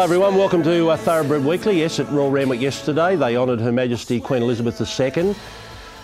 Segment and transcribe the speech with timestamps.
[0.00, 0.36] Hello, everyone.
[0.36, 1.80] Welcome to uh, Thoroughbred Weekly.
[1.80, 5.34] Yes, at Royal Randwick yesterday, they honoured Her Majesty Queen Elizabeth II,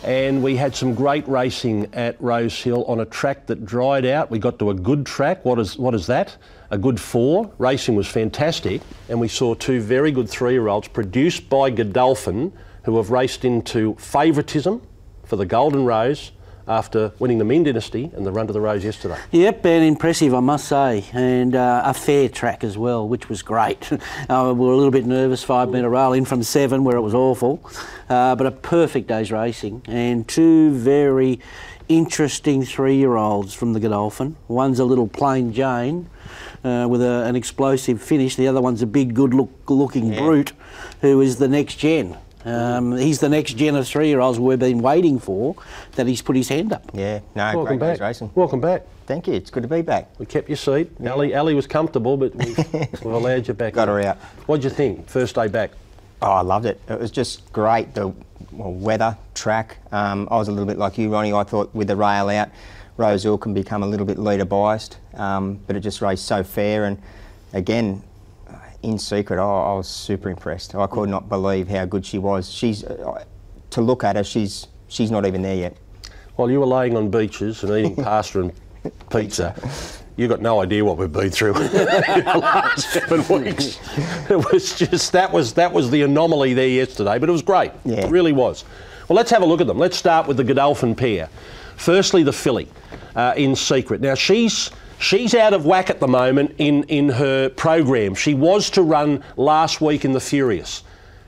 [0.05, 4.31] and we had some great racing at Rose Hill on a track that dried out.
[4.31, 5.47] We got to a good track.
[5.47, 6.37] What is what is that?
[6.69, 7.51] A good four.
[7.57, 13.11] Racing was fantastic, and we saw two very good three-year-olds produced by Godolphin, who have
[13.11, 14.83] raced into favouritism
[15.25, 16.33] for the Golden Rose
[16.69, 19.19] after winning the Ming Dynasty and the Run to the Rose yesterday.
[19.31, 23.43] Yep, and impressive, I must say, and uh, a fair track as well, which was
[23.43, 23.91] great.
[24.29, 27.03] uh, we were a little bit nervous, five metre rail in from seven, where it
[27.03, 27.61] was awful,
[28.09, 31.41] uh, but a perfect day's racing, and two very
[31.89, 34.37] interesting three-year-olds from the Godolphin.
[34.49, 36.11] One's a little plain Jane.
[36.65, 38.35] Uh, with a, an explosive finish.
[38.35, 40.53] The other one's a big, good-looking brute,
[41.01, 42.17] who is the next gen.
[42.47, 45.57] Um, he's the next gen of three-year-olds we've been waiting for.
[45.97, 46.91] That he's put his hand up.
[46.95, 47.95] Yeah, no, Welcome great back.
[47.95, 48.31] days racing.
[48.37, 48.83] Welcome back.
[49.07, 49.35] Thank you.
[49.35, 50.09] It's good to be back.
[50.19, 50.91] We kept your seat.
[51.07, 53.73] Ali, Ali was comfortable, but we've, we've allowed you back.
[53.73, 53.95] Got in.
[53.95, 54.19] her out.
[54.47, 55.09] What'd you think?
[55.09, 55.73] First day back.
[56.23, 56.81] Oh, I loved it.
[56.89, 57.95] It was just great.
[57.95, 58.13] The
[58.53, 59.79] well, weather, track.
[59.93, 61.33] Um, I was a little bit like you, Ronnie.
[61.33, 62.51] I thought with the rail out,
[62.97, 66.43] Rose Hill can become a little bit leader biased, um, but it just raced so
[66.43, 66.85] fair.
[66.85, 67.01] And
[67.53, 68.03] again,
[68.87, 70.75] in secret, I, I was super impressed.
[70.75, 72.49] I could not believe how good she was.
[72.51, 73.25] She's uh,
[73.71, 75.77] to look at her, she's she's not even there yet.
[76.37, 78.53] While you were laying on beaches and eating pasta and
[79.11, 79.55] pizza,
[80.17, 83.79] you got no idea what we've been through in the last seven weeks.
[84.31, 87.73] It was just that was that was the anomaly there yesterday, but it was great.
[87.85, 88.07] Yeah.
[88.07, 88.65] It really was.
[89.09, 89.79] Well, let's have a look at them.
[89.79, 91.29] Let's start with the Godolphin pair.
[91.77, 92.69] Firstly, the filly
[93.17, 94.01] uh, in secret.
[94.01, 98.15] Now she's she's out of whack at the moment in in her program.
[98.15, 100.83] She was to run last week in the Furious.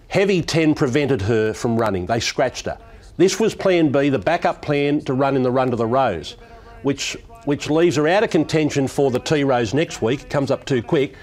[0.09, 2.07] Heavy 10 prevented her from running.
[2.07, 2.79] They scratched her.
[3.19, 6.37] This was plan B, the backup plan to run in the run to the Rose,
[6.83, 10.23] which which leaves her out of contention for the Tea Rose next week.
[10.23, 11.15] It comes up too quick.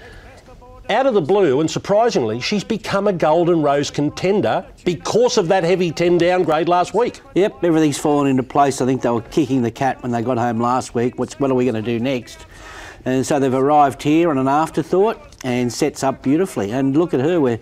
[0.88, 5.64] Out of the blue, and surprisingly, she's become a Golden Rose contender because of that
[5.64, 7.20] heavy 10 downgrade last week.
[7.34, 8.80] Yep, everything's fallen into place.
[8.80, 11.18] I think they were kicking the cat when they got home last week.
[11.18, 12.46] What's what are we going to do next?
[13.04, 16.70] And so they've arrived here on an afterthought and sets up beautifully.
[16.70, 17.58] And look at her, where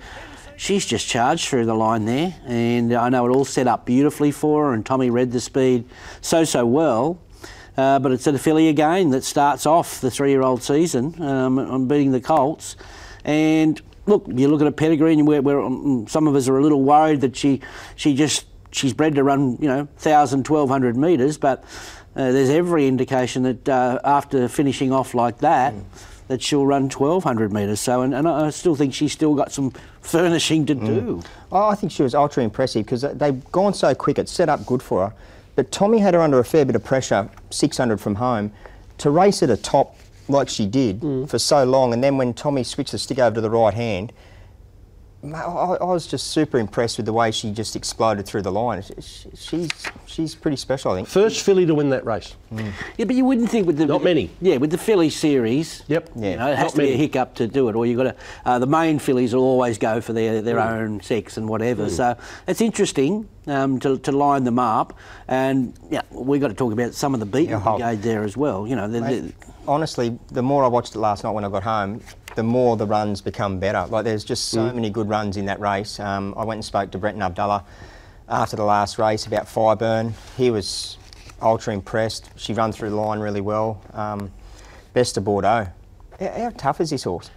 [0.58, 2.34] she's just charged through the line there.
[2.44, 4.74] And I know it all set up beautifully for her.
[4.74, 5.86] And Tommy read the speed
[6.20, 7.18] so so well.
[7.74, 12.12] Uh, but it's a filly again that starts off the three-year-old season um, on beating
[12.12, 12.76] the Colts.
[13.24, 16.82] And look, you look at a pedigree, and um, some of us are a little
[16.82, 17.60] worried that she
[17.96, 21.64] she just she's bred to run you know 1,000, 1,200 metres, but
[22.16, 25.74] uh, there's every indication that uh, after finishing off like that.
[26.28, 27.80] That she'll run 1,200 metres.
[27.80, 31.22] So, and, and I still think she's still got some furnishing to do.
[31.52, 34.18] Oh, I think she was ultra impressive because they've gone so quick.
[34.18, 35.14] It's set up good for her.
[35.54, 38.52] But Tommy had her under a fair bit of pressure, 600 from home,
[38.98, 39.96] to race at a top
[40.28, 41.92] like she did for so long.
[41.92, 44.12] And then when Tommy switched the stick over to the right hand,
[45.24, 48.82] I, I was just super impressed with the way she just exploded through the line.
[48.82, 49.70] She- she- She's
[50.06, 51.08] she's pretty special, I think.
[51.08, 52.34] First filly to win that race.
[52.52, 54.28] Yeah, but you wouldn't think with the Not many.
[54.42, 55.82] Yeah, with the filly series.
[55.88, 56.10] Yep.
[56.14, 56.36] You Yeah.
[56.36, 58.14] know, it has Not to be a hiccup to do it, or you got to.
[58.44, 60.72] Uh, the main fillies will always go for their, their Mm.
[60.72, 61.88] own sex and whatever.
[61.88, 62.16] So
[62.46, 64.92] it's interesting um, to, to line them up,
[65.26, 67.80] and yeah, we've got to talk about some of the beaten Yeah, Hulk.
[67.80, 68.66] brigade there as well.
[68.68, 69.34] You know, the, the, Mate,
[69.66, 72.00] honestly, the more I watched it last night when I got home,
[72.34, 73.86] the more the runs become better.
[73.88, 74.74] Like there's just so Mm.
[74.74, 76.00] many good runs in that race.
[76.00, 77.62] Um, I went and spoke to Brenton Avdulla
[78.28, 80.12] after the last race about Fireburn.
[80.36, 80.96] He was
[81.42, 82.30] ultra impressed.
[82.36, 83.80] She ran through the line really well.
[83.92, 84.32] Um,
[84.94, 85.68] best of Bordeaux.
[86.20, 87.30] How, how tough is this horse?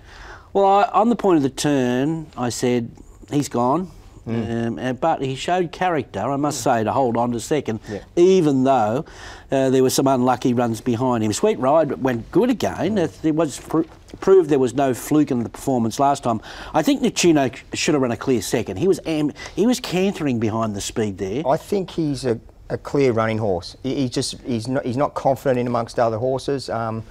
[0.53, 2.89] Well, I, on the point of the turn, I said
[3.29, 3.91] he's gone.
[4.27, 7.99] Um, uh, but he showed character, I must say, to hold on to second, Yeah.
[8.17, 9.05] even though
[9.51, 11.31] uh, there were some unlucky runs behind him.
[11.31, 12.97] Sweet Ride went good again.
[12.97, 13.83] It, it was pr-
[14.19, 16.41] proved there was no fluke in the performance last time.
[16.73, 18.77] I think Nichuno should have run a clear second.
[18.77, 21.47] He was am- he was cantering behind the speed there.
[21.47, 22.37] I think he's a,
[22.69, 23.77] a clear running horse.
[23.83, 26.69] He, he's just he's not he's not confident in amongst other horses.
[26.69, 27.03] Um,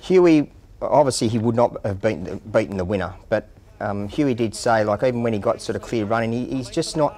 [0.00, 0.50] Huey,
[0.80, 3.48] obviously, he would not have beaten the, beaten the winner, but
[3.82, 6.70] um, Huey did say like even when he got sort of clear running, he, he's
[6.70, 7.14] just not.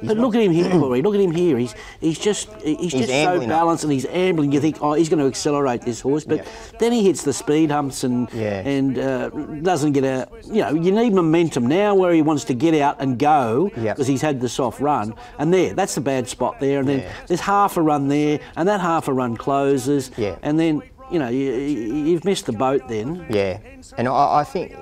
[0.00, 1.02] He's But not- look at him here, Corey.
[1.02, 1.58] Look at him here.
[1.58, 3.58] He's he's just he's, just so ambling up.
[3.58, 4.52] balanced and he's ambling.
[4.52, 6.44] You think, oh, he's going to accelerate this horse, but Yeah.
[6.78, 8.60] then he hits the speed humps and Yeah.
[8.74, 9.28] and uh,
[9.70, 10.28] doesn't get a.
[10.44, 14.06] You know, you need momentum now where he wants to get out and go because
[14.06, 15.14] he's had the soft run.
[15.40, 16.78] And there, that's the bad spot there.
[16.78, 17.12] And then Yeah.
[17.26, 20.12] there's half a run there, and that half a run closes.
[20.16, 20.36] Yeah.
[20.42, 23.26] And then you know you, you- you've missed the boat then.
[23.30, 23.58] Yeah,
[23.96, 24.74] and I, I think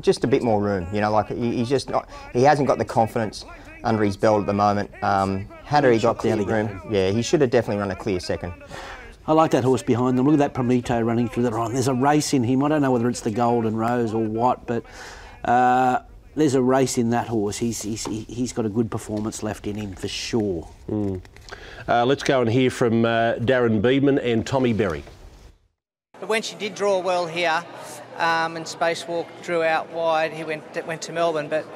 [0.00, 0.86] just a bit more room.
[0.92, 2.08] You know, like he, he's just not.
[2.32, 3.44] He hasn't got the confidence
[3.82, 4.90] under his belt at the moment.
[5.02, 8.52] Um, had he got clear room, yeah, he should have definitely run a clear second.
[9.26, 10.26] I like that horse behind them.
[10.26, 11.72] Look at that Prometo running through the run.
[11.72, 12.62] There's a race in him.
[12.62, 14.84] I don't know whether it's the Golden Rose or what, but
[15.46, 16.00] uh,
[16.34, 17.56] there's a race in that horse.
[17.56, 20.68] He's, he's, he- he's got a good performance left in him for sure.
[21.88, 25.02] Uh, let's go and hear from uh, Darren Beadman and Tommy Berry.
[26.24, 27.62] But when she did draw well here,
[28.16, 31.48] um, and Spacewalk drew out wide, he went went to Melbourne.
[31.48, 31.66] But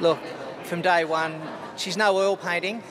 [0.00, 0.18] look,
[0.64, 1.40] from day one,
[1.76, 2.82] she's no oil painting,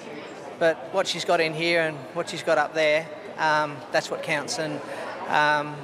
[0.58, 4.24] but what she's got in here and what she's got up there, um, that's what
[4.24, 4.58] counts.
[4.58, 4.80] And
[5.28, 5.76] um,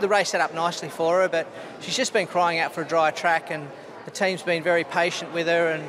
[0.00, 1.46] the race set up nicely for her, but
[1.82, 3.68] she's just been crying out for a dry track, and
[4.06, 5.84] the team's been very patient with her, and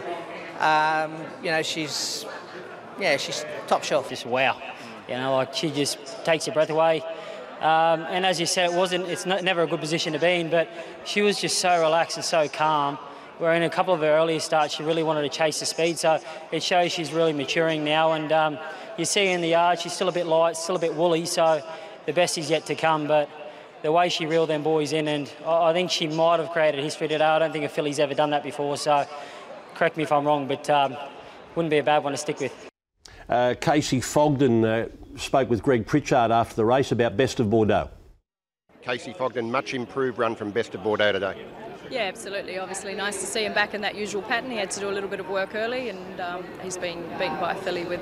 [0.59, 2.25] um, you know she's
[2.99, 4.09] yeah she's top shelf.
[4.09, 4.61] just wow.
[5.07, 7.01] You know, like she just takes your breath away.
[7.63, 9.07] Um, and as you said, it wasn't.
[9.07, 10.67] It's not, never a good position to be in, but
[11.05, 12.97] she was just so relaxed and so calm.
[13.39, 15.97] Where in a couple of her earlier starts, she really wanted to chase the speed.
[15.97, 16.19] So
[16.51, 18.11] it shows she's really maturing now.
[18.11, 18.59] And um,
[18.97, 21.25] you see in the yard, she's still a bit light, still a bit woolly.
[21.25, 21.65] So
[22.05, 23.07] the best is yet to come.
[23.07, 23.29] But
[23.81, 27.07] the way she reeled them boys in, and I think she might have created history
[27.07, 27.23] today.
[27.23, 28.75] I don't think a filly's ever done that before.
[28.75, 29.07] So
[29.73, 30.97] correct me if I'm wrong, but um,
[31.55, 32.69] wouldn't be a bad one to stick with.
[33.29, 34.87] Uh, Kacy Fogden uh,
[35.17, 37.89] spoke with Greg Pritchard after the race about Best of Bordeaux.
[38.83, 41.45] Kacy Fogden, much improved run from Best of Bordeaux today.
[41.89, 42.57] Yeah, absolutely.
[42.57, 44.49] Obviously, nice to see him back in that usual pattern.
[44.49, 47.39] He had to do a little bit of work early, and um, he's been beaten
[47.39, 48.01] by a filly with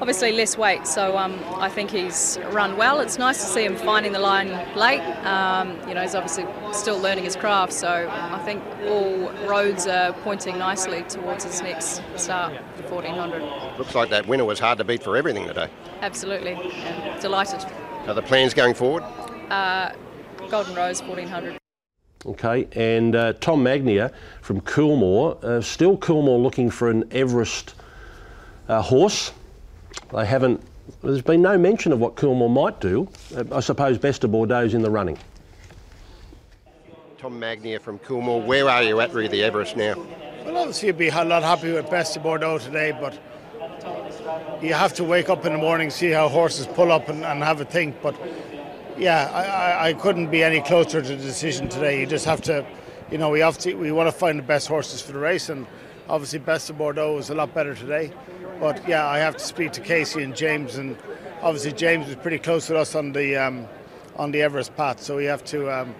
[0.00, 0.86] obviously less weight.
[0.86, 3.00] So um, I think he's run well.
[3.00, 5.00] It's nice to see him finding the line late.
[5.24, 7.72] Um, you know, he's obviously still learning his craft.
[7.72, 13.78] So I think all roads are pointing nicely towards his next start, the 1400.
[13.78, 15.68] Looks like that winner was hard to beat for everything today.
[16.00, 16.52] Absolutely.
[16.52, 17.64] Yeah, delighted.
[18.06, 19.04] Are the plans going forward?
[20.48, 21.58] Golden Rose 1400.
[22.26, 24.10] Okay, and uh, Tom Magnier
[24.42, 27.74] from Coolmore, uh, still Coolmore looking for an Everest
[28.68, 29.32] uh, horse.
[30.12, 30.62] They haven't.
[31.02, 33.08] There's been no mention of what Coolmore might do.
[33.52, 35.18] I suppose Best of Bordeaux's in the running.
[37.18, 39.94] Tom Magnier from Coolmore, where are you at with the Everest now?
[40.44, 43.20] Well, obviously, you'd be a lot happy with Best of Bordeaux today, but
[44.62, 47.42] you have to wake up in the morning, see how horses pull up, and, and
[47.42, 48.00] have a think.
[48.02, 48.18] But
[48.96, 52.00] yeah, I, I, I couldn't be any closer to the decision today.
[52.00, 52.64] You just have to,
[53.10, 55.50] you know, we have to, we want to find the best horses for the race,
[55.50, 55.66] and
[56.08, 58.12] obviously, Best of Bordeaux was a lot better today.
[58.58, 60.96] But yeah, I have to speak to Kacy and James, and
[61.42, 63.66] obviously James was pretty close with us on the um,
[64.16, 65.70] on the Everest path, so we have to.
[65.70, 65.94] Um,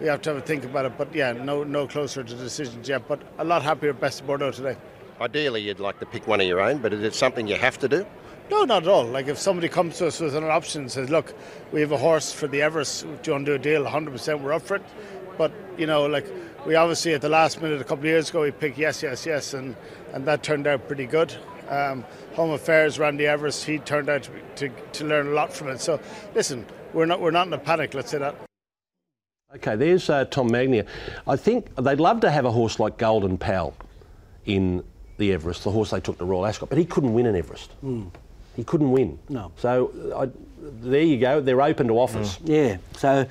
[0.00, 2.88] we have to have a think about it, but yeah, no, no closer to decisions
[2.88, 3.08] yet.
[3.08, 4.76] But a lot happier Best of Bordeaux today.
[5.20, 7.78] Ideally, you'd like to pick one of your own, but is it something you have
[7.78, 8.06] to do?
[8.50, 9.04] No, not at all.
[9.04, 11.34] Like if somebody comes to us with an option and says, "Look,
[11.72, 13.02] we have a horse for the Everest.
[13.02, 13.84] Do you want to do a deal?
[13.84, 14.82] 100%, we're up for it."
[15.36, 16.26] But you know, like
[16.64, 19.26] we obviously at the last minute a couple of years ago, we picked yes, yes,
[19.26, 19.76] yes, and
[20.12, 21.34] and that turned out pretty good.
[21.68, 23.64] Um, Home Affairs Randy Everest.
[23.64, 25.80] He turned out to, to to learn a lot from it.
[25.80, 26.00] So
[26.34, 27.94] listen, we're not we're not in a panic.
[27.94, 28.34] Let's say that.
[29.54, 30.84] Okay, there's uh, Tom Magnier.
[31.26, 33.74] I think they'd love to have a horse like Golden Pal
[34.44, 34.84] in
[35.16, 37.72] the Everest, the horse they took to Royal Ascot, but he couldn't win an Everest.
[38.56, 39.18] He couldn't win.
[39.28, 39.52] No.
[39.56, 40.28] So I,
[40.80, 41.40] there you go.
[41.40, 42.38] They're open to offers.
[42.44, 43.26] Yeah, so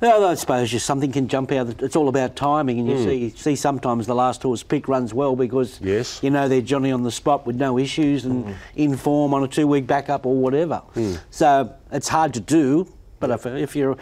[0.00, 1.82] well, I suppose just something can jump out.
[1.82, 5.34] It's all about timing, and you see see sometimes the last horse pick runs well
[5.36, 6.20] because Yes.
[6.22, 9.48] you know they're Johnny on the spot with no issues and in form on a
[9.48, 10.82] two week backup or whatever.
[11.30, 12.86] So it's hard to do,
[13.20, 13.92] but if, if you're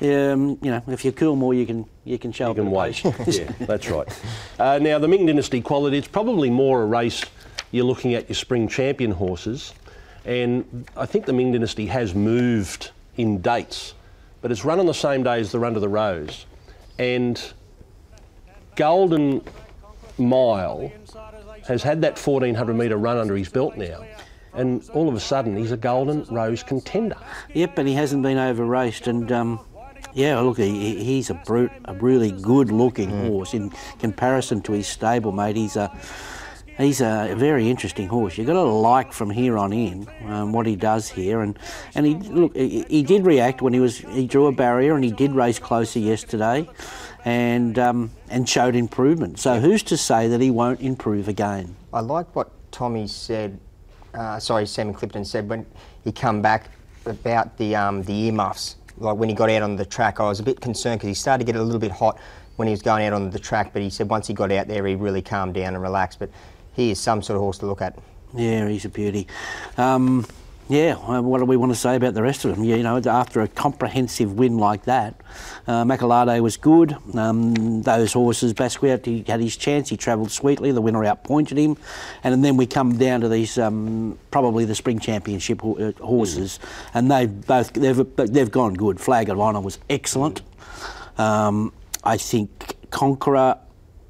[0.00, 3.02] um, you know if you're Coolmore, you can you can show You can wait.
[3.26, 4.22] yeah, that's right.
[4.58, 7.22] Uh, now, the Ming Dynasty quality, it's probably more a race
[7.70, 9.74] you're looking at your spring champion horses.
[10.24, 13.94] And I think the Ming Dynasty has moved in dates,
[14.40, 16.46] but it's run on the same day as the Run to the Rose.
[16.98, 17.40] And
[18.76, 19.42] Golden
[20.18, 20.92] Mile
[21.66, 24.04] has had that 1400 metre run under his belt now,
[24.54, 27.16] and all of a sudden he's a Golden Rose contender.
[27.54, 29.60] Yep, and he hasn't been over raced, and um,
[30.14, 34.86] yeah, look, he, he's a brute, a really good looking horse in comparison to his
[34.86, 35.56] stablemate.
[35.56, 35.96] He's a
[36.78, 38.38] he's a very interesting horse.
[38.38, 41.58] You've got to like from here on in um, what he does here, and
[41.94, 45.04] and he look he, he did react when he was he drew a barrier and
[45.04, 46.68] he did race closer yesterday,
[47.24, 49.38] and um, and showed improvement.
[49.38, 51.76] So who's to say that he won't improve again?
[51.92, 53.58] I like what Tommy said.
[54.14, 55.66] Uh, sorry, Sam Clipperton said when
[56.04, 56.70] he come back
[57.06, 58.76] about the um, the earmuffs.
[58.96, 61.14] Like when he got out on the track, I was a bit concerned because he
[61.14, 62.18] started to get a little bit hot
[62.56, 63.72] when he was going out on the track.
[63.72, 66.18] But he said once he got out there, he really calmed down and relaxed.
[66.18, 66.30] But
[66.78, 67.98] he is some sort of horse to look at.
[68.34, 69.26] Yeah, he's a beauty.
[69.76, 70.24] Um,
[70.68, 72.62] yeah, what do we want to say about the rest of them?
[72.62, 75.20] You know, after a comprehensive win like that,
[75.66, 76.94] uh, Macalade was good.
[77.14, 79.88] Um, those horses, Basquiat, he had his chance.
[79.88, 80.70] He travelled sweetly.
[80.70, 81.78] The winner outpointed him,
[82.22, 86.60] and then we come down to these um, probably the Spring Championship uh, horses,
[86.94, 89.00] and they've both they've they've gone good.
[89.00, 90.42] Flag of Honour was excellent.
[91.16, 91.72] Um,
[92.04, 93.58] I think Conqueror,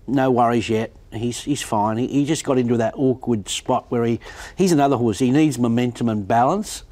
[0.08, 0.92] no worries yet.
[1.12, 1.96] He's, he's fine.
[1.96, 4.20] He, he just got into that awkward spot where he
[4.56, 5.18] he's another horse.
[5.18, 6.84] He needs momentum and balance,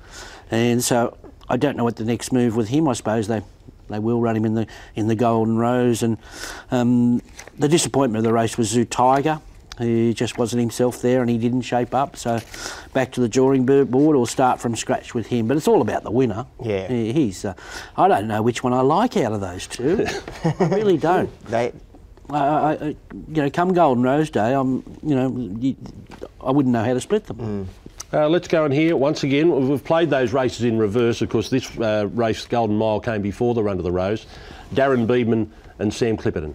[0.51, 1.17] and so
[1.49, 2.89] I don't know what the next move with him.
[2.89, 3.43] I suppose they
[3.89, 6.19] they will run him in the in the Golden Rose, and
[6.71, 7.21] um,
[7.59, 9.41] the disappointment of the race was Zoo Tiger.
[9.79, 12.17] He just wasn't himself there, and he didn't shape up.
[12.17, 12.41] So
[12.95, 15.47] back to the drawing board or start from scratch with him.
[15.49, 16.47] But it's all about the winner.
[16.63, 16.89] Yeah.
[16.89, 17.45] He's.
[17.45, 17.55] Uh,
[17.97, 20.07] I don't know which one I like out of those two.
[20.45, 21.31] I really don't.
[21.47, 21.73] They
[22.31, 22.97] I, I, I, you
[23.43, 25.77] know, come Golden Rose Day, I'm, you know, you,
[26.45, 27.69] I wouldn't know how to split them.
[28.13, 29.51] Uh, let's go in here once again.
[29.51, 31.23] We've- We've played those races in reverse.
[31.23, 34.27] Of course, this uh, race, Golden Mile, came before the Run to the Rose.
[34.75, 36.55] Darren Beadman and Sam Clipperton.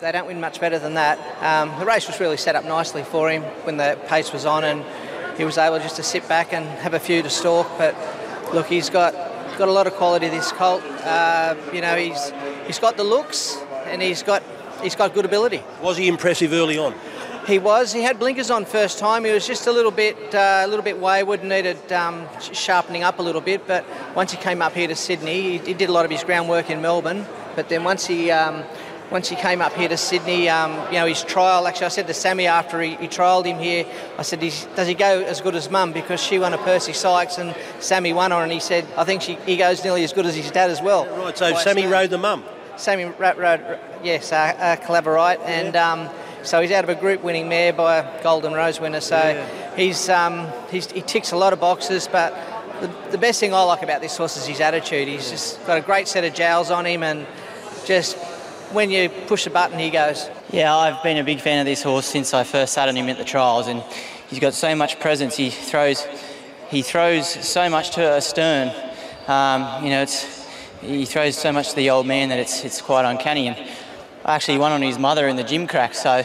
[0.00, 1.18] They don't win much better than that.
[1.42, 4.64] Um, the race was really set up nicely for him when the pace was on,
[4.64, 4.82] and
[5.38, 7.66] he was able just to sit back and have a few to stalk.
[7.76, 7.94] But
[8.54, 9.12] look, he's got
[9.58, 10.28] got a lot of quality.
[10.28, 12.32] This colt, uh, you know, he's
[12.66, 13.56] he's got the looks,
[13.90, 14.42] and he's got
[14.82, 15.62] he's got good ability.
[15.82, 16.94] Was he impressive early on?
[17.46, 17.92] He was.
[17.92, 19.24] He had blinkers on first time.
[19.24, 21.42] He was just a little bit, uh, a little bit wayward.
[21.42, 23.66] Needed um, sharpening up a little bit.
[23.66, 26.22] But once he came up here to Sydney, he, he did a lot of his
[26.22, 27.26] groundwork in Melbourne.
[27.56, 28.62] But then once he, um,
[29.10, 31.66] once he came up here to Sydney, um, you know, his trial.
[31.66, 33.86] Actually, I said to Sammy after he, he trialled him here,
[34.18, 37.38] I said, "Does he go as good as Mum?" Because she won a Percy Sykes
[37.38, 40.26] and Sammy won her, and he said, "I think she, he goes nearly as good
[40.26, 42.44] as his dad as well." Right, so By Sammy rode the mum.
[42.80, 46.08] Sammy Rat Road, yes, uh, uh, Calaverite, and um,
[46.42, 49.02] so he's out of a group winning mare by a Golden Rose winner.
[49.02, 49.46] So
[49.76, 52.34] he's, um, he's he ticks a lot of boxes, but
[52.80, 55.08] the, the best thing I like about this horse is his attitude.
[55.08, 57.26] He's just got a great set of jowls on him, and
[57.84, 58.16] just
[58.72, 60.30] when you push the button, he goes.
[60.50, 63.10] Yeah, I've been a big fan of this horse since I first sat on him
[63.10, 63.82] at the trials, and
[64.28, 65.36] he's got so much presence.
[65.36, 66.06] He throws,
[66.70, 68.72] he throws so much to Astern.
[69.28, 70.39] Um, you know, it's
[70.80, 73.48] he throws so much to the old man that it's it's quite uncanny.
[73.48, 73.68] And
[74.24, 76.24] actually won on his mother in the Gimcrack, so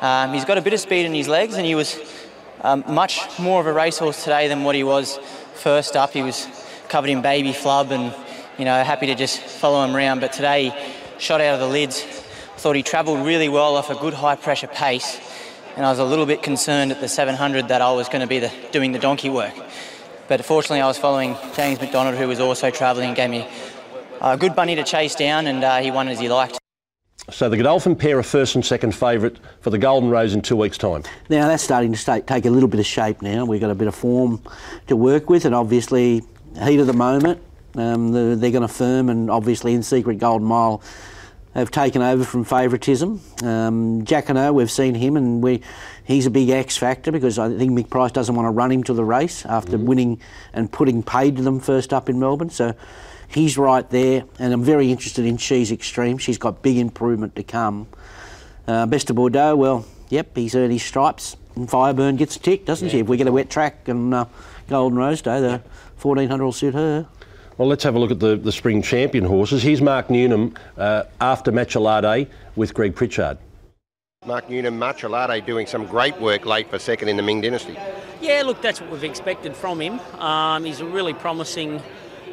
[0.00, 1.98] um, he's got a bit of speed in his legs, and he was
[2.62, 5.18] um, much more of a racehorse today than what he was
[5.54, 6.12] first up.
[6.12, 6.46] He was
[6.88, 8.14] covered in baby flub and
[8.58, 10.20] you know happy to just follow him around.
[10.20, 12.02] But today, he shot out of the lids.
[12.02, 15.20] I thought he travelled really well off a good high pressure pace,
[15.76, 18.26] and I was a little bit concerned at the 700 that I was going to
[18.26, 19.54] be the, doing the donkey work.
[20.26, 23.46] But fortunately, I was following James McDonald, who was also travelling, and gave me
[24.20, 26.58] a good bunny to chase down, and uh, he won as he liked.
[27.30, 30.56] So the Godolphin pair are first and second favourite for the Golden Rose in two
[30.56, 31.02] weeks' time.
[31.28, 33.44] Now that's starting to sta take a little bit of shape now.
[33.44, 34.42] We've got a bit of form
[34.86, 36.22] to work with, and obviously,
[36.62, 37.42] heat of the moment,
[37.74, 40.82] um, the, they're going to firm, and obviously, in Secret Golden Mile
[41.54, 43.20] have taken over from favouritism.
[43.42, 45.62] Um, Jacquinot, we've seen him, and we
[46.04, 48.82] he's a big X factor because I think Mick Price doesn't want to run him
[48.84, 50.20] to the race after winning
[50.52, 52.50] and putting paid to them first up in Melbourne.
[52.50, 52.74] So
[53.28, 56.18] he's right there, and I'm very interested in She's Extreme.
[56.18, 57.86] She's got big improvement to come.
[58.66, 61.36] Uh, Best of Bordeaux, well, yep, he's earned his stripes.
[61.56, 63.00] And Fireburn gets a tick, doesn't she?
[63.00, 64.26] If we get a wet track and uh,
[64.68, 65.62] Golden Rose Day, the
[66.00, 67.06] 1400 will suit her.
[67.56, 69.62] Well, let's have a look at the, the spring champion horses.
[69.62, 73.38] Here's Mark Newnham uh, after Machelade with Greg Pritchard.
[74.24, 77.76] Mark Newnham, Marchelade doing some great work late for second in the Ming Dynasty.
[78.20, 79.98] Yeah, look, that's what we've expected from him.
[80.20, 81.82] Um, he's a really promising,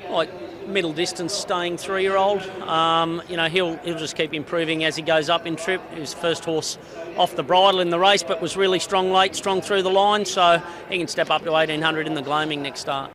[0.10, 0.30] like
[0.68, 2.42] middle distance staying three-year-old.
[2.62, 5.82] Um, you know, he'll he'll just keep improving as he goes up in trip.
[5.92, 6.78] His first horse
[7.18, 10.26] off the bridle in the race, but was really strong late, strong through the line,
[10.26, 13.12] so he can step up to 1800 in the gloaming next start.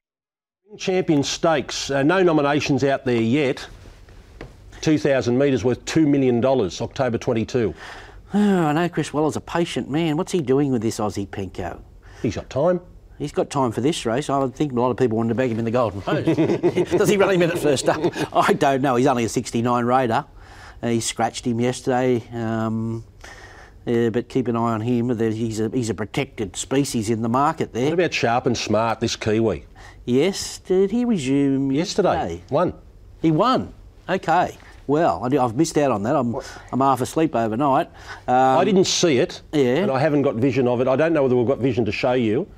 [0.78, 3.66] Champion Stakes, uh, no nominations out there yet.
[4.82, 7.74] 2,000 metres worth $2 million, October 22.
[8.32, 10.16] Oh, I know Chris Waller's a patient man.
[10.16, 11.80] What's he doing with this Aussie Pinko?
[12.22, 12.80] He's got time.
[13.20, 14.30] He's got time for this race.
[14.30, 16.24] I would think a lot of people wanted to bag him in the Golden Rose.
[16.90, 18.00] Does he run him in at first up?
[18.34, 18.96] I don't know.
[18.96, 20.24] He's only a 69 raider.
[20.82, 22.22] Uh, he scratched him yesterday.
[22.32, 23.04] Um,
[23.86, 25.18] uh, but keep an eye on him.
[25.18, 27.84] He's a, he's a protected species in the market there.
[27.84, 29.66] What about Sharp and Smart, this Kiwi?
[30.06, 32.42] Yes, did he resume Yesterday.
[32.48, 32.72] One.
[33.20, 33.74] He won.
[34.08, 34.56] Okay.
[34.86, 36.16] Well, I I've missed out on that.
[36.16, 36.34] I'm,
[36.72, 37.88] I'm half asleep overnight.
[38.26, 39.76] Um, I didn't see it, Yeah.
[39.76, 40.88] and I haven't got vision of it.
[40.88, 42.48] I don't know whether we've got vision to show you,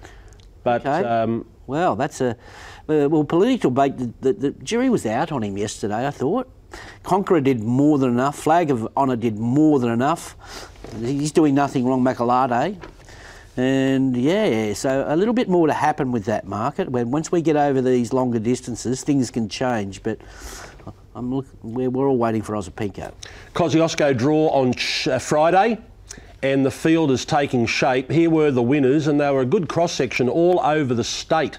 [0.62, 1.06] but Okay.
[1.08, 2.30] um, Well, that's a
[2.88, 3.24] uh, well.
[3.24, 3.96] Political bait.
[3.96, 6.06] The, the, the jury was out on him yesterday.
[6.06, 6.50] I thought
[7.02, 8.36] Conqueror did more than enough.
[8.38, 10.36] Flag of Honour did more than enough.
[11.00, 12.76] He's doing nothing wrong, Macalade.
[13.56, 16.88] And yeah, so a little bit more to happen with that market.
[16.88, 20.02] When once we get over these longer distances, things can change.
[20.02, 20.18] But
[21.14, 23.12] I'm look, we're, we're all waiting for Ozapinko.
[23.54, 24.72] Kosciuszko draw on
[25.06, 25.78] uh, Friday,
[26.42, 28.10] and the field is taking shape.
[28.10, 31.58] Here were the winners, and they were a good cross section all over the state.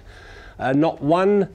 [0.59, 1.53] Uh, not one,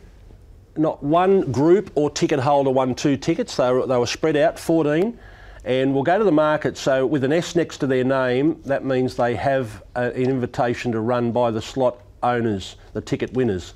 [0.76, 3.56] not one group or ticket holder won two tickets.
[3.56, 5.18] They were, they were spread out, 14.
[5.64, 6.78] And we'll go to the market.
[6.78, 10.92] So with an S next to their name, that means they have uh, an invitation
[10.92, 13.74] to run by the slot owners, the ticket winners.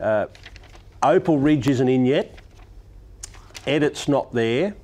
[0.00, 0.26] Uh,
[1.02, 2.38] Opal Ridge isn't in yet.
[3.66, 4.74] Edit's not there.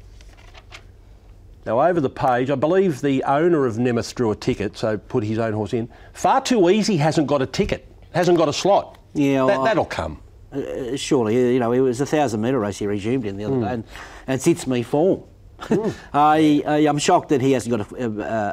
[1.67, 5.25] Now, over the page, I believe the owner of Nemeth drew a ticket, so put
[5.25, 5.89] his own horse in.
[6.13, 8.99] Far Too Easy hasn't got a ticket, hasn't got a slot.
[9.15, 10.21] Yeah, that, that'll come.
[10.53, 13.55] Uh, surely, you know, it was a thousand metre race he resumed in the other
[13.57, 13.61] Mm.
[13.63, 13.85] day, and,
[14.27, 15.23] and it's it's me form.
[16.13, 18.05] I, I I'm shocked that he hasn't got a,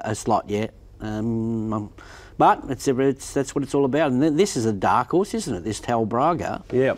[0.06, 0.74] a, a slot yet.
[1.00, 1.93] Um, um,
[2.38, 4.12] but it's, it's that's what it's all about.
[4.12, 5.63] And th- this is a dark horse, isn't it?
[5.63, 6.63] This Tal Braga.
[6.71, 6.95] Yeah.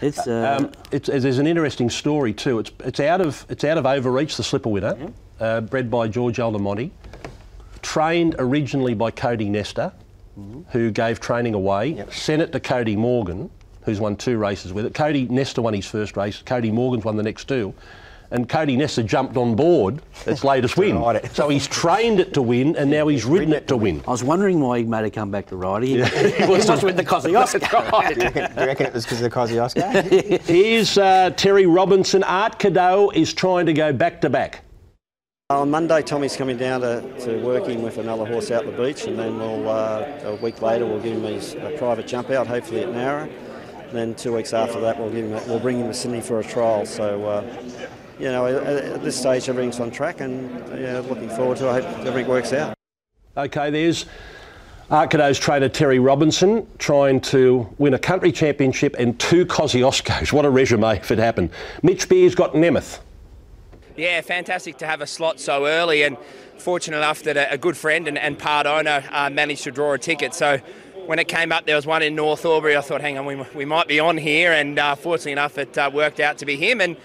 [0.00, 2.58] It's uh, Um, it's, there's an interesting story too.
[2.60, 4.96] It's, it's out of it's out of Overreach, the slipper winner,
[5.40, 6.90] uh, bred by George Altomonte,
[7.82, 9.92] trained originally by Cody Nestor,
[10.70, 12.04] who gave training away.
[12.10, 13.50] Sent it to Cody Morgan,
[13.82, 14.94] who's won two races with it.
[14.94, 16.42] Cody Nestor won his first race.
[16.42, 17.74] Cody Morgan's won the next two.
[18.30, 21.20] And Cody Nestor jumped on board its latest win.
[21.34, 24.02] So he's trained it to win, and now he's ridden it to win.
[24.08, 25.84] I was wondering why he made a comeback to ride.
[25.84, 28.14] He, he was just with the Kosciuszko.
[28.14, 30.40] do, you reckon, do you reckon it was because of the Kosciuszko?
[30.40, 32.24] Here's uh, Terry Robinson.
[32.24, 34.62] Art Cadeau is trying to go back to back.
[35.54, 39.16] On Monday, Tommy's coming down to, to working with another horse out the beach, and
[39.16, 42.82] then we'll uh, a week later we'll give him his a private jump out, hopefully
[42.82, 43.28] at Nara.
[43.92, 46.40] Then two weeks after that, we'll give him a, we'll bring him to Sydney for
[46.40, 46.84] a trial.
[46.84, 47.44] So, uh,
[48.18, 51.68] you know, at, at this stage, everything's on track, and yeah, looking forward to.
[51.68, 51.70] it.
[51.70, 52.74] I hope everything works out.
[53.36, 54.06] Okay, there's
[54.90, 60.32] Arcado's trainer Terry Robinson trying to win a country championship and two Kosciuszkos.
[60.32, 61.50] What a resume if it happened.
[61.84, 62.98] Mitch Beer's got Nemeth.
[63.96, 66.16] Yeah, fantastic to have a slot so early, and
[66.56, 69.92] fortunate enough that a, a good friend and, and part owner uh, managed to draw
[69.92, 70.34] a ticket.
[70.34, 70.58] So
[71.06, 72.76] when it came up, there was one in North Albury.
[72.76, 75.78] I thought, hang on, we, we might be on here, and uh, fortunately enough, it
[75.78, 76.96] uh, worked out to be him, and,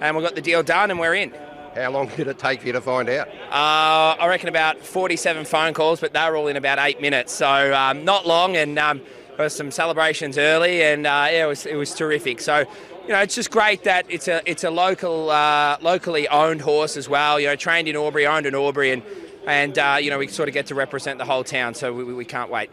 [0.00, 1.34] and we got the deal done, and we're in.
[1.74, 3.28] How long did it take for you to find out?
[3.28, 7.32] Uh, I reckon about 47 phone calls, but they were all in about eight minutes,
[7.34, 8.56] so um, not long.
[8.56, 9.02] And um,
[9.36, 12.40] there was some celebrations early, and uh, yeah, it was it was terrific.
[12.40, 12.64] So,
[13.08, 16.96] you know, it's just great that it's a it's a local uh, locally owned horse
[16.98, 17.40] as well.
[17.40, 19.02] You know, trained in Albury, owned in Albury, and
[19.46, 21.72] and uh, you know we sort of get to represent the whole town.
[21.74, 22.70] So we, we- we can't wait.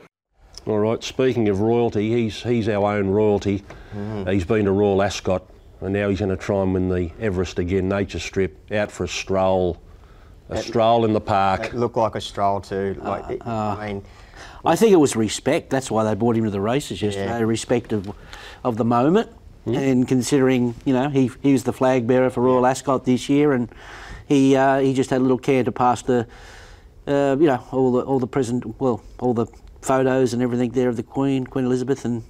[0.68, 3.64] All right, speaking of royalty, he's, he's our own royalty.
[4.28, 5.44] He's been to Royal Ascot,
[5.80, 9.04] and now he's going to try and win the Everest again, Nature Strip, out for
[9.04, 9.80] a stroll.
[10.50, 11.66] A It- stroll in the park.
[11.66, 12.96] It looked like a stroll too.
[13.00, 14.04] Like, it- I mean,
[14.66, 15.70] I think it was respect.
[15.70, 17.44] That's why they brought him to the races yesterday.
[17.44, 18.12] Respect of,
[18.64, 19.30] of the moment,
[19.66, 23.54] and considering you know he he was the flag bearer for Royal Ascot this year,
[23.54, 23.70] and
[24.28, 26.28] he uh, he just had a little care to pass the
[27.08, 29.48] uh, you know all the all the present well all the
[29.82, 32.24] photos and everything there of the Queen Queen Elizabeth, and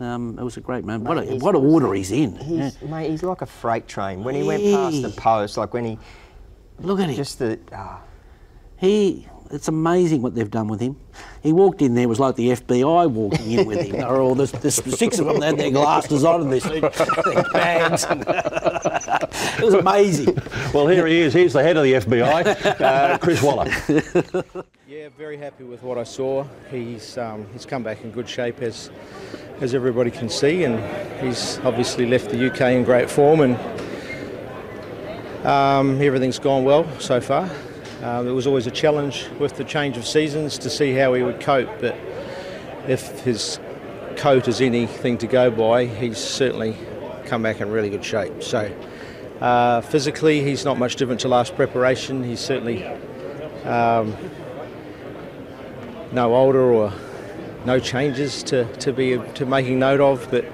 [0.00, 1.04] um, it was a great moment.
[1.04, 2.36] What a what a order he's in.
[2.36, 4.22] he's, mate, he's like a freight train.
[4.24, 5.98] When he went past the post, like when he
[6.80, 8.00] look at him, just the ah,
[8.76, 10.96] He, it's amazing what they've done with him.
[11.42, 13.92] He walked in there, was like the FBI walking in with him.
[13.92, 16.60] They were all the, the six of them, they had their glasses on and their,
[16.60, 18.04] suit- their bags.
[18.04, 20.36] And it was amazing.
[20.72, 21.32] Well, here he is.
[21.32, 23.66] Here's the head of the FBI, uh, Chris Waller.
[24.86, 26.46] Yeah, very happy with what I saw.
[26.70, 28.90] He's um, he's come back in good shape as
[29.60, 30.78] as everybody can see, and
[31.22, 33.56] he's obviously left the UK in great form, and
[35.46, 37.50] um, everything's gone well so far.
[38.02, 41.22] Uh, there was always a challenge with the change of seasons to see how he
[41.22, 41.96] would cope, but
[42.86, 43.58] if his
[44.16, 46.76] coat is anything to go by, he's certainly
[47.26, 48.42] come back in really good shape.
[48.42, 48.70] So
[49.40, 52.24] Uh, physically, he's not much different to last preparation.
[52.24, 52.84] He's certainly
[53.64, 54.16] um,
[56.10, 56.92] no older or
[57.64, 60.44] no changes to, to be to making note of, but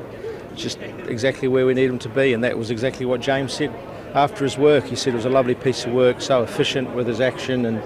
[0.54, 0.78] just
[1.08, 3.72] exactly where we need him to be, and that was exactly what James said
[4.14, 4.84] after his work.
[4.84, 7.82] He said it was a lovely piece of work, so efficient with his action, and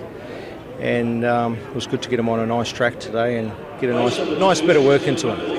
[0.81, 3.91] and um, it was good to get him on a nice track today and get
[3.91, 5.59] a nice nice bit of work into him.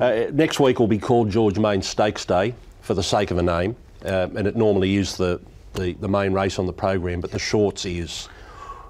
[0.00, 3.42] Uh, next week will be called George Main Stakes Day for the sake of a
[3.42, 5.40] name, uh, and it normally is the,
[5.74, 8.28] the, the main race on the program, but the shorts is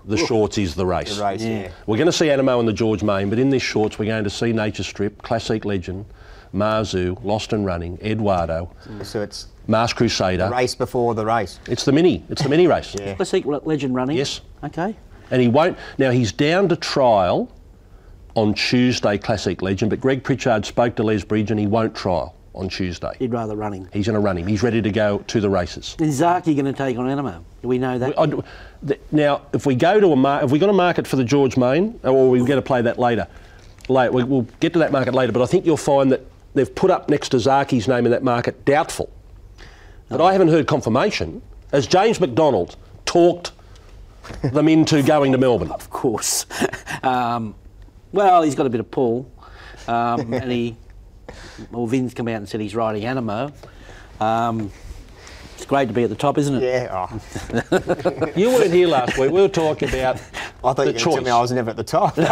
[0.05, 1.17] the shorts is the race.
[1.17, 1.71] The race, yeah.
[1.87, 4.25] We're going to see Anamoe and the George Main, but in this shorts we're going
[4.25, 6.07] to see Nature Strip, Classic Legend,
[6.55, 9.05] Mazu, Lost and Running, Eduardo, mm.
[9.05, 10.47] So it's Masked Crusader.
[10.49, 11.61] the race before the race.
[11.69, 12.25] It's the mini.
[12.29, 12.95] It's the mini race.
[12.99, 13.15] Yeah.
[13.15, 14.17] Classic le- legend running.
[14.17, 14.41] Yes.
[14.65, 14.97] Okay.
[15.31, 15.79] And he won't.
[15.99, 17.51] Now he's down to trial
[18.35, 22.35] on Tuesday, Classic Legend, but Greg Pritchard spoke to Les Bridge and he won't trial
[22.55, 23.13] on Tuesday.
[23.19, 23.89] He'd rather running.
[23.93, 24.47] He's going to run him.
[24.47, 25.95] He's ready to go to the races.
[26.01, 27.43] Is Zaaki going to take on Anamoe?
[27.63, 28.19] Do we know that?
[28.19, 28.41] I d-
[28.87, 31.25] th- Now, if we go to a mar- if we got a market for the
[31.25, 33.29] George Main, or we're going to play that later,
[33.89, 35.31] late, we- we'll get to that market later.
[35.33, 38.23] But I think you'll find that they've put up next to Zaaki's name in that
[38.23, 39.11] market doubtful.
[40.09, 41.43] But I haven't heard confirmation.
[41.73, 43.53] As James McDonald talked
[44.43, 45.71] them into going to Melbourne.
[45.71, 46.47] Of course.
[47.03, 47.55] um,
[48.13, 49.31] well, he's got a bit of pull,
[49.87, 50.77] um, and he.
[51.71, 53.53] Well, Vin's come out and said he's riding Anamoe.
[54.21, 54.73] Um,
[55.61, 56.63] it's great to be at the top, isn't it?
[56.63, 57.09] Yeah.
[57.11, 58.31] Oh.
[58.37, 59.31] You weren't here last week.
[59.31, 60.17] We were talking about
[60.65, 61.15] I thought the you were going to choice.
[61.15, 62.17] tell me I was never at the top.
[62.19, 62.25] no,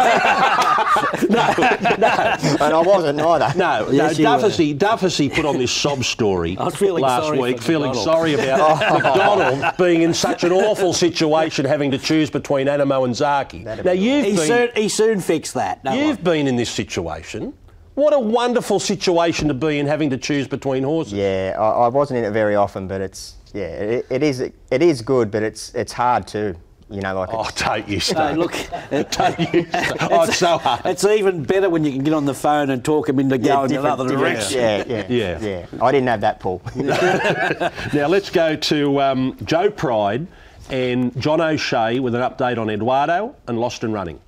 [1.29, 2.65] no.
[2.65, 3.57] and I wasn't either.
[3.57, 4.35] No, Yes, you no.
[4.37, 4.41] were.
[4.41, 7.89] Duffy, Duffy put on this sob story I was feeling last sorry for week, feeling
[7.91, 8.05] McDonald.
[8.05, 13.13] sorry about McDonald being in such an awful situation, having to choose between Anamoe and
[13.13, 13.63] Zaaki.
[13.63, 15.83] That'd Now be you've He been, soon, he soon fixed that.
[15.83, 16.37] don't you've worry.
[16.39, 17.53] been in this situation.
[17.99, 21.13] What a wonderful situation to be in, having to choose between horses.
[21.13, 24.53] Yeah, I, I wasn't in it very often, but it's yeah, it, it is it
[24.81, 26.55] is good, but it's it's hard too.
[26.89, 28.55] You know, like Oh, it's, don't you No, look,
[28.91, 30.11] it- Don't you start.
[30.11, 30.85] Oh, it's so hard.
[30.85, 33.55] it's even better when you can get on the phone and talk them into yeah,
[33.55, 34.57] going different- another direction.
[34.59, 35.39] Yeah, yeah, Yeah.
[35.39, 36.61] yeah, I didn't have that pull.
[36.75, 40.25] Now let's go to um, Joe Pride
[40.71, 44.19] and John O'Shea with an update on Eduardo and Lost and Running.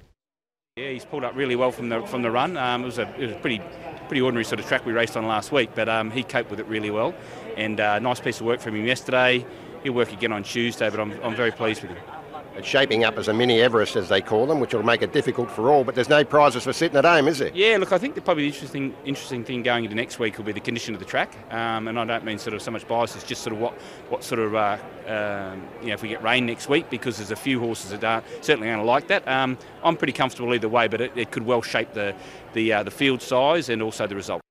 [0.77, 2.55] Yeah, he's pulled up really well from the from the run.
[2.55, 3.61] Um, it was a it was a pretty
[4.07, 6.61] pretty ordinary sort of track we raced on last week, but um, he coped with
[6.61, 7.13] it really well.
[7.57, 9.45] And uh, nice piece of work from him yesterday.
[9.83, 11.97] He'll work again on Tuesday, but I'm, I'm very pleased with him.
[12.55, 15.13] It's shaping up as a mini Everest, as they call them, which will make it
[15.13, 15.85] difficult for all.
[15.85, 17.51] But there's no prizes for sitting at home, is there?
[17.53, 20.43] Yeah, look, I think the probably the interesting interesting thing going into next week will
[20.43, 22.85] be the condition of the track, um, and I don't mean sort of so much
[22.87, 23.15] bias.
[23.15, 23.73] It's just sort of what
[24.09, 27.31] what sort of uh, um, you know if we get rain next week because there's
[27.31, 29.25] a few horses that are certainly going to like that.
[29.27, 32.13] Um, I'm pretty comfortable either way, but it, it could well shape the
[32.51, 34.41] the uh, the field size and also the result.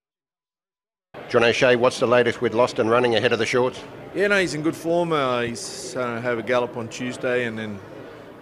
[1.29, 3.81] John O'Shea, what's the latest with Lost and Running ahead of the shorts?
[4.15, 5.13] Yeah, no, he's in good form.
[5.13, 7.79] Uh, he's going to have a gallop on Tuesday and then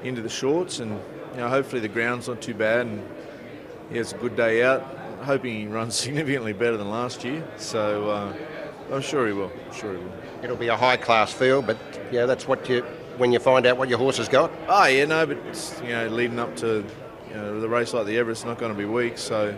[0.02, 0.92] into the shorts, and
[1.32, 3.06] you know, hopefully the ground's not too bad, and
[3.90, 4.82] he has a good day out.
[5.22, 8.34] Hoping he runs significantly better than last year, so uh,
[8.92, 9.52] I'm sure he will.
[9.66, 10.12] I'm sure he will.
[10.42, 11.76] It'll be a high class field, but
[12.12, 12.82] yeah, that's what you
[13.16, 14.50] when you find out what your horse has got.
[14.68, 15.38] Oh yeah, no, but
[15.82, 16.84] you know, leading up to
[17.28, 19.18] you know, the race like the Everest, not going to be weak.
[19.18, 19.56] So,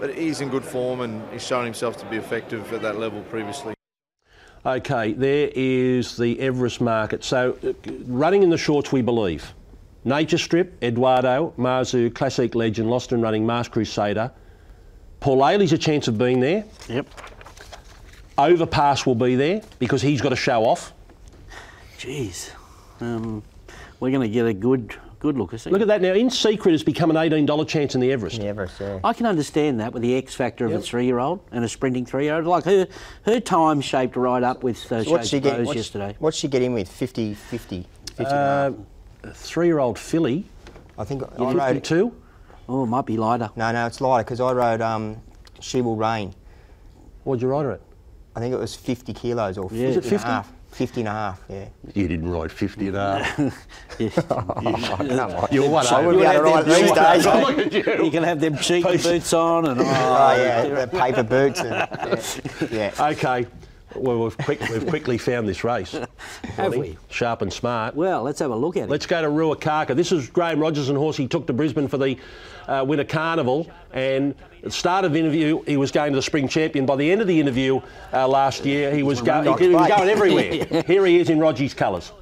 [0.00, 3.22] but he's in good form and he's shown himself to be effective at that level
[3.22, 3.74] previously.
[4.64, 7.24] Okay, there is the Everest market.
[7.24, 7.72] So, uh,
[8.06, 9.54] running in the shorts, we believe.
[10.04, 14.32] Nature Strip, Eduardo, Mazu, Classic Legend, Lost and Running, Masked Crusader.
[15.20, 16.64] Paul Ailey's a chance of being there.
[16.88, 17.06] Yep.
[18.38, 20.92] Overpass will be there because he's got to show off.
[21.98, 22.50] Jeez.
[23.00, 23.42] Um,
[24.00, 25.56] we're going to get a good good look.
[25.56, 25.70] See?
[25.70, 26.14] Look at that now.
[26.14, 28.40] In Secret has become an $18 chance in the Everest.
[28.40, 28.98] The Everest, yeah.
[29.04, 30.80] I can understand that with the X factor of Yep.
[30.80, 32.44] a three-year-old and a sprinting three-year-old.
[32.44, 32.88] Like her,
[33.24, 35.60] her time shaped right up with uh, So what's she get?
[35.64, 36.16] What's, yesterday.
[36.18, 36.88] what's she getting with?
[36.88, 37.86] 50, 50,
[38.16, 38.72] 50 Uh,
[39.32, 40.44] three-year-old filly.
[40.98, 41.74] I think I You rode.
[41.74, 42.14] 52?
[42.68, 43.50] Oh, it might be lighter.
[43.56, 45.16] No, no, it's lighter because I rode um,
[45.60, 46.34] She Will Reign.
[47.24, 47.80] What'd you ride her at?
[48.34, 49.88] I think it was 50 kilos or 50 Yeah.
[49.88, 50.26] Is it and a 50?
[50.28, 50.52] half.
[50.72, 51.66] 50 and a half, yeah.
[51.94, 53.66] You didn't ride 50 and a half.
[54.28, 55.48] Come on.
[55.52, 56.06] You're one I over.
[56.06, 57.26] wouldn't be able to ride these days.
[57.26, 58.04] Look at you.
[58.06, 61.60] You can have them cheeky boots on and oh, Oh, yeah, the paper boots.
[61.60, 62.90] And, yeah.
[62.98, 63.08] yeah.
[63.10, 63.46] Okay.
[63.94, 65.92] Well, we've, quick, we've quickly found this race.
[66.56, 66.96] Have we?
[67.10, 67.94] Sharp and smart.
[67.94, 68.90] Well, let's have a look at it.
[68.90, 69.94] Let's go to Ruakaka.
[69.94, 72.16] This is Graham Rogers and horse he took to Brisbane for the
[72.68, 73.70] uh, Winter Carnival.
[73.92, 76.86] And at the start of the interview, he was going to the Spring Champion.
[76.86, 77.80] By the end of the interview
[78.12, 80.82] uh, last year, he was, go- he, he was going everywhere.
[80.86, 82.12] Here he is in Roger's colours.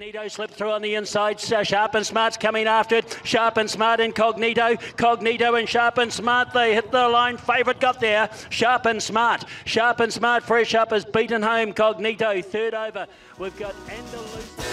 [0.00, 1.38] Incognito slipped through on the inside.
[1.38, 3.20] Sharp and Smart's coming after it.
[3.22, 4.76] Sharp and Smart, Incognito.
[4.96, 6.54] Cognito and Sharp and Smart.
[6.54, 7.36] They hit the line.
[7.36, 8.30] Favourite got there.
[8.48, 9.44] Sharp and Smart.
[9.66, 10.42] Sharp and Smart.
[10.42, 11.74] Fresh up has beaten home.
[11.74, 13.06] Cognito third over.
[13.38, 14.70] We've got Andalus.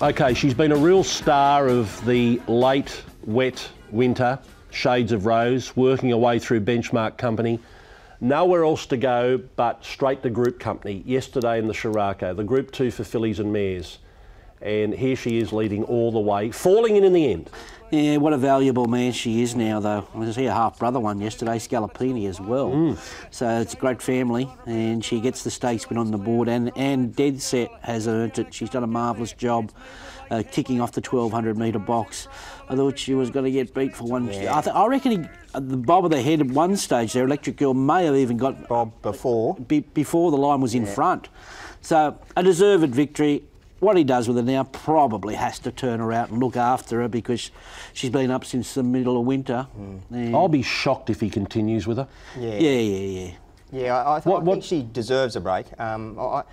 [0.00, 4.38] Okay, she's been a real star of the late, wet winter,
[4.70, 7.58] Shades of Rose, working her way through Benchmark Company.
[8.20, 12.72] Nowhere else to go but straight to Group Company yesterday in the Sheraco, the Group
[12.72, 13.98] 2 for fillies and mares.
[14.60, 17.48] And here she is leading all the way, falling in in the end.
[17.90, 20.06] Yeah, what a valuable man she is now, though.
[20.12, 22.70] I was her half brother one yesterday, Scalapini as well.
[22.70, 22.98] Mm.
[23.30, 26.70] So it's a great family, and she gets the stakes win on the board, and,
[26.76, 28.52] and Dead Set has earned it.
[28.52, 29.70] She's done a marvellous job
[30.30, 32.28] uh, ticking off the 1200 metre box.
[32.68, 34.28] I thought she was going to get beat for one.
[34.28, 37.24] I, th- I reckon he, uh, the bob of the head at one stage there,
[37.24, 41.28] Electric Girl may have even got Bob before be, before the line was in front.
[41.80, 43.44] So a deserved victory.
[43.80, 47.00] What he does with her now probably has to turn her out and look after
[47.02, 47.52] her because
[47.92, 49.68] she's been up since the middle of winter.
[50.10, 52.08] And- I'll be shocked if he continues with her.
[52.36, 52.54] Yeah.
[52.58, 53.30] Yeah, yeah, yeah.
[53.70, 55.66] Yeah, I, I, th- I think she deserves a break.
[55.80, 56.44] Um, I, I-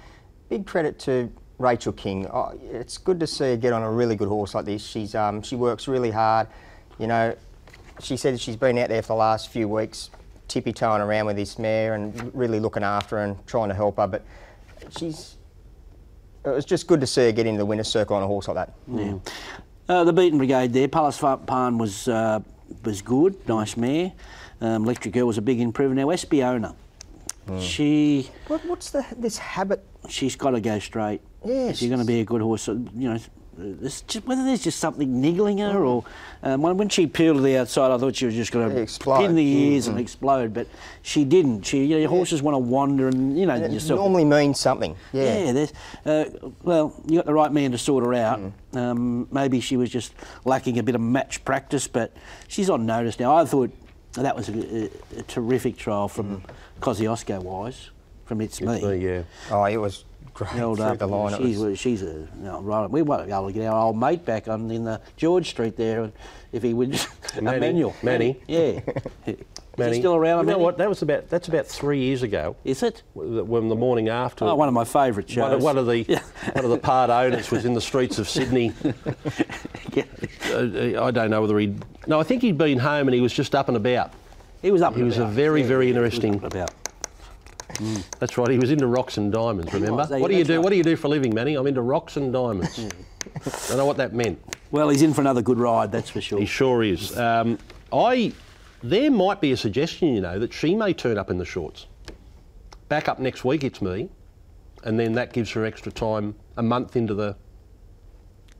[0.50, 2.28] big credit to Rachel King.
[2.28, 4.86] I, it's good to see her get on a really good horse like this.
[4.86, 6.48] She's um, she works really hard.
[7.00, 7.36] You know,
[8.02, 10.10] she said she's been out there for the last few weeks,
[10.48, 13.98] tippy toeing around with this mare and really looking after her and trying to help
[13.98, 14.08] her.
[14.08, 14.24] But
[14.98, 15.36] she's
[16.46, 18.48] it was just good to see her get into the winner's circle on a horse
[18.48, 18.74] like that.
[18.88, 19.18] Yeah.
[19.88, 20.88] Uh, the beaten brigade there.
[20.88, 22.40] Palace Pan was uh,
[22.84, 24.12] was good, nice mare.
[24.62, 26.00] Um, Electric Girl was a big improvement.
[26.00, 26.76] Now Espiona,
[27.60, 29.86] she What, what's the this habit?
[30.10, 31.22] She's got to go straight.
[31.44, 31.76] Yes.
[31.76, 33.20] if you're going to be a good horse, uh, you know.
[33.82, 36.04] Just, whether there's just something niggling her, or
[36.44, 38.82] um, when, when she peeled to the outside, I thought she was just going to
[38.82, 39.20] Explode.
[39.20, 40.02] pin the ears and Mhm.
[40.02, 40.68] explode, but
[41.04, 41.62] she didn't.
[41.66, 43.98] She, you know, horses want to wander, and you know, yourself.
[43.98, 44.98] normally means something.
[45.14, 45.38] Yeah.
[45.46, 45.74] Yeah, there's,
[46.06, 46.26] uh,
[46.64, 48.42] well, you got the right man to sort her out.
[48.74, 50.14] Um, maybe she was just
[50.44, 52.12] lacking a bit of match practice, but
[52.50, 53.34] she's on notice now.
[53.38, 53.72] I thought
[54.16, 54.90] that was a, a,
[55.20, 56.44] a terrific trial from
[56.82, 57.90] Kosciuszko wise,
[58.26, 58.98] from It's Me.
[58.98, 59.24] yeah.
[59.52, 60.98] Oh, it was great Held through up.
[61.00, 61.38] the line.
[61.38, 62.90] She's, was- she's a no, right.
[62.90, 65.78] We won't be able to get our old mate back on in the George Street
[65.78, 66.12] there
[66.52, 67.00] if he would.
[67.42, 67.58] Manny.
[67.58, 67.96] Emmanuel.
[68.04, 68.38] Manny.
[68.48, 68.82] Yeah.
[69.26, 69.38] Manny.
[69.78, 70.40] Is he still around?
[70.40, 70.64] You know Manny?
[70.64, 70.78] what?
[70.78, 72.56] That was about that's about three years ago.
[72.64, 73.04] Is it?
[73.14, 74.46] When the morning after.
[74.46, 75.64] Oh, one of my favourite One of, shows.
[75.64, 76.04] one of the
[76.54, 78.72] one of the part owners was in the streets of Sydney.
[80.52, 81.76] Uh, I don't know whether he.
[82.08, 84.12] No, I think he'd been home and he was just up and about.
[84.62, 85.34] He was up He and was a about.
[85.34, 86.40] very, Yeah, very was interesting.
[87.70, 88.10] About.
[88.20, 88.50] That's right.
[88.50, 89.74] He was into rocks and diamonds.
[89.74, 89.98] Remember?
[89.98, 90.56] was, what do you do?
[90.56, 90.64] right.
[90.64, 91.56] What do you do for a living, Manny?
[91.56, 92.80] I'm into rocks and diamonds.
[92.80, 94.40] I don't know what that meant.
[94.72, 96.40] Well, he's in for another good ride, that's for sure.
[96.40, 97.18] He sure is.
[97.18, 97.58] Um,
[97.92, 98.34] I.
[98.84, 101.88] There might be a suggestion, you know, that she may turn up in the shorts.
[102.88, 104.10] Back up next week, it's me,
[104.84, 107.36] and then that gives her extra time, a month into the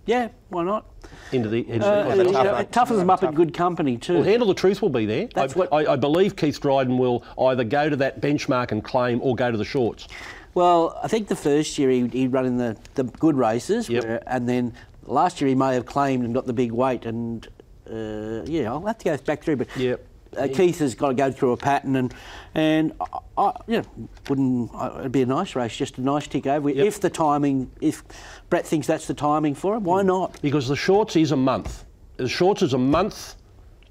[0.06, 0.86] Yeah, why not?
[1.32, 1.68] into the.
[1.70, 4.16] Into Uh, the you know, it toughens them up in good company too.
[4.16, 5.28] Well, Handle the Truth will be there.
[5.34, 8.84] That's I, what- I, I believe Keith Dryden will either go to that benchmark and
[8.84, 10.08] claim or go to the shorts.
[10.54, 14.24] Well, I think the first year he, he'd run in the, the good races, where,
[14.26, 17.06] and then last year he may have claimed and got the big weight.
[17.06, 17.46] And
[17.92, 19.58] uh, yeah, I'll have to go back through.
[19.58, 20.06] But Yep.
[20.38, 22.14] Uh, Keith has got to go through a pattern, and
[22.54, 26.28] and I, I, you know, wouldn't uh, it'd be a nice race, just a nice
[26.28, 26.70] tick over.
[26.70, 28.04] If the timing, if
[28.50, 30.42] Brett thinks that's the timing for him, why not?
[30.42, 31.86] Because the shorts is a month.
[32.18, 33.36] The shorts is a month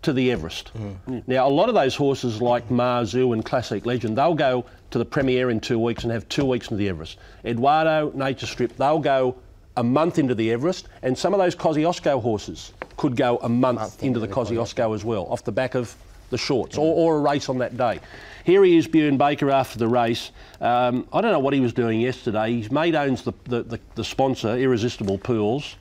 [0.02, 0.70] to the Everest.
[1.26, 5.04] Now, a lot of those horses like Mazu and Classic Legend, they'll go to the
[5.04, 7.18] Premier in two weeks and have two weeks into the Everest.
[7.44, 9.36] Eduardo, Nature Strip, they'll go
[9.76, 14.02] a month into the Everest, and some of those Kosciuszko horses could go a month,
[14.02, 15.96] into the Kosciuszko as well, off the back of
[16.34, 18.00] the shorts, or, or a race on that day.
[18.44, 20.32] Here he is, Bjorn Baker, after the race.
[20.60, 22.56] Um, I don't know what he was doing yesterday.
[22.60, 25.76] His mate owns the, the, the, the sponsor, Irresistible Pools.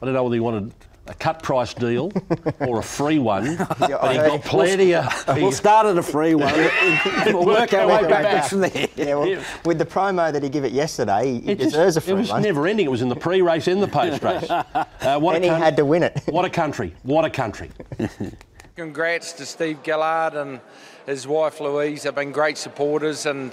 [0.00, 0.72] I don't know whether he wanted
[1.06, 2.12] a cut price deal
[2.60, 5.06] or a free one, but he got plenty of.
[5.28, 6.52] We'll start at a free one.
[7.26, 8.88] we'll work our way backwards from there.
[8.94, 12.00] Yeah, well, with the promo that he gave it yesterday, he It just- deserves a
[12.02, 12.18] free one.
[12.18, 12.42] It was one.
[12.42, 12.84] never ending.
[12.86, 14.50] It was in the pre-race and the post-race.
[14.50, 14.64] Uh,
[15.00, 16.20] and a he had to win it.
[16.26, 16.94] What a country!
[17.02, 17.70] What a country!
[18.78, 20.60] Congrats to Steve Gallard and
[21.04, 22.04] his wife Louise.
[22.04, 23.52] They've been great supporters, and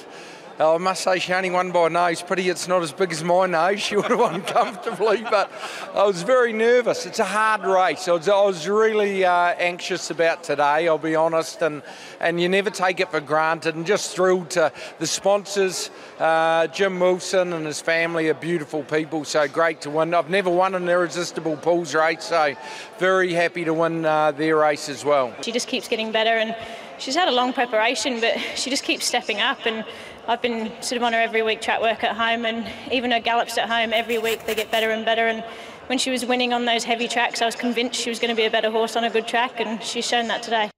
[0.57, 2.21] Uh, I must say she only won by a nose.
[2.21, 3.81] Pretty, it's not as big as my nose.
[3.81, 5.51] She would have won comfortably, but
[5.93, 7.05] I was very nervous.
[7.05, 8.07] It's a hard race.
[8.07, 11.83] I was, I was really uh, anxious about today, I'll be honest, and,
[12.21, 13.75] and you never take it for granted.
[13.75, 19.25] And just thrilled to the sponsors, uh, Jim Wilson and his family are beautiful people,
[19.25, 20.13] so great to win.
[20.13, 22.55] I've never won an irresistible pools race, so
[22.97, 25.35] very happy to win uh, their race as well.
[25.41, 26.55] She just keeps getting better and
[26.97, 29.65] she's had a long preparation, but she just keeps stepping up.
[29.65, 29.85] And
[30.27, 33.19] I've been sort of on her every week track work at home, and even her
[33.19, 35.27] gallops at home every week they get better and better.
[35.27, 35.43] And
[35.87, 38.35] when she was winning on those heavy tracks, I was convinced she was going to
[38.35, 40.71] be a better horse on a good track, and she's shown that today.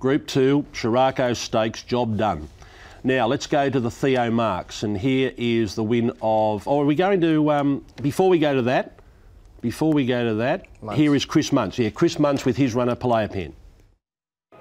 [0.00, 2.48] Group two, Sheraco Stakes, job done.
[3.04, 6.66] Now let's go to the Theo Marks, and here is the win of.
[6.66, 7.50] Oh, are we going to?
[7.52, 8.98] Um, before we go to that,
[9.60, 10.96] before we go to that, Munce.
[10.96, 11.78] here is Chris Munce.
[11.78, 13.52] Yeah, Chris Munce with his runner Palayapan.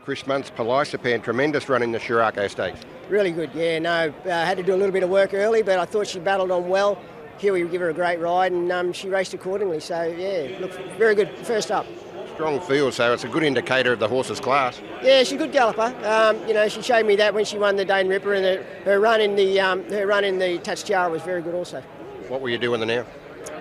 [0.04, 2.80] Chris Munce, Pelisapan, tremendous run in the Sheraco Stakes.
[3.10, 3.80] Really good, yeah.
[3.80, 6.20] No, uh, had to do a little bit of work early, but I thought she
[6.20, 7.02] battled on well.
[7.40, 9.80] Kiwi would give her a great ride, and um, she raced accordingly.
[9.80, 11.88] So yeah, look, very good first up.
[12.36, 14.80] Strong field, so it's a good indicator of the horse's class.
[15.02, 15.94] Yeah, she's a good galloper.
[16.06, 18.64] Um, you know, she showed me that when she won the Dane Ripper, and the,
[18.86, 21.82] her run in the um, her run in the Tachtiara was very good also.
[22.28, 23.06] What will you do in the now?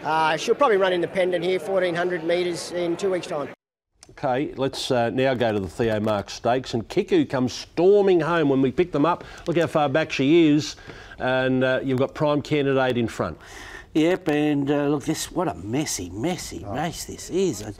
[0.04, 3.48] Uh, she'll probably run independent here, 1400 metres in two weeks' time.
[4.10, 8.48] Okay, let's uh, now go to the Theo Mark Stakes, and Kiku comes storming home
[8.48, 9.22] when we pick them up.
[9.46, 10.76] Look how far back she is,
[11.18, 13.38] and uh, you've got Prime Candidate in front.
[13.94, 17.62] Yep, and uh, look, this what a messy, messy race this is.
[17.62, 17.72] Uh,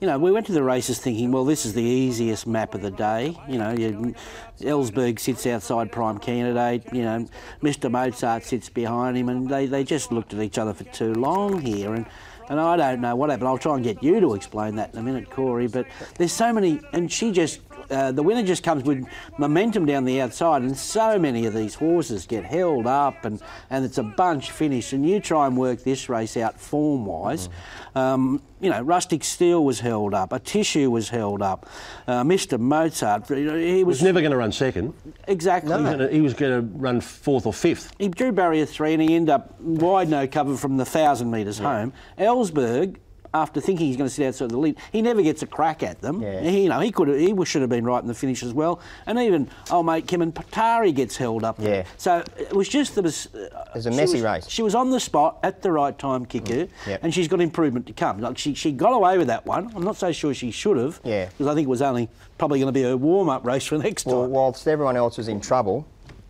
[0.00, 2.82] You know, we went to the races thinking, well, this is the easiest map of
[2.82, 3.36] the day.
[3.48, 4.14] You know, you,
[4.60, 6.92] Ellsberg sits outside prime candidate.
[6.92, 7.28] You know,
[7.62, 7.88] Mr.
[7.88, 11.60] Mozart sits behind him, and they, they just looked at each other for too long
[11.60, 11.94] here.
[11.94, 12.06] And
[12.52, 13.48] and I don't know what happened.
[13.48, 15.68] I'll try and get you to explain that in a minute, Corey.
[15.68, 15.86] But
[16.18, 17.60] there's so many, and she just.
[17.92, 19.06] Uh, the winner just comes with
[19.38, 23.84] momentum down the outside, and so many of these horses get held up, and, and
[23.84, 24.92] it's a bunch finish.
[24.92, 27.48] And you try and work this race out form wise.
[27.94, 31.68] Um, you know, Rustic Steel was held up, Atishu was held up,
[32.06, 32.58] uh, Mr.
[32.58, 34.94] Mozart, you know, he was was never going to run second.
[35.28, 35.72] exactly.
[35.76, 37.92] He was gonna- He was going to run fourth or fifth.
[37.98, 41.58] He drew barrier three and he ended up wide no cover from the thousand metres
[41.58, 41.92] home.
[42.18, 42.96] Ellsberg,
[43.34, 46.00] after thinking he's going to sit outside the lead, he never gets a crack at
[46.00, 46.20] them.
[46.20, 48.52] He, you know, he could have, he should have been right in the finish as
[48.52, 48.80] well.
[49.06, 51.56] And even old mate Kim and Patari gets held up.
[51.58, 51.84] Yeah.
[51.96, 53.28] So it was just there was.
[53.34, 53.38] Uh,
[53.72, 54.48] It was a messy was- race.
[54.48, 57.00] She was on the spot at the right time, Kiku, Yep.
[57.02, 58.20] and she's got improvement to come.
[58.20, 59.72] Like she, she got away with that one.
[59.74, 61.00] I'm not so sure she should have.
[61.04, 61.26] Yeah.
[61.26, 64.04] Because I think it was only probably going to be a warm-up race for next
[64.06, 64.30] Well, time.
[64.30, 65.86] whilst everyone else was in trouble,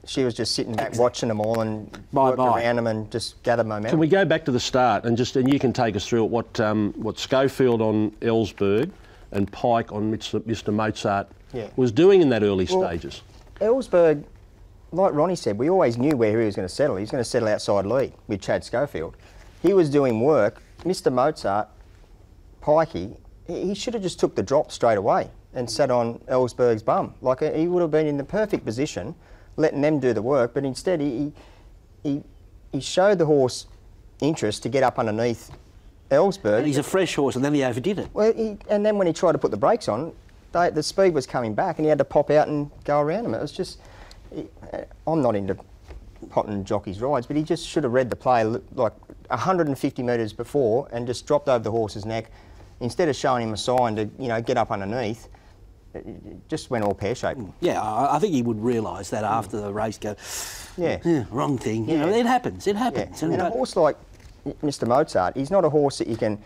[0.06, 2.62] she was just sitting back watching them all and worked Bye-bye.
[2.62, 3.90] around them and just gathered momentum.
[3.90, 6.24] Can we go back to the start and just and you can take us through
[6.24, 8.90] it, what um, what Schofield on Ellsberg
[9.30, 10.40] and Pike on Mr.
[10.40, 10.72] Mr.
[10.74, 11.68] Mozart Yeah.
[11.76, 13.22] was doing in that early Well, stages.
[13.60, 14.24] Ellsberg,
[14.90, 16.96] like Ronnie said, we always knew where he was going to settle.
[16.96, 19.16] He was going to settle outside lead with Chad Schofield.
[19.62, 20.60] He was doing work.
[20.84, 21.12] Mr.
[21.12, 21.68] Mozart,
[22.60, 27.14] Pikey, he should have just took the drop straight away and sat on Ellsberg's bum.
[27.22, 29.14] Like he would have been in the perfect position,
[29.56, 30.54] letting them do the work.
[30.54, 31.32] But instead, he
[32.02, 32.22] he
[32.72, 33.66] he showed the horse
[34.20, 35.50] interest to get up underneath
[36.10, 36.58] Ellsberg.
[36.58, 38.08] And he's a fresh horse, and then he overdid it.
[38.12, 40.12] Well, he, and then when he tried to put the brakes on,
[40.52, 43.24] they, the speed was coming back, and he had to pop out and go around
[43.26, 43.34] him.
[43.34, 43.80] It was just,
[44.34, 45.56] he- uh, I'm not into
[46.30, 48.92] potting jockeys' rides, but he just should have read the play like
[49.28, 52.30] 150 metres before and just dropped over the horse's neck
[52.80, 55.28] instead of showing him a sign to you know get up underneath.
[55.94, 57.40] It it just went all pear shaped.
[57.60, 59.98] Yeah, I, I think he would realise that after the race.
[59.98, 60.14] Go,
[60.76, 61.24] Yeah.
[61.30, 61.88] wrong thing.
[61.88, 62.66] You know, it happens.
[62.66, 63.22] It happens.
[63.22, 63.96] And a horse like
[64.62, 64.86] Mr.
[64.88, 66.38] Mozart, he's not a horse that you can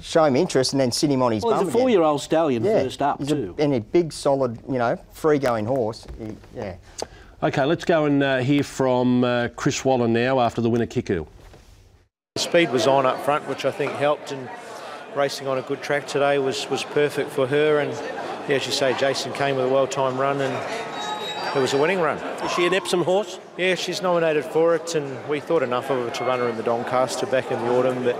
[0.00, 2.82] show him interest and then sit him on his Well, he's a four-year-old stallion Yeah,
[2.82, 3.54] first up too.
[3.58, 6.06] A, and a big, solid, you know, free-going horse.
[6.18, 6.76] He- yeah.
[7.42, 11.26] Okay, let's go and uh, hear from uh, Chris Waller now after the winner Kiku.
[12.34, 14.48] The speed was on up front, which I think helped, and
[15.16, 17.78] racing on a good track today was, was perfect for her.
[17.80, 17.92] And
[18.50, 22.00] yeah, as you say, Jason came with a well-timed run, and it was a winning
[22.00, 22.18] run.
[22.18, 23.38] Is she an Epsom horse?
[23.56, 26.56] Yeah, she's nominated for it, and we thought enough of her to run her in
[26.56, 28.16] the Doncaster back in the autumn, but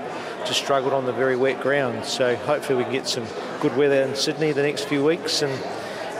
[0.47, 2.04] just struggled on the very wet ground.
[2.04, 3.27] So hopefully we can get some
[3.61, 5.52] good weather in Sydney the next few weeks, and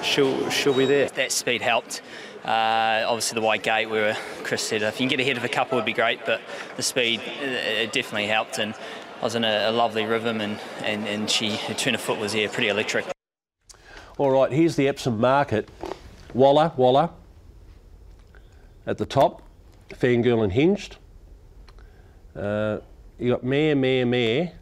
[0.05, 1.09] she'll she'll be there.
[1.11, 2.03] That speed helped.
[2.45, 5.49] Uh, obviously, the white gate, where Chris said if you can get ahead of a
[5.49, 6.41] couple would be great, but
[6.74, 8.59] the speed uh, it definitely helped.
[8.59, 8.74] And
[9.20, 12.18] I was in a, a lovely rhythm, and, and, and she her turn of foot
[12.18, 13.07] was yeah pretty electric.
[14.21, 15.66] All right, here's the Epsom market.
[16.35, 17.09] Walla, Walla
[18.87, 19.41] At the top,
[19.95, 20.99] Fangirl and Hinged.
[22.37, 22.81] Uh,
[23.18, 24.53] you got Mare, Mare, Mare.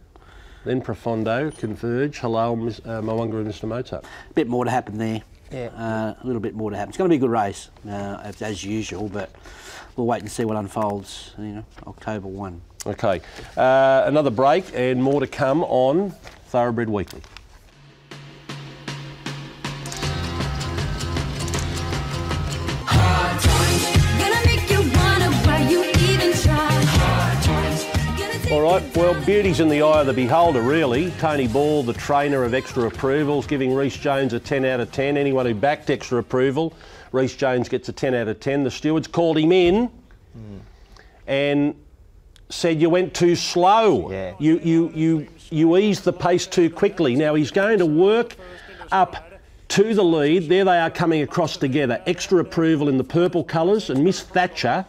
[0.65, 3.67] Then Profondo, Converge, Halal, Miss- uh, Mwanga and Mr.
[3.67, 4.05] Mozart.
[4.37, 5.23] bit more to happen there.
[5.53, 6.91] Uh, a little bit more to happen.
[6.91, 9.29] It's going to be a good race, uh, as, as usual, but
[9.97, 11.33] we'll wait and see what unfolds.
[11.37, 12.63] You know, October one.
[12.87, 13.21] Okay,
[13.57, 16.13] uh, another break and more to come on
[16.47, 17.23] Thoroughbred Weekly.
[28.51, 31.11] All right, well, beauty's in the eye of the beholder, really.
[31.18, 35.18] Tony Ball, the trainer of Extra Approvals, giving Reese Jones a 10 out of 10.
[35.18, 36.72] Anyone who backed Extra Approval,
[37.12, 38.64] Reese Jones gets a 10 out of 10.
[38.64, 39.90] The stewards called him in
[41.26, 41.74] and
[42.49, 44.11] said you went too slow.
[44.11, 44.34] Yeah.
[44.38, 47.16] You, you, you, you eased the pace too quickly.
[47.16, 48.34] Now he's going to work
[48.90, 49.30] up
[49.68, 50.49] to the lead.
[50.49, 52.03] There they are coming across together.
[52.07, 54.86] Extra approval in the purple colours and Miss Thatcher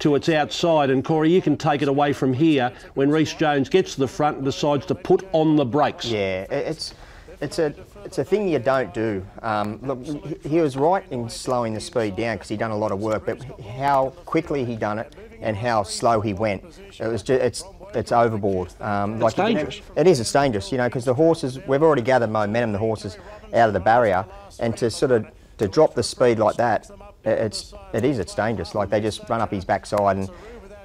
[0.00, 0.90] to its outside.
[0.90, 4.08] And Corey, you can take it away from here when Reese Jones gets to the
[4.08, 6.06] front and decides to put on the brakes.
[6.06, 6.94] Yeah, it's
[7.40, 7.74] it's a
[8.04, 9.24] it's a thing you don't do.
[9.42, 10.04] Um, look,
[10.44, 13.26] he- was right in slowing the speed down because he done a lot of work,
[13.26, 16.62] but how quickly he done it and how slow he went,
[16.98, 18.68] it was just it's it's overboard.
[18.80, 19.80] Um, It's can- dangerous.
[19.96, 20.20] It is.
[20.20, 22.72] It's dangerous, you know, because the horses we've already gathered momentum.
[22.72, 23.18] The horses
[23.54, 24.24] out of the barrier,
[24.58, 25.26] and to sort of
[25.58, 26.90] to drop the speed like that,
[27.24, 28.18] it's it is.
[28.18, 28.74] It's dangerous.
[28.74, 30.30] Like they just run up his backside and.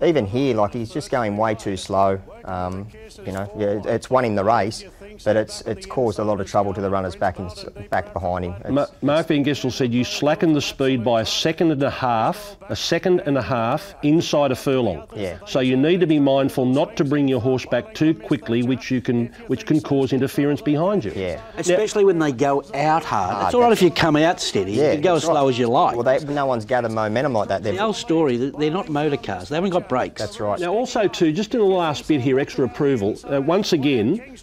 [0.03, 2.19] Even here, like he's just going way too slow.
[2.45, 2.87] Um,
[3.23, 4.83] you know, yeah, it's won him the race,
[5.23, 7.49] but it's it's caused a lot of trouble to the runners back in,
[7.89, 8.53] back behind him.
[8.53, 11.89] It's- Ma- Marc Van Gestel said you slackened the speed by a second and a
[11.89, 15.07] half, a second and a half inside a furlong.
[15.15, 15.37] Yeah.
[15.45, 18.91] So you need to be mindful not to bring your horse back too quickly, which
[18.91, 21.11] you can, which can cause interference behind you.
[21.15, 21.41] Yeah.
[21.57, 23.35] Especially when they go out hard.
[23.35, 24.71] Ah, it's all right if you come out steady.
[24.73, 25.49] you can go as that's slow right.
[25.49, 25.95] as you like.
[25.95, 27.63] Well, they, no one's gathered momentum like that.
[27.63, 29.49] They've, the old story, th- they're not motor cars.
[29.49, 30.21] They haven't got brakes.
[30.21, 30.59] That's right.
[30.59, 33.17] Now, also too, just in the last bit here, extra approval.
[33.23, 34.37] Uh, once again,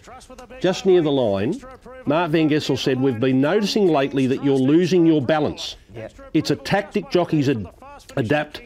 [0.59, 1.59] just near the line,
[2.05, 5.75] Marc Van Gestel said we've been noticing lately that you're losing your balance.
[5.95, 6.09] Yeah.
[6.33, 7.67] It's a tactic jockeys ad-
[8.15, 8.61] adapt,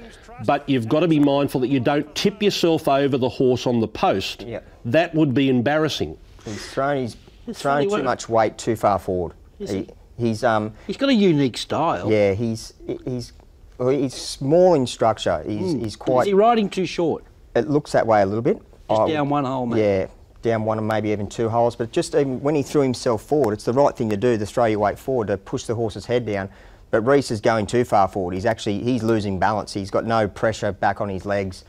[0.46, 3.80] but you've got to be mindful that you don't tip yourself over the horse on
[3.80, 4.44] the post.
[4.44, 4.60] Yeah.
[4.86, 6.18] That would be embarrassing.
[6.46, 7.16] He's thrown his
[7.48, 9.34] It's thrown funny, too what- much weight too far forward.
[9.60, 9.88] He, he?
[10.18, 12.12] he's um He's got a unique style.
[12.12, 12.74] yeah he's
[13.06, 13.34] he's
[13.78, 15.42] well, he's small in structure.
[15.48, 16.22] He's he's quite.
[16.22, 17.24] Is he riding too short?
[17.56, 18.58] It looks that way a little bit.
[18.90, 19.80] Just I- down one hole, mate.
[19.80, 20.08] Yeah,
[20.44, 21.76] down one and maybe even two holes.
[21.76, 24.66] But just even when he threw himself forward, it's the right thing to do throw
[24.66, 26.50] your weight forward to push the horse's head down.
[26.92, 28.36] But Reese is going too far forward.
[28.36, 29.74] He's actually he's losing balance.
[29.74, 31.66] He's got no pressure back on his legs.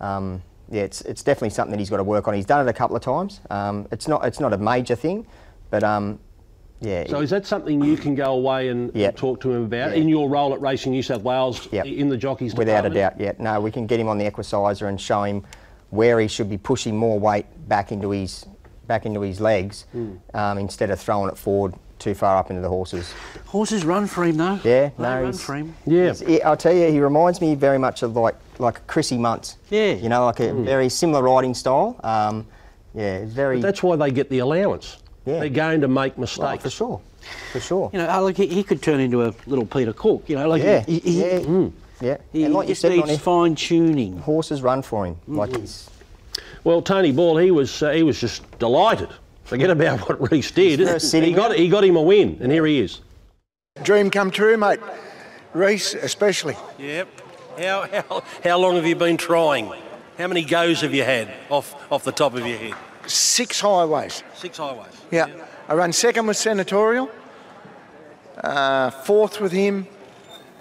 [0.00, 2.34] Um, yeah, it's, it's definitely something that he's got to work on.
[2.34, 3.40] He's done it a couple of times.
[3.50, 5.26] Um, it's not it's not a major thing,
[5.70, 6.20] but um,
[6.80, 7.06] yeah.
[7.08, 10.02] So is that something you can go away and, and talk to him about Yeah.
[10.02, 13.32] in your role at Racing New South Wales in the jockeys Without a doubt, yeah.
[13.38, 15.44] No, we can get him on the Equicizer and show him
[15.90, 18.46] where he should be pushing more weight back into his
[18.86, 20.12] back into his legs Hmm.
[20.34, 23.12] um, instead of throwing it forward too far up into the horses.
[23.46, 24.58] Horses run for him, though.
[24.64, 25.74] Yeah, They no, run he's- for him.
[25.84, 29.56] he's- he- I'll tell you, he reminds me very much of like like Chrissy Munce.
[29.70, 29.92] Yeah.
[29.92, 30.64] You know, like a Hmm.
[30.64, 31.96] very similar riding style.
[32.02, 32.46] Um,
[32.94, 33.56] yeah, very.
[33.60, 34.96] But that's why they get the allowance.
[35.26, 35.40] Yeah.
[35.40, 36.62] They're going to make mistakes.
[36.64, 37.00] for sure.
[37.52, 37.90] For sure.
[37.92, 40.24] You know, oh, look, he, he could turn into a little Peter Cook.
[40.28, 41.38] You know, like Yeah, he, he, yeah.
[41.40, 41.70] mm.
[42.00, 44.18] Yeah, He and like you said, needs fine tuning.
[44.18, 45.16] horses run for him.
[45.26, 45.60] Like Mm-hmm.
[45.62, 45.90] he's
[46.64, 49.08] Well, Tony Ball, he was uh, he was just delighted.
[49.44, 50.78] Forget about what Reese did.
[50.78, 53.00] He's first sitting He got he got him a win, and here he is.
[53.82, 54.80] Dream come true, mate.
[55.54, 56.56] Reese, especially.
[56.78, 57.08] Yep.
[57.58, 59.72] How, how, how long have you been trying?
[60.18, 62.74] How many goes have you had off, off the top of your head?
[63.06, 64.22] Six highways.
[64.34, 64.92] Six highways.
[65.10, 65.26] Yeah.
[65.68, 67.10] I run second with Senatorial,
[68.44, 69.86] uh, fourth with him,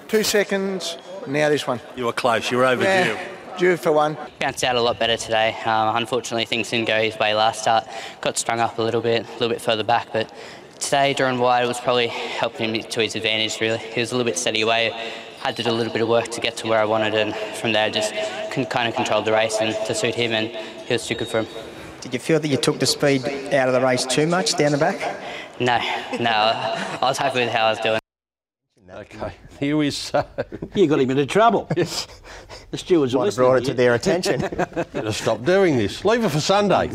[0.07, 0.97] two seconds,
[1.27, 1.79] now this one.
[1.95, 2.49] You were close.
[2.51, 2.87] You were overdue.
[2.87, 3.19] Yeah,
[3.57, 4.17] due for one.
[4.39, 5.55] Bounced out a lot better today.
[5.65, 7.87] Um, unfortunately, things didn't go his way last start.
[8.21, 10.31] Got strung up a little bit, a little bit further back, but
[10.79, 13.79] today, during wide, was probably helping him to his advantage, really.
[13.79, 14.91] He was a little bit steady away.
[15.39, 17.35] Had to do a little bit of work to get to where I wanted, and
[17.55, 18.13] from there, just
[18.51, 21.27] con- kind of controlled the race and to suit him, and he was too good
[21.27, 21.47] for him.
[22.01, 24.71] Did you feel that you took the speed out of the race too much down
[24.71, 25.19] the back?
[25.59, 25.77] No,
[26.19, 27.99] no, I was happy with how I was doing.
[28.89, 30.25] Okay, here we so.
[30.73, 31.67] You got him into trouble.
[31.77, 32.07] yes.
[32.71, 34.39] the stewards were Might have brought it to their attention.
[34.93, 36.05] Better stop doing this.
[36.05, 36.89] Leave it for Sunday.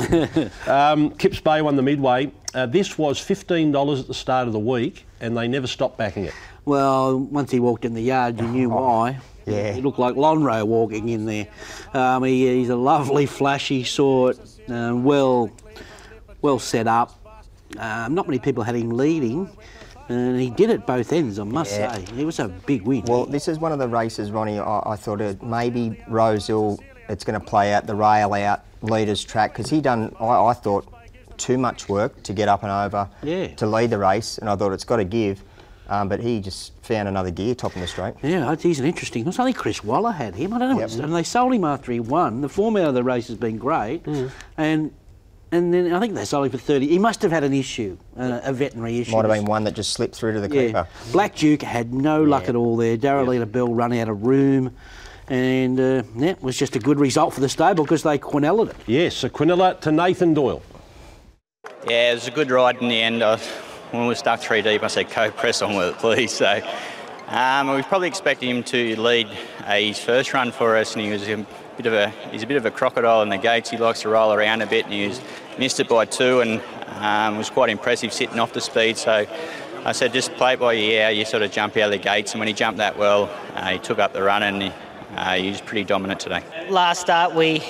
[0.66, 2.32] um, Kips Bay won the midway.
[2.54, 6.24] Uh, this was $15 at the start of the week, and they never stopped backing
[6.24, 6.34] it.
[6.64, 9.18] Well, once he walked in the yard, you knew why.
[9.46, 9.72] Yeah.
[9.72, 11.48] He looked like Lonhro walking in there.
[11.92, 14.38] Um, he, he's a lovely, flashy sort,
[14.68, 15.50] um, well,
[16.40, 17.18] well set up.
[17.78, 19.50] Um, not many people had him leading,
[20.12, 21.38] and he did it both ends.
[21.38, 21.94] I must Yeah.
[21.94, 23.02] say, it was a big win.
[23.06, 24.58] Well, this is one of the races, Ronnie.
[24.58, 29.22] I, I thought it, maybe Rosehill, it's going to play out the rail out leaders
[29.24, 30.14] track because he done.
[30.20, 30.86] I, I thought
[31.36, 33.48] too much work to get up and over Yeah.
[33.56, 35.42] to lead the race, and I thought it's got to give.
[35.88, 38.14] Um, but he just found another gear topping the straight.
[38.22, 39.26] Yeah, he's an interesting.
[39.26, 40.54] It's only Chris Waller had him.
[40.54, 40.80] I don't know.
[40.80, 40.90] Yep.
[41.04, 42.40] And they sold him after he won.
[42.40, 44.30] The form out of the race has been great, Mm.
[44.56, 44.90] and
[45.52, 46.88] and then I think they sold him for thirty.
[46.88, 49.12] He must have had an issue, a, a veterinary issue.
[49.12, 50.88] Might have been one that just slipped through to the Yeah, keeper.
[51.12, 52.96] Black Duke had no luck at all there.
[52.96, 54.74] Darylita Bell run out of room,
[55.28, 58.70] and uh, yeah, it was just a good result for the stable because they Quinelled
[58.70, 58.76] it.
[58.86, 60.62] Yes, a Quinella to Nathan Doyle.
[61.86, 63.22] Yeah, it was a good ride in the end.
[63.22, 63.36] I,
[63.90, 66.60] when we were stuck three deep, I said, "Go press on with it, please." So
[67.28, 69.26] um, we was probably expecting him to lead
[69.66, 71.46] uh, his first run for us, and he was a
[71.76, 73.70] bit of a he's a bit of a crocodile in the gates.
[73.70, 75.20] He likes to roll around a bit, and he was,
[75.58, 76.62] missed it by two, and
[76.96, 78.96] um, was quite impressive sitting off the speed.
[78.96, 79.26] So.
[79.84, 81.10] I said, just play it by ear.
[81.10, 83.70] You sort of jump out of the gates, and when he jumped that well, uh,
[83.70, 84.72] he took up the run, and he,
[85.16, 86.44] uh, he was pretty dominant today.
[86.68, 87.64] last start we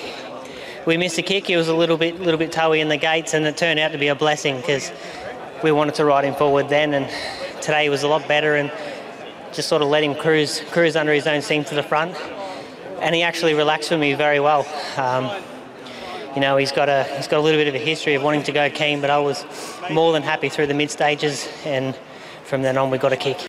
[0.85, 1.47] we missed a kick.
[1.47, 3.93] He was a little bit little bit toey in the gates, and it turned out
[3.93, 4.91] to be a blessing because
[5.63, 7.09] we wanted to ride him forward then, and
[7.61, 8.71] today he was a lot better and
[9.53, 12.15] just sort of let him cruise cruise under his own steam to the front,
[13.03, 14.65] and he actually relaxed with me very well.
[14.97, 15.29] Um,
[16.33, 18.43] you know, he's got a he's got a little bit of a history of wanting
[18.43, 19.45] to go keen, but I was
[19.91, 21.95] more than happy through the mid stages, and
[22.45, 23.45] from then on we got a kick.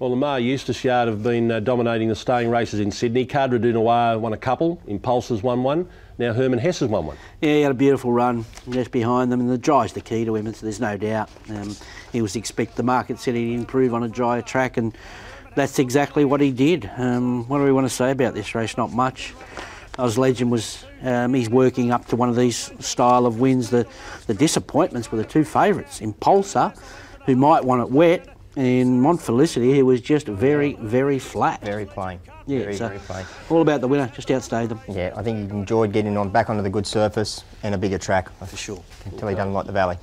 [0.00, 3.26] Well, Lamar Eustace Yard have been uh, dominating the staying races in Sydney.
[3.26, 4.80] Cadre du Noir won a couple.
[4.86, 5.86] Impulses won one.
[6.16, 7.18] Now Herman Hess has won one.
[7.42, 10.34] Yeah, he had a beautiful run just behind them, and the dry's the key to
[10.34, 10.52] him.
[10.54, 11.28] So there's no doubt.
[11.50, 11.76] Um,
[12.12, 14.96] he was expect the market said he'd improve on a drier track, and
[15.60, 16.90] that's exactly what he did.
[16.96, 18.78] Um, what do we want to say about this race?
[18.78, 19.34] Not much.
[19.98, 23.68] Oz Legend was um, he's working up to one of these style of wins.
[23.68, 23.86] The
[24.26, 26.74] the disappointments were the two favourites, Impulsor,
[27.26, 31.60] who might want it wet, and Mont Felicity, who was just very very flat.
[31.60, 32.20] Very plain.
[32.46, 33.26] Yeah, very, so very plain.
[33.50, 34.10] all about the winner.
[34.14, 34.80] Just outstayed them.
[34.88, 37.98] Yeah, I think he enjoyed getting on back onto the good surface and a bigger
[37.98, 38.30] track.
[38.46, 38.82] For sure.
[39.04, 39.98] Until he doesn't like the valley.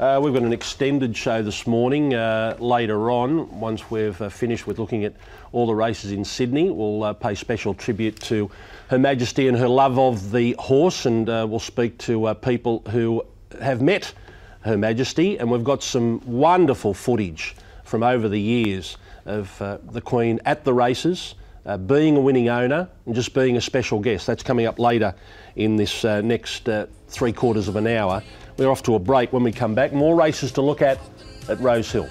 [0.00, 2.14] Uh, we've got an extended show this morning.
[2.14, 5.14] Uh, later on, once we've uh, finished with looking at
[5.52, 8.50] all the races in Sydney, we'll uh, pay special tribute to
[8.88, 12.82] Her Majesty and her love of the horse, and uh, we'll speak to uh, people
[12.90, 13.22] who
[13.60, 14.14] have met
[14.62, 15.36] Her Majesty.
[15.38, 20.72] And we've got some wonderful footage from over the years of the Queen at the
[20.72, 21.34] races.
[21.64, 24.26] Uh, being a winning owner and just being a special guest.
[24.26, 25.14] That's coming up later
[25.54, 28.20] in this uh, next uh, three quarters of an hour.
[28.62, 29.32] We're off to a break.
[29.32, 31.00] When we come back, more races to look at
[31.48, 32.08] at Rose Hill.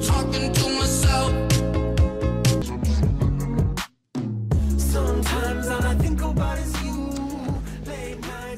[0.00, 1.32] Talking to myself.
[4.78, 7.10] Sometimes all I think about is you.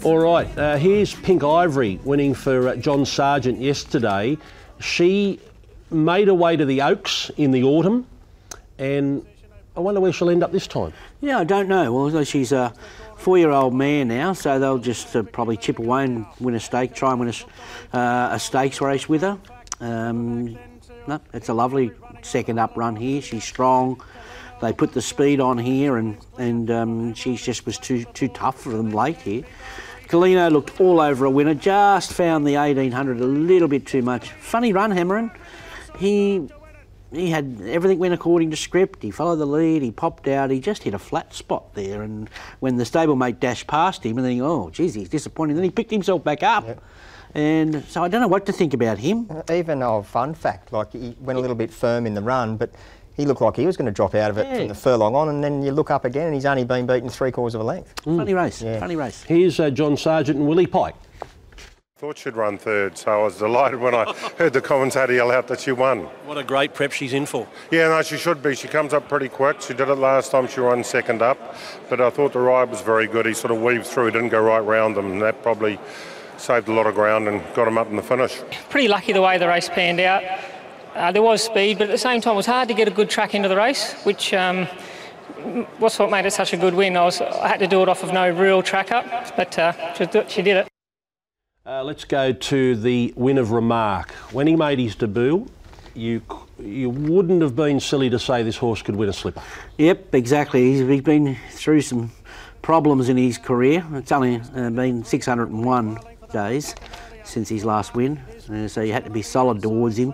[0.02, 4.36] All right, uh, here's Pink Ivory winning for uh, John Sargent yesterday.
[4.78, 5.40] She
[5.90, 8.06] made her way to the Oaks in the autumn,
[8.78, 9.24] and
[9.74, 10.92] I wonder where she'll end up this time.
[11.22, 11.94] Yeah, I don't know.
[11.94, 12.74] Well, she's a
[13.20, 17.10] four-year-old mare now, so they'll just uh, probably chip away and win a stake, try
[17.10, 19.38] and win a, uh, a stakes race with her.
[19.80, 20.58] Um,
[21.06, 21.92] no, it's a lovely
[22.22, 23.20] second up run here.
[23.20, 24.02] She's strong.
[24.60, 28.60] They put the speed on here, and and um, she just was too too tough
[28.60, 29.44] for them late here.
[30.08, 31.54] Colino looked all over a winner.
[31.54, 34.30] Just found the 1800 a little bit too much.
[34.32, 35.30] Funny run, Hammerin.
[35.98, 36.48] He
[37.12, 39.02] he had everything went according to script.
[39.02, 39.82] He followed the lead.
[39.82, 40.50] He popped out.
[40.50, 42.02] He just hit a flat spot there.
[42.02, 42.28] And
[42.60, 45.56] when the stablemate dashed past him, and then oh, geez, he's disappointed.
[45.56, 46.82] Then he picked himself back up.
[47.34, 49.30] And so I don't know what to think about him.
[49.52, 52.70] Even a fun fact, like he went a little bit firm in the run, but
[53.16, 54.56] he looked like he was going to drop out of it Yeah.
[54.58, 57.08] from the furlong on, and then you look up again, and he's only been beaten
[57.08, 57.94] three quarters of a length.
[58.04, 58.62] Funny race.
[58.62, 59.22] Funny race.
[59.22, 60.96] Here's uh, John Sargent and Willie Pike.
[62.00, 65.48] Thought she'd run third, so I was delighted when I heard the commentator yell out
[65.48, 66.04] that she won.
[66.24, 67.46] What a great prep she's in for.
[67.70, 68.54] Yeah, no, she should be.
[68.54, 69.60] She comes up pretty quick.
[69.60, 71.54] She did it last time she ran second up,
[71.90, 73.26] but I thought the ride was very good.
[73.26, 75.78] He sort of weaved through, he didn't go right round them, and that probably
[76.38, 78.40] saved a lot of ground and got him up in the finish.
[78.70, 80.22] pretty lucky the way the race panned out.
[80.94, 82.90] Uh, there was speed, but at the same time, it was hard to get a
[82.90, 84.66] good track into the race, which um,
[85.78, 86.96] was what made it such a good win.
[86.96, 89.04] I, was, I had to do it off of no real track up,
[89.36, 90.70] but uh, she, she did it.
[91.70, 94.10] Uh, let's go to the win of remark.
[94.32, 95.46] When he made his debut,
[95.94, 96.20] you
[96.58, 99.40] you wouldn't have been silly to say this horse could win a slipper.
[99.78, 100.72] Yep, exactly.
[100.72, 102.10] He's, been through some
[102.60, 103.86] problems in his career.
[103.92, 105.98] It's only uh, been 601
[106.32, 106.74] days
[107.22, 108.18] since his last win,
[108.52, 110.12] uh, so you had to be solid towards him.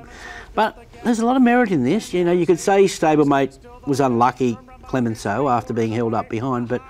[0.55, 2.13] But there's a lot of merit in this.
[2.13, 6.69] You know, you could say his stablemate was unlucky, Clemenceau, after being held up behind,
[6.69, 6.83] but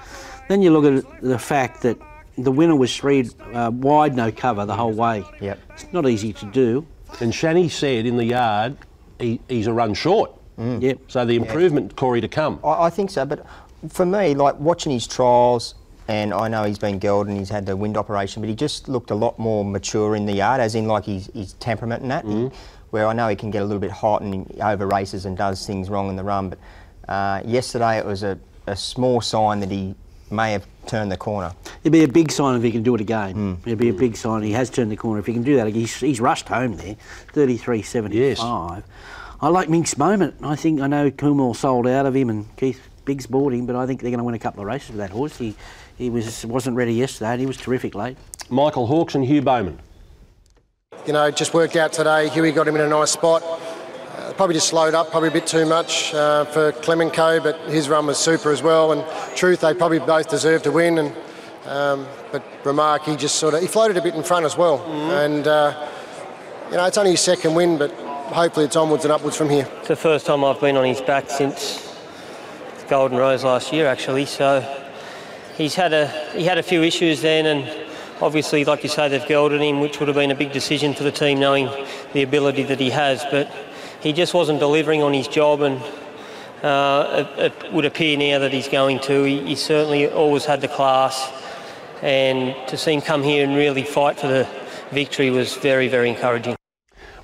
[0.49, 1.97] then you look at the fact that
[2.39, 5.25] the winner was three uh, wide, no cover the whole way.
[5.41, 5.59] Yep.
[5.71, 6.87] It's not easy to do.
[7.21, 8.77] And Shani said in the yard,
[9.19, 10.33] he, he's a run short.
[10.59, 10.99] Yep.
[11.09, 12.61] So the improvement, Corey, to come.
[12.65, 13.45] I, I think so, but
[13.91, 15.75] for me, like watching his trials,
[16.09, 18.89] and I know he's been gelded and he's had the wind operation, but he just
[18.89, 22.11] looked a lot more mature in the yard, as in like his, his temperament and
[22.11, 22.25] that.
[22.25, 22.51] He-
[22.91, 25.37] where I know he can get a little bit hot and he over races and
[25.37, 26.51] does things wrong in the run.
[26.51, 26.59] But
[27.09, 29.97] uh, yesterday it was a, a small sign that he
[30.31, 31.53] may have turned the corner.
[31.83, 33.33] It'd be a big sign if he can do it again.
[33.35, 33.55] Hmm.
[33.69, 34.43] It'd be a big sign.
[34.43, 35.21] He has turned the corner.
[35.21, 36.97] If he can do that, he's, he's rushed home there,
[37.33, 38.83] 33.75.
[39.41, 40.37] I like Mink's moment.
[40.43, 43.77] I think I know Coolmore sold out of him and Keith Biggs bought him, but
[43.77, 45.37] I think they're going to win a couple of races with that horse.
[45.37, 45.55] He
[45.97, 47.33] he was wasn't ready yesterday.
[47.33, 48.17] and He was terrific late.
[48.51, 49.79] Michael Hawkes and Hugh Bowman.
[51.07, 52.29] You know, just worked out today.
[52.31, 53.43] Huey got him in a nice spot.
[54.37, 58.07] Probably just slowed up, probably a bit too much uh, for Clemenceau, but his run
[58.07, 58.93] was super as well.
[58.93, 59.03] And
[59.35, 60.99] truth, they probably both deserved to win.
[60.99, 61.17] And
[61.67, 64.85] um, but Remark, he just sort of he floated a bit in front as well.
[65.13, 65.89] And uh,
[66.71, 69.67] you know, it's only his second win, but hopefully it's onwards and upwards from here.
[69.79, 71.97] It's the first time I've been on his back since
[72.89, 74.27] Golden Rose last year, actually.
[74.27, 74.61] So
[75.57, 77.89] he's had a he had a few issues then, and
[78.21, 81.05] obviously, like you say, they've gelded him, which would have been a big decision for
[81.05, 81.71] the team, knowing
[82.13, 83.25] the ability that he has.
[83.31, 83.51] But
[84.07, 85.83] he just wasn't delivering on his job, and
[86.63, 89.25] uh, it, it would appear now that he's going to.
[89.25, 91.29] He, he certainly always had the class,
[92.03, 94.49] and to see him come here and really fight for the
[94.93, 96.55] victory was very, very encouraging.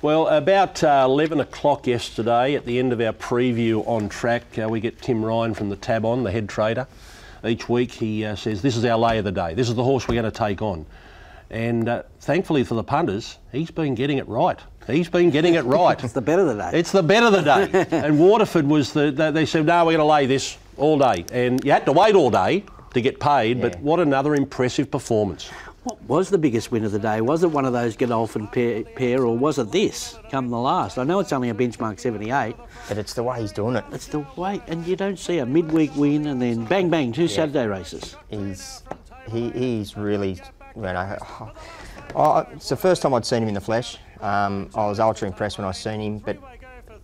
[0.01, 4.67] Well, about uh, 11 o'clock yesterday, at the end of our preview on track, uh,
[4.67, 6.85] we get Tim Ryan from the Tab on, the head trader.
[7.45, 9.53] Each week he uh, says, This is our lay of the day.
[9.53, 10.85] This is the horse we're going to take on.
[11.49, 14.59] And uh, thankfully for the punters, he's been getting it right.
[14.87, 15.97] He's been getting it right.
[16.03, 16.71] it's the bet of the day.
[16.73, 17.85] It's the bet of the day.
[17.91, 21.25] and Waterford was the, the they said, no, we're going to lay this all day.
[21.31, 22.63] And you had to wait all day
[22.93, 25.49] to get paid, but what another impressive performance.
[25.83, 27.19] What was the biggest win of the day?
[27.19, 30.97] Was it one of those Godolphin pair, pair, or was it this come the last?
[30.97, 32.55] I know it's only a benchmark 78.
[32.87, 33.83] But it's the way he's doing it.
[33.91, 37.27] It's the way, and you don't see a midweek win and then bang bang two
[37.27, 38.15] Saturday races.
[38.29, 38.83] He's
[39.29, 40.39] he, he's really
[40.75, 41.17] you know.
[42.15, 43.97] Oh, it's the first time I'd seen him in the flesh.
[44.23, 46.37] Um, I was ultra impressed when I seen him, but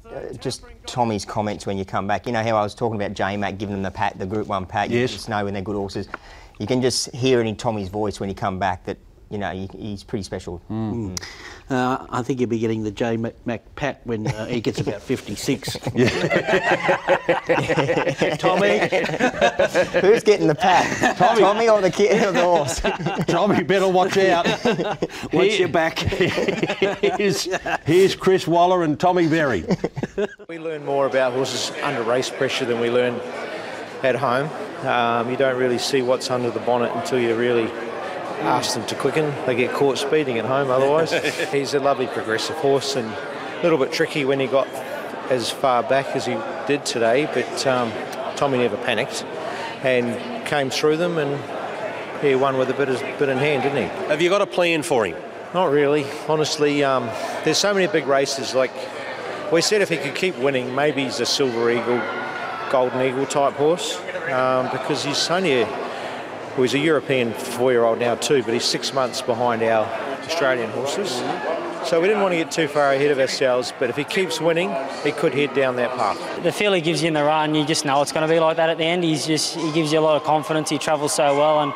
[0.09, 2.25] uh, just Tommy's comments when you come back.
[2.25, 4.47] You know how I was talking about J Mac giving them the pat, the Group
[4.47, 4.89] One pat.
[4.89, 5.11] You Yes.
[5.11, 6.07] just know when they're good horses.
[6.59, 8.97] You can just hear it in Tommy's voice when he come back that
[9.29, 10.61] you know he, he's pretty special.
[10.69, 11.19] Mm.
[11.69, 14.79] Uh, I think he'll be getting the J Mac, Mac Pat when uh, he gets
[14.79, 15.73] about 56.
[18.39, 18.79] Tommy,
[20.01, 21.17] who's getting the pat?
[21.17, 22.79] Tommy, or the kid or the horse?
[23.27, 24.47] Tommy, better watch out.
[25.31, 25.99] Watch your back.
[25.99, 27.47] here's,
[27.85, 29.63] here's Chris Waller and Tommy Berry.
[30.47, 33.19] We learn more about horses under race pressure than we learn
[34.01, 34.49] at home.
[34.87, 37.69] Um, you don't really see what's under the bonnet until you really
[38.41, 39.33] ask them to quicken.
[39.45, 41.11] They get caught speeding at home otherwise.
[41.51, 44.67] He's a lovely progressive horse and a little bit tricky when he got
[45.29, 46.37] as far back as he
[46.67, 47.91] did today, but um,
[48.35, 49.23] Tommy never panicked
[49.83, 51.39] and came through them and
[52.21, 54.07] he won with a bit, of, bit in hand, didn't he?
[54.07, 55.15] Have you got a plan for him?
[55.53, 56.05] Not really.
[56.27, 57.05] Honestly, um,
[57.43, 58.53] there's so many big races.
[58.53, 58.71] Like
[59.51, 62.01] we said, if he could keep winning, maybe he's a Silver Eagle,
[62.71, 63.99] Golden Eagle type horse
[64.31, 65.88] um, because he's only a,
[66.51, 69.85] well, he's a European four-year-old now too, but he's six months behind our
[70.25, 71.21] Australian horses.
[71.85, 74.41] So we didn't want to get too far ahead of ourselves, but if he keeps
[74.41, 74.69] winning,
[75.03, 76.43] he could head down that path.
[76.43, 78.39] The feel he gives you in the run, you just know it's going to be
[78.39, 79.03] like that at the end.
[79.03, 80.69] He's just he gives you a lot of confidence.
[80.69, 81.71] He travels so well, and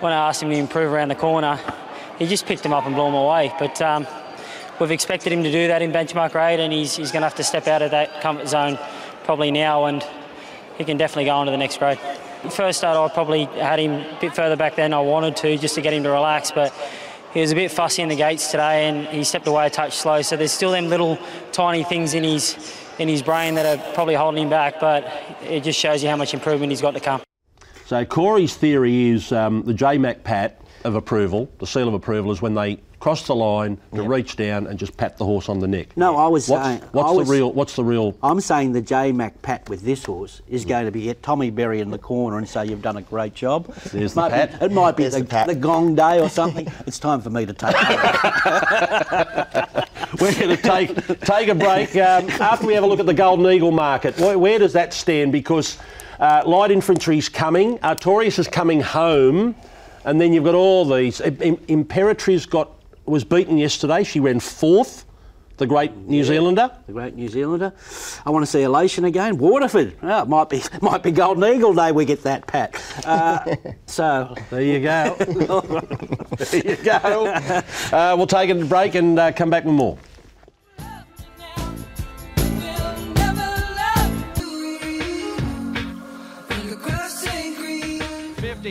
[0.00, 1.58] when I asked him to improve around the corner,
[2.18, 3.54] he just picked him up and blew him away.
[3.58, 4.06] But um,
[4.80, 7.36] we've expected him to do that in benchmark grade, and he's he's going to have
[7.36, 8.78] to step out of that comfort zone
[9.24, 10.04] probably now, and
[10.76, 11.98] he can definitely go on to the next grade.
[12.50, 15.74] First start, I probably had him a bit further back than I wanted to, just
[15.76, 16.74] to get him to relax, but.
[17.34, 19.94] He was a bit fussy in the gates today, and he stepped away a touch
[19.94, 20.22] slow.
[20.22, 21.18] So there's still them little
[21.52, 22.56] tiny things in his
[22.98, 24.80] in his brain that are probably holding him back.
[24.80, 25.06] But
[25.42, 27.20] it just shows you how much improvement he's got to come.
[27.84, 32.40] So Corey's theory is um, the JMac pat of approval, the seal of approval, is
[32.40, 35.68] when they cross the line to reach down and just pat the horse on the
[35.68, 35.96] neck.
[35.96, 36.80] No, I was what's, saying.
[36.90, 37.52] What's I the real?
[37.52, 38.16] What's the real?
[38.20, 41.50] I'm saying the J Mac Pat with this horse is going to be get Tommy
[41.50, 43.72] Berry in the corner and say you've done a great job.
[43.92, 44.58] There's it the might pat.
[44.58, 46.66] Be, it might be the, the the gong day or something.
[46.88, 47.76] it's time for me to take.
[50.20, 53.14] We're going to take take a break um, after we have a look at the
[53.14, 54.18] Golden Eagle market.
[54.18, 55.30] Where, where does that stand?
[55.30, 55.78] Because
[56.18, 59.54] uh, light is coming, Artorius is coming home,
[60.04, 61.20] and then you've got all these.
[61.20, 62.75] Im- Im- Imperatriz got
[63.06, 64.04] was beaten yesterday.
[64.04, 65.04] She ran fourth.
[65.58, 66.70] The great New Zealander.
[66.86, 67.72] The great New Zealander.
[68.26, 69.38] I want to see Elation again.
[69.38, 69.96] Waterford.
[70.02, 71.92] Oh, it might be might be Golden Eagle Day.
[71.92, 72.78] We get that Pat.
[73.06, 75.16] Uh, so there you go.
[76.38, 77.26] there you go.
[77.90, 79.96] Uh, we'll take a break and uh, come back with more.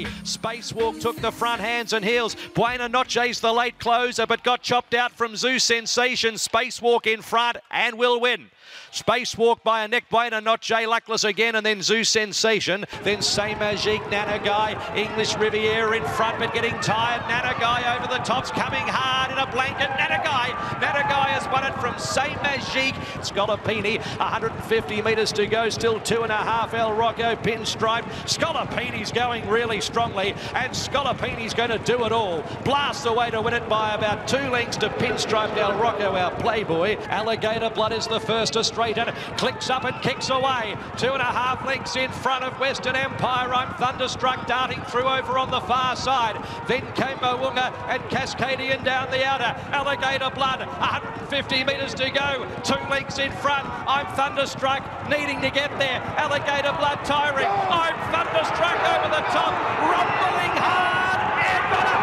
[0.03, 0.05] 150.
[0.25, 2.35] Spacewalk took the front hands and heels.
[2.53, 6.35] Buena Noche's the late closer, but got chopped out from Zoo Sensation.
[6.35, 8.49] Spacewalk in front and will win.
[8.95, 12.85] Spacewalk by a neck blader, not Jay luckless again, and then Zoo Sensation.
[13.03, 17.21] Then Say Magique, Nanagai, English Riviera in front, but getting tired.
[17.23, 19.89] Nanagai over the tops, coming hard in a blanket.
[19.89, 22.95] Nanagai, Nanagai has won it from Say Magique.
[23.19, 26.73] Scolopini, 150 metres to go, still two and a half.
[26.73, 28.05] El Rocco pinstripe.
[28.23, 32.43] Scolopini's going really strongly, and Scolopini's going to do it all.
[32.63, 36.95] Blasts away to win it by about two lengths to pinstripe El Rocco, our playboy.
[37.09, 39.13] Alligator Blood is the first to straighten.
[39.37, 40.75] Clicks up and kicks away.
[40.97, 43.53] Two and a half lengths in front of Western Empire.
[43.53, 46.37] I'm thunderstruck darting through over on the far side.
[46.67, 49.57] Then came Moonga and Cascadian down the outer.
[49.71, 52.47] Alligator Blood, 150 metres to go.
[52.63, 53.65] Two lengths in front.
[53.87, 56.01] I'm thunderstruck, needing to get there.
[56.17, 57.47] Alligator Blood tiring.
[57.47, 61.19] I'm thunderstruck over the top, rumbling hard.
[61.41, 62.01] And got it.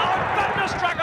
[0.00, 1.00] I'm thunderstruck.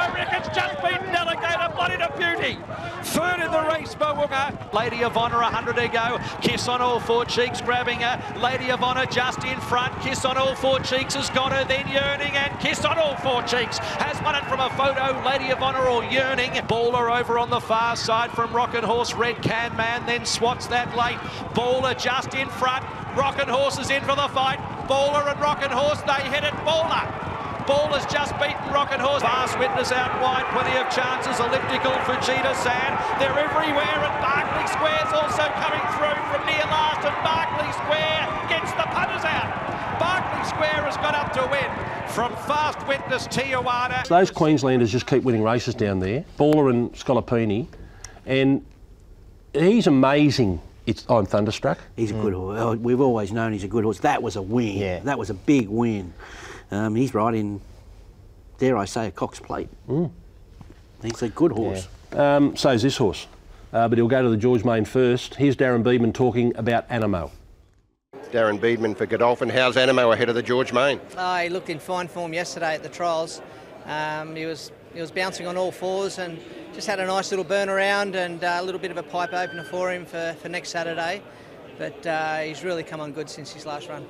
[0.53, 2.59] Just beaten Alligator Blood in beauty.
[3.03, 4.73] Third in the race, Moonga.
[4.73, 6.19] Lady of Honour, 100 to go.
[6.41, 8.39] Kiss on all four cheeks, grabbing her.
[8.39, 9.99] Lady of Honour just in front.
[10.01, 11.63] Kiss on all four cheeks has got her.
[11.65, 15.21] Then Yearning and Kiss on all four cheeks has won it from a photo.
[15.25, 16.51] Lady of Honour or Yearning.
[16.67, 19.13] Baller over on the far side from Rockin' Horse.
[19.13, 21.17] Red Can Man then swats that late.
[21.53, 22.85] Baller just in front.
[23.15, 24.59] Rockin' Horse is in for the fight.
[24.87, 26.53] Baller and Rockin' Horse, they hit it.
[26.65, 27.27] Baller.
[27.67, 29.21] Ball has just beaten Rocket Horse.
[29.21, 31.35] Fast Witness out wide, plenty of chances.
[31.35, 32.95] Elliptical, Fujita Sand.
[33.19, 38.71] They're everywhere, and Barclay Square's also coming through from near last, and Barclay Square gets
[38.71, 39.51] the punters out.
[39.99, 41.67] Barclay Square has got up to win
[42.15, 44.07] from Fast Witness Tijuana.
[44.07, 46.23] So those Queenslanders just keep winning races down there.
[46.39, 47.67] Baller and Scolopini,
[48.25, 48.65] and
[49.51, 50.61] he's amazing.
[50.85, 51.79] It's I'm thunderstruck.
[51.97, 52.39] He's a good hmm.
[52.39, 52.59] horse.
[52.61, 53.99] Oh, We've always known he's a good horse.
[53.99, 54.77] That was a win.
[54.77, 54.99] Yeah.
[54.99, 56.13] That was a big win.
[56.71, 57.61] Um, he's right in,
[58.57, 59.69] dare I say, a Cox plate.
[61.01, 61.87] He's a good horse.
[62.11, 63.27] Um, so is this horse,
[63.73, 65.35] uh, but he'll go to the George Main first.
[65.35, 67.31] Here's Darren Beadman talking about Anamoe.
[68.31, 69.49] Darren Beadman for Godolphin.
[69.49, 70.99] How's Anamoe ahead of the George Main?
[71.17, 73.41] Oh, he looked in fine form yesterday at the trials.
[73.85, 76.39] Um, he was he was bouncing on all fours and
[76.73, 79.33] just had a nice little burn around and uh, a little bit of a pipe
[79.33, 81.21] opener for him for, for next Saturday.
[81.77, 84.05] But uh, he's really come on good since his last run.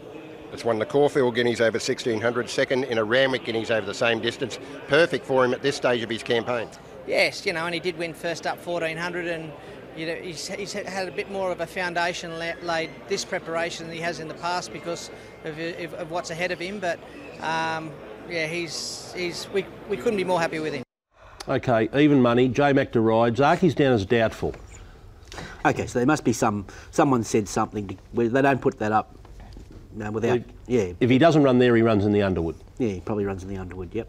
[0.54, 4.22] It's won the Caulfield Guineas over 1600, second in a Randwick Guineas over the same
[4.22, 4.60] distance.
[4.88, 6.70] Perfect for him at this stage of his campaign.
[7.06, 9.52] Yes, you know, and he did win first up 1400 and
[9.96, 13.88] you know, he's, he's had a bit more of a foundation la- laid this preparation
[13.88, 15.10] than he has in the past because
[15.44, 16.80] of, of, of what's ahead of him.
[16.80, 17.00] But
[17.42, 17.92] um,
[18.30, 20.84] yeah, he's, he's we, we couldn't be more happy with him.
[21.48, 22.48] Okay, even money.
[22.48, 23.38] J Mac to ride.
[23.38, 24.54] Zaaki's down as doubtful.
[25.66, 26.66] Okay, so there must be some.
[26.92, 27.88] Someone said something.
[27.88, 29.17] To, where they don't put that up.
[29.94, 30.42] No, without.
[30.68, 30.94] Yeah.
[31.00, 32.56] If he doesn't run there, he runs in the Underwood.
[32.78, 33.94] Yeah, he probably runs in the Underwood.
[33.94, 34.08] Yep.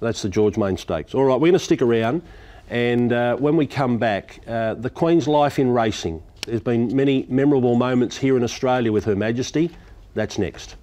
[0.00, 1.14] That's the George Main Stakes.
[1.14, 2.22] All right, we're going to stick around,
[2.68, 6.22] and uh, when we come back, uh, the Queen's life in racing.
[6.46, 9.70] There's been many memorable moments here in Australia with Her Majesty.
[10.14, 10.76] That's next.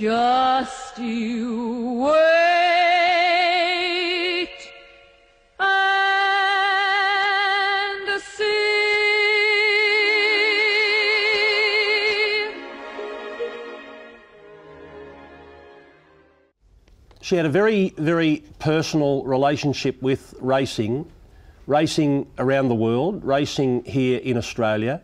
[0.00, 2.16] Just you wait
[5.58, 6.08] and
[8.22, 8.50] see.
[17.20, 21.12] She had a very, very personal relationship with racing,
[21.66, 25.02] racing around the world, racing here in Australia,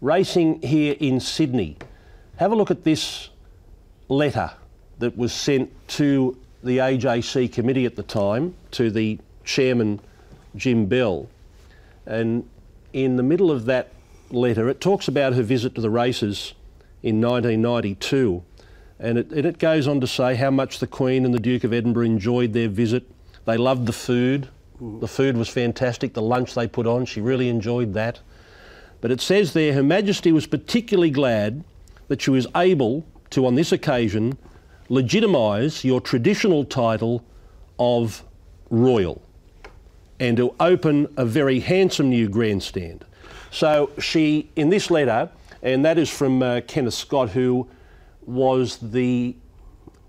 [0.00, 1.76] racing here in Sydney.
[2.36, 3.30] Have a look at this
[4.08, 4.50] letter
[4.98, 10.00] that was sent to the AJC committee at the time, to the chairman,
[10.56, 11.28] Jim Bell.
[12.06, 12.48] And
[12.92, 13.92] in the middle of that
[14.30, 16.54] letter, it talks about her visit to the races
[17.02, 18.42] in 1992.
[18.98, 21.64] And it, and it goes on to say how much the Queen and the Duke
[21.64, 23.04] of Edinburgh enjoyed their visit.
[23.44, 24.48] They loved the food.
[24.82, 25.00] Mm.
[25.00, 26.14] The food was fantastic.
[26.14, 28.20] The lunch they put on, she really enjoyed that.
[29.00, 31.62] But it says there, Her Majesty was particularly glad
[32.08, 34.38] that she was able to, on this occasion,
[34.88, 37.24] legitimise your traditional title
[37.78, 38.24] of
[38.70, 39.22] Royal
[40.20, 43.04] and to open a very handsome new grandstand.
[43.50, 45.30] So she, in this letter,
[45.62, 47.68] and that is from uh, Kenneth Scott, who
[48.26, 49.36] was the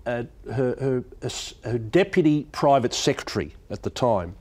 [0.06, 1.30] uh, her, her,
[1.64, 4.34] her deputy private secretary at the time.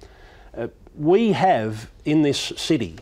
[0.58, 2.98] Uh, we have in this city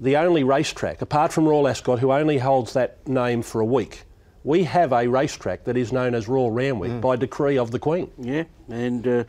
[0.00, 4.04] the only racetrack, apart from Royal Ascot, who only holds that name for a week.
[4.44, 8.10] We have a racetrack that is known as Royal Randwick by decree of the Queen.
[8.18, 9.24] Yeah, and uh,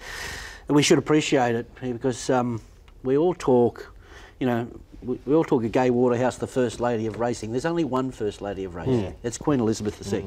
[0.68, 2.62] we should appreciate it because um,
[3.04, 3.94] we all talk,
[4.40, 4.68] you know,
[5.04, 7.52] we, we all talk of Gay Waterhouse, the First Lady of Racing.
[7.52, 9.04] There's only one First Lady of Racing.
[9.04, 9.14] Mm.
[9.24, 10.26] It's Queen Elizabeth II.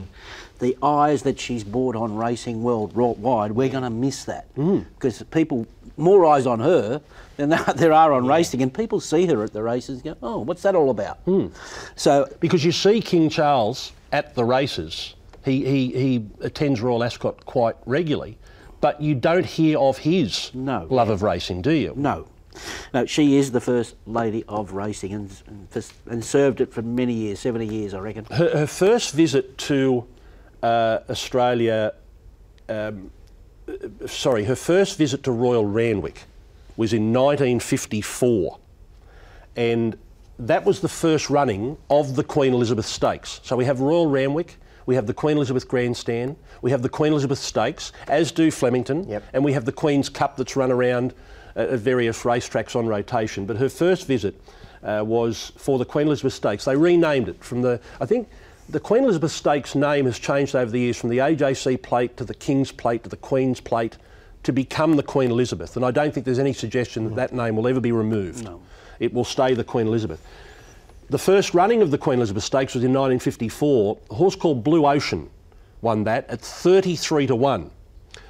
[0.61, 5.66] The eyes that she's brought on racing worldwide, we're going to miss that because people
[5.97, 7.01] more eyes on her
[7.39, 10.16] than there- there are on racing, and people see her at the races and go,
[10.22, 11.18] "Oh, what's that all about?"
[11.97, 17.44] So because you see King Charles at the races, he, he, he attends Royal Ascot
[17.46, 18.38] quite regularly,
[18.80, 21.92] but you don't hear of his love of racing, do you?
[21.96, 22.26] No.
[22.94, 27.12] No, she is the first lady of racing and, and, and served it for many
[27.12, 28.24] years, 70 years, I reckon.
[28.26, 30.07] Her, her first visit to
[30.62, 31.94] uh, Australia,
[32.68, 33.11] um,
[34.07, 36.24] sorry, her first visit to Royal Randwick
[36.76, 38.59] was in 1954.
[39.57, 39.96] And
[40.39, 43.41] that was the first running of the Queen Elizabeth Stakes.
[43.43, 47.12] So we have Royal Randwick, we have the Queen Elizabeth Grandstand, we have the Queen
[47.12, 51.14] Elizabeth Stakes, as do Flemington, and we have the Queen's Cup that's run around
[51.57, 53.47] uh, at various racetracks on rotation.
[53.47, 54.41] But her first visit
[54.82, 56.64] uh, was for the Queen Elizabeth Stakes.
[56.66, 58.28] They renamed it from the, I think
[58.68, 62.24] the Queen Elizabeth Stakes name has changed over the years from the AJC plate to
[62.24, 63.97] the King's plate to the Queen's plate
[64.47, 65.74] to become the Queen Elizabeth.
[65.74, 68.49] And I don't think there's any suggestion that that name will ever be removed.
[69.01, 70.24] It will stay the Queen Elizabeth.
[71.11, 73.99] The first running of the Queen Elizabeth Stakes was in 1954.
[74.09, 75.28] A horse called Blue Ocean
[75.82, 77.70] won that at 33 to 1.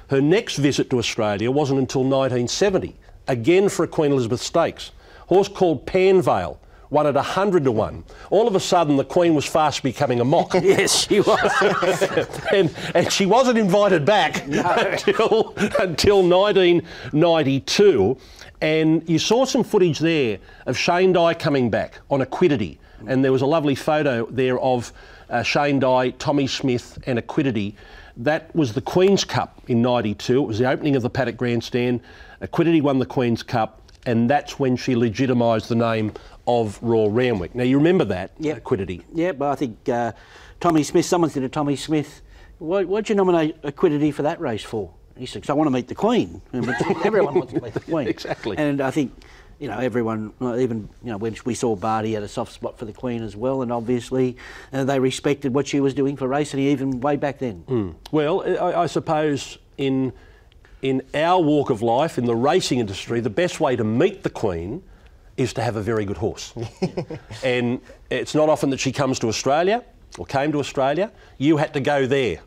[0.09, 2.95] Her next visit to Australia wasn't until 1970,
[3.27, 4.91] again for a Queen Elizabeth Stakes.
[5.21, 6.57] A horse called Panvale
[6.89, 8.03] won at 100 to 1.
[8.29, 10.53] All of a sudden, the Queen was fast becoming a mock.
[10.61, 12.39] yes, she was.
[12.53, 18.17] and, and she wasn't invited back until, until 1992.
[18.61, 22.79] And you saw some footage there of Shane Dye coming back on Equidity.
[23.05, 24.91] And there was a lovely photo there of
[25.29, 27.75] uh, Shane Dye, Tommy Smith, and Equidity.
[28.15, 30.43] That was the Queen's Cup in 92.
[30.43, 32.01] It was the opening of the Paddock Grandstand.
[32.41, 36.13] Equidity won the Queen's Cup, and that's when she legitimised the name
[36.47, 37.53] of Royal Randwick.
[37.53, 39.03] Now, you remember that, Equidity.
[39.13, 40.13] Yeah, but I think uh,
[40.59, 42.21] Tommy Smith, someone said to Tommy Smith,
[42.57, 44.91] why, why'd you nominate Equidity for that race for?
[45.17, 46.41] He said, 'Cause I want to meet the Queen.
[47.03, 48.07] Everyone wants to meet the Queen.
[48.17, 48.57] Exactly.
[48.57, 49.11] And I think,
[49.59, 52.85] you know, everyone, even, you know, when we saw Barty had a soft spot for
[52.85, 54.37] the Queen as well, and obviously
[54.71, 57.63] uh, they respected what she was doing for racing even way back then.
[57.67, 57.95] Mm.
[58.11, 60.13] Well, I, I suppose in
[60.83, 64.29] in our walk of life, in the racing industry, the best way to meet the
[64.29, 64.83] Queen
[65.37, 66.53] is to have a very good horse.
[67.43, 67.79] and
[68.09, 69.83] it's not often that she comes to Australia
[70.17, 71.11] or came to Australia.
[71.37, 72.39] You had to go there.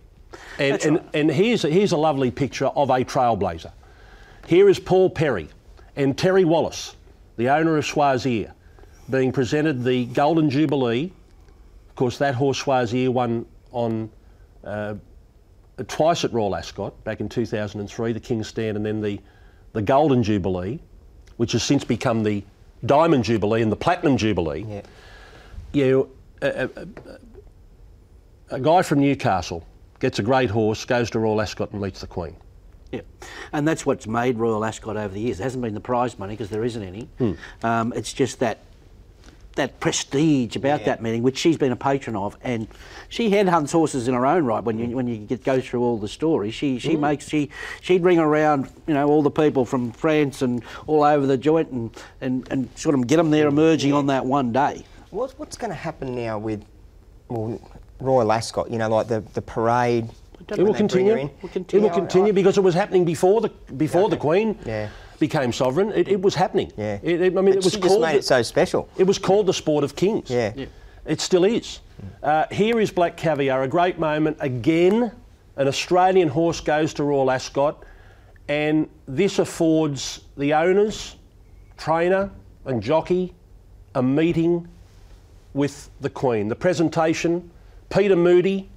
[0.59, 1.09] And, That's and, right.
[1.15, 3.73] and here's, here's a lovely picture of a trailblazer.
[4.47, 5.49] Here is Paul Perry
[5.97, 6.97] and Terry Wallace,
[7.37, 8.53] the owner of Choisir,
[9.09, 11.13] being presented the Golden Jubilee
[11.91, 14.11] Of course, that horse Choisir won on
[14.65, 14.95] uh,
[15.87, 19.21] twice at Royal Ascot back in 2003, the King's Stand, and then the,
[19.73, 20.81] the Golden Jubilee,
[21.37, 22.45] which has since become the
[22.85, 24.65] Diamond Jubilee and the Platinum Jubilee.
[24.69, 24.83] Yeah.
[25.73, 26.11] You,
[26.43, 26.89] a, a,
[28.51, 29.67] a guy from Newcastle
[30.01, 32.37] gets a great horse, goes to Royal Ascot and meets the Queen.
[32.91, 33.03] Yeah,
[33.53, 35.39] and that's what's made Royal Ascot over the years.
[35.39, 37.09] It hasn't been the prize money because there isn't any.
[37.19, 37.33] Hmm.
[37.63, 38.59] Um, it's just that
[39.57, 42.69] that prestige about that meeting, which she's been a patron of, and
[43.09, 44.63] she headhunts horses in her own right.
[44.63, 47.01] When you when you get, go through all the stories, she she Mm.
[47.01, 51.27] makes she she'd ring around, you know, all the people from France and all over
[51.27, 51.91] the joint, and
[52.21, 54.85] and, and sort of get them there emerging on that one day.
[55.11, 56.65] What's, what's going to happen now with
[57.29, 57.61] well,
[57.99, 58.71] Royal Ascot?
[58.71, 60.09] You know, like the, the parade.
[60.49, 61.29] It will continue.
[61.43, 64.57] It will continue because it was happening before the before the Queen
[65.21, 65.93] became sovereign.
[65.93, 66.73] It, it was happening.
[66.77, 66.99] Yeah.
[67.03, 68.89] It, it- I mean, But it was she just called made it so special.
[68.99, 70.29] It was called the sport of kings.
[70.31, 70.53] Yeah.
[71.07, 71.81] It still is.
[72.23, 74.37] Uh, here is Black Caviar, a great moment.
[74.41, 75.13] Again,
[75.57, 77.85] an Australian horse goes to Royal Ascot,
[78.49, 81.17] and this affords the owners,
[81.77, 82.31] trainer,
[82.65, 83.35] and jockey
[83.95, 84.67] a meeting
[85.53, 86.49] with the Queen.
[86.49, 87.51] The presentation,
[87.91, 88.69] Peter Moody,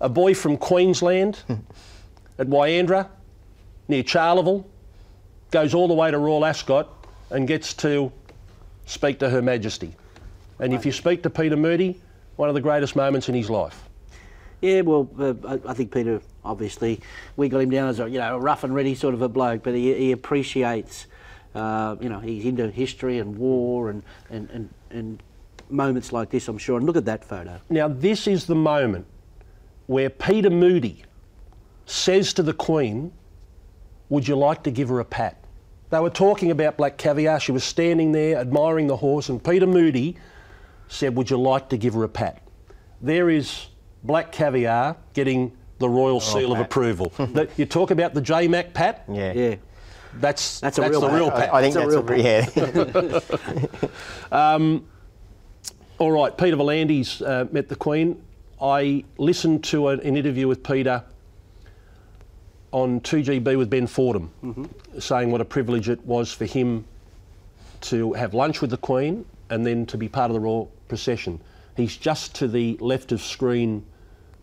[0.00, 1.42] a boy from Queensland
[2.38, 3.08] at Wyandra,
[3.88, 4.64] near Charleville,
[5.54, 6.88] goes all the way to Royal Ascot
[7.30, 8.10] and gets to
[8.86, 9.94] speak to Her Majesty.
[10.58, 12.00] And if you speak to Peter Moody,
[12.34, 13.88] one of the greatest moments in his life.
[14.60, 17.00] Yeah, well, uh, I, I think Peter, obviously,
[17.36, 19.28] we got him down as a you know a rough and ready sort of a
[19.28, 21.06] bloke, but he, he appreciates,
[21.54, 25.22] uh, you know, he's into history and war and, and, and, and
[25.70, 26.78] moments like this, I'm sure.
[26.78, 27.60] And look at that photo.
[27.70, 29.06] Now, this is the moment
[29.86, 31.04] where Peter Moody
[31.86, 33.12] says to the Queen,
[34.08, 35.43] Would you like to give her a pat?
[35.94, 37.38] They were talking about Black Caviar.
[37.38, 40.16] She was standing there admiring the horse, and Peter Moody
[40.88, 42.42] said, Would you like to give her a pat?
[43.00, 43.68] There is
[44.02, 47.12] Black Caviar getting the royal seal of approval.
[47.34, 49.04] That- you talk about the J Mac pat?
[49.08, 49.32] Yeah.
[49.34, 49.54] Yeah.
[50.14, 51.16] That's, That's a that's real the pat.
[51.16, 51.54] real I- pat.
[51.54, 53.20] I think that's a,
[53.80, 53.90] yeah.
[54.54, 54.86] Um,
[55.98, 58.20] all right, Peter V'landys uh, met the Queen.
[58.60, 61.04] I listened to an, an interview with Peter
[62.74, 64.68] on 2GB with Ben Fordham,
[64.98, 66.84] saying what a privilege it was for him
[67.82, 71.40] to have lunch with the Queen and then to be part of the royal procession.
[71.76, 73.86] He's just to the left of screen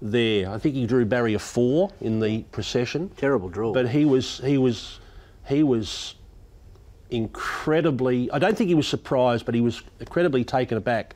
[0.01, 0.49] there.
[0.49, 3.09] I think he drew barrier four in the procession.
[3.17, 3.73] Terrible draw.
[3.73, 4.99] But he was he was
[5.45, 6.15] he was
[7.09, 8.32] incredibly.
[8.32, 11.15] I don't think he was surprised, but he was incredibly taken aback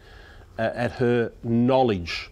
[0.59, 2.30] uh, at her knowledge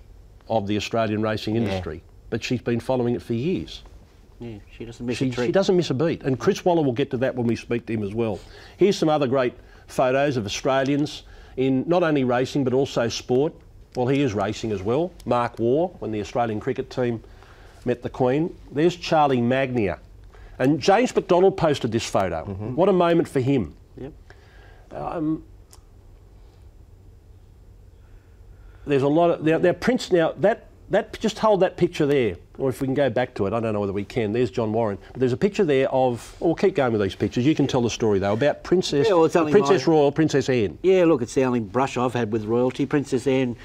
[0.50, 2.04] of the Australian racing industry.
[2.30, 3.82] But she's been following it for years.
[4.40, 5.46] Yeah, she doesn't miss She, a treat.
[5.48, 6.24] she doesn't miss a beat.
[6.24, 8.40] And Chris Waller will get to that when we speak to him as well.
[8.78, 9.54] Here's some other great
[9.88, 11.24] photos of Australians
[11.56, 13.54] in not only racing but also sport.
[13.96, 15.12] Well, he is racing as well.
[15.26, 17.22] Mark Waugh, when the Australian cricket team
[17.86, 18.56] met the Queen.
[18.72, 20.00] There's Charlie Magnier.
[20.60, 22.44] And James McDonald posted this photo.
[22.46, 23.76] What a moment for him.
[23.98, 24.14] Yep.
[24.92, 25.44] Um,
[28.86, 32.36] there's a lot of now, now Prince now that that just hold that picture there,
[32.58, 34.32] or if we can go back to it, I don't know whether we can.
[34.32, 36.36] There's John Warren, but there's a picture there of.
[36.42, 37.46] Oh, we'll keep going with these pictures.
[37.46, 40.78] You can tell the story though about Princess Yeah, well, Princess my- Royal, Princess Anne.
[40.84, 42.86] Yeah, look, it's the only brush I've had with royalty.
[42.86, 43.56] Princess Anne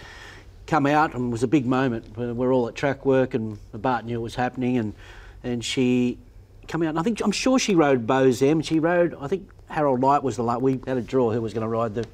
[0.67, 2.17] come out and it was a big moment.
[2.17, 4.95] We're we're all at track work and Bart knew it was happening and
[5.43, 6.19] and she
[6.67, 8.65] come out and I think I'm sure she rode Bozam.
[8.65, 11.53] She rode I think Harold Light was the la we had a draw who was
[11.53, 12.07] going to ride the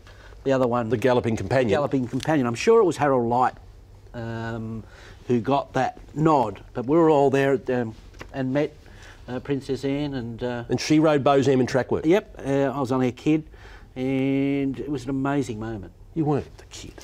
[0.44, 0.88] the other one.
[0.90, 1.70] The Galloping Companion.
[1.70, 2.46] Galloping Companion.
[2.46, 3.54] I'm sure it was Harold Light
[4.12, 4.84] um,
[5.26, 6.62] who got that nod.
[6.74, 7.94] But we were all there at, um,
[8.32, 8.74] and met
[9.28, 10.42] uh, Princess Anne and.
[10.42, 12.04] Uh, And she rode Bozam in track work.
[12.06, 13.44] Yep, uh, I was only a kid,
[13.96, 15.92] and it was an amazing moment.
[16.14, 16.94] You weren't the kid.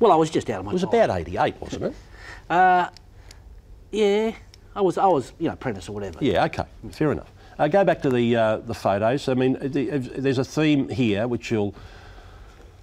[0.00, 0.70] well, I was just out of my.
[0.72, 1.94] It was about 88, wasn't it?
[2.48, 2.88] Uh,
[3.90, 4.32] yeah,
[4.76, 4.98] I was.
[4.98, 6.18] I was, you know, apprentice or whatever.
[6.20, 6.62] Yeah, okay,
[6.92, 7.32] fair enough.
[7.58, 9.28] Uh, go back to the uh, the photos.
[9.28, 11.74] I mean, the, there's a theme here which you'll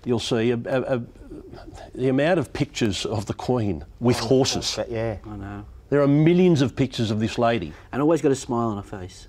[0.04, 1.02] you'll see a, a, a,
[1.96, 4.74] the amount of pictures of the Queen with horses.
[4.76, 5.18] But yeah.
[5.26, 5.66] I know.
[5.90, 7.74] There are millions of pictures of this lady.
[7.92, 9.28] And always got a smile on her face.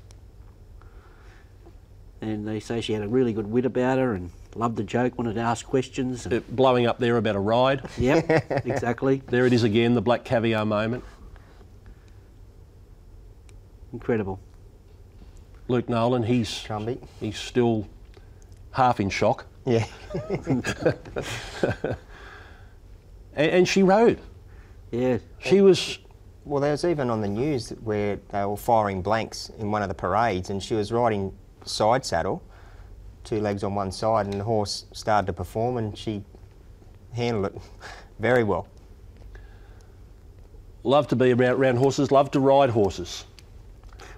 [2.20, 5.18] And they say she had a really good wit about her and loved the joke,
[5.18, 6.25] wanted to ask questions.
[6.25, 7.83] And, Uh, blowing up there about a ride.
[7.99, 9.22] Yep, exactly.
[9.29, 11.05] There it is again, the black caviar moment.
[13.93, 14.41] Incredible.
[15.68, 16.66] Luke Nolan, he's
[17.20, 17.87] he's still
[18.72, 19.47] half in shock.
[19.64, 19.87] Yeah.
[23.35, 24.20] and, and she rode.
[24.91, 25.18] Yeah.
[25.39, 25.99] She was.
[26.45, 29.89] Well, there was even on the news where they were firing blanks in one of
[29.89, 31.32] the parades, and she was riding
[31.64, 32.43] side saddle,
[33.24, 36.22] two legs on one side, and the horse started to perform, and she
[37.14, 37.62] handled it
[38.18, 38.68] very well.
[40.82, 43.24] Love to be around, around horses, love to ride horses.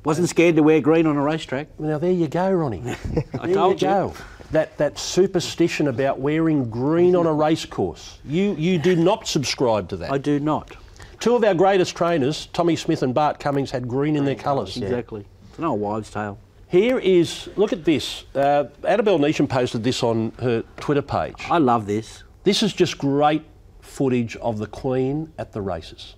[0.04, 1.68] Wasn't scared to wear green on a racetrack.
[1.78, 2.82] Now there you go, Ronnie.
[3.40, 3.94] I there told you you.
[3.94, 4.14] go.
[4.52, 8.18] That that superstition about wearing green on a race course.
[8.24, 10.12] You you do not subscribe to that.
[10.12, 10.76] I do not.
[11.18, 14.76] Two of our greatest trainers, Tommy Smith and Bart Cummings, had green in their colours.
[14.76, 15.24] Exactly.
[15.48, 16.38] It's an old wives' tale.
[16.68, 18.24] Here is look at this.
[18.34, 21.34] Uh, Annabel Neasham posted this on her Twitter page.
[21.50, 22.22] I love this.
[22.44, 23.44] This is just great
[23.80, 26.14] footage of the Queen at the races.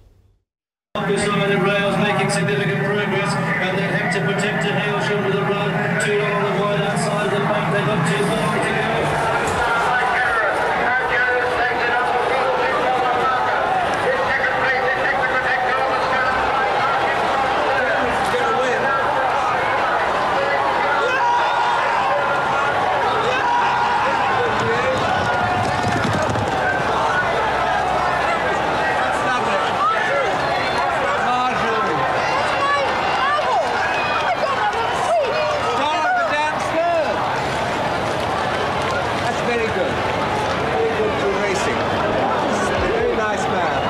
[0.94, 5.34] Beside the rails making significant progress and they have to protect a heel shoulder of
[5.34, 5.72] the road.
[6.04, 7.72] Too long on the wide outside of the bank.
[7.72, 8.74] They've got too far to go.
[39.20, 39.94] That's very good.
[40.72, 41.78] Very good for racing.
[42.92, 43.80] Very nice man.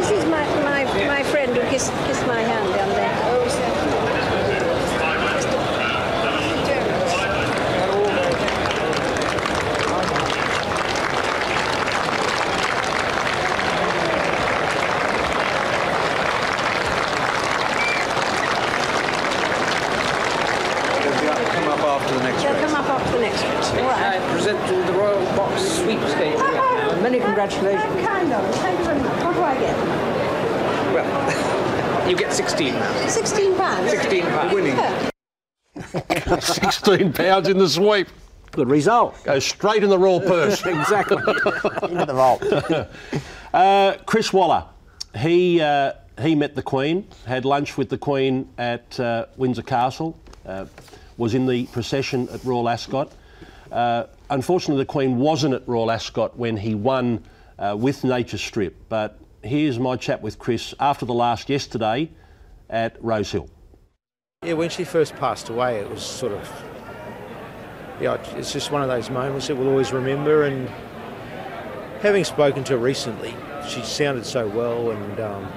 [0.00, 3.16] This is my, my, my friend who kissed, kissed my hand down there.
[21.48, 22.62] Come up after the next They'll race.
[22.64, 23.70] come up after the next race.
[23.82, 24.20] All right.
[24.20, 26.40] I present you the Royal Box Sweepstakes.
[27.02, 28.06] Many congratulations.
[28.06, 28.54] Kind of.
[28.56, 29.24] Thank you very much.
[29.24, 29.76] What do I get?
[30.94, 33.06] Well, you get 16 now.
[33.08, 33.90] 16 pounds.
[33.90, 34.54] 16 pounds.
[34.54, 34.76] Winning.
[34.76, 35.10] Yeah.
[36.40, 38.08] 16 pounds in the sweep.
[38.52, 39.22] Good result.
[39.24, 40.64] Goes straight in the raw purse.
[40.66, 41.18] exactly.
[41.18, 42.42] Into the vault.
[43.54, 44.64] uh, Chris Waller,
[45.16, 50.18] he uh, he met the Queen, had lunch with the Queen at uh, Windsor Castle,
[50.46, 50.64] uh,
[51.18, 53.12] was in the procession at Royal Ascot.
[53.70, 57.22] Uh, unfortunately, the Queen wasn't at Royal Ascot when he won
[57.58, 58.74] uh, with Nature Strip.
[58.88, 62.08] But here's my chat with Chris after the last yesterday
[62.70, 63.50] at Rosehill.
[64.44, 66.48] Yeah, when she first passed away, it was sort of,
[68.00, 70.44] yeah, it's just one of those moments that we'll always remember.
[70.44, 70.68] And
[72.00, 73.34] having spoken to her recently,
[73.68, 75.48] she sounded so well, and um,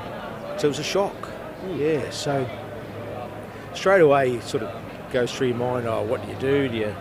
[0.58, 1.30] so it was a shock.
[1.76, 2.50] Yeah, so
[3.76, 6.68] straight away, sort of goes through your mind, oh, what do you do?
[6.68, 6.96] Do you,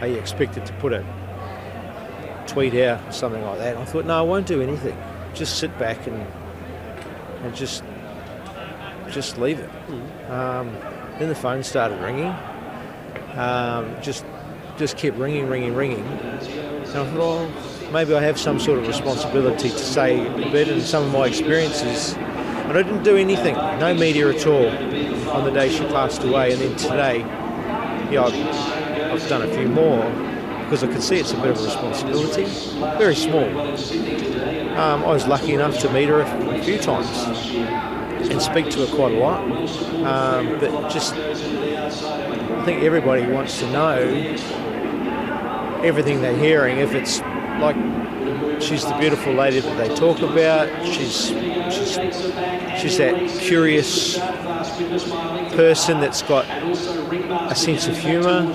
[0.00, 1.04] are you expected to put a
[2.46, 3.74] tweet out or something like that?
[3.74, 4.96] And I thought, no, I won't do anything.
[5.34, 6.26] Just sit back and
[7.42, 7.84] and just
[9.10, 9.70] just leave it.
[10.30, 10.72] Um,
[11.18, 12.34] then the phone started ringing.
[13.36, 14.24] Um, just
[14.78, 16.04] just kept ringing, ringing, ringing.
[16.04, 20.68] And I thought, oh, maybe I have some sort of responsibility to say a bit
[20.68, 22.14] and some of my experiences.
[22.66, 26.52] But I didn't do anything, no media at all on the day she passed away.
[26.52, 27.18] And then today,
[28.10, 30.04] yeah, I've, I've done a few more
[30.64, 32.44] because I can see it's a bit of a responsibility.
[32.98, 33.44] Very small.
[34.76, 37.08] Um, I was lucky enough to meet her a, few times
[38.28, 39.42] and speak to her quite a lot.
[40.04, 43.98] Um, but just, I think everybody wants to know
[45.84, 46.78] everything they're hearing.
[46.78, 47.20] If it's
[47.60, 47.76] like
[48.60, 51.28] she's the beautiful lady that they talk about, she's
[51.72, 51.94] she's,
[52.80, 54.18] she's that curious
[55.54, 56.44] person that's got
[57.50, 58.52] a sense of humour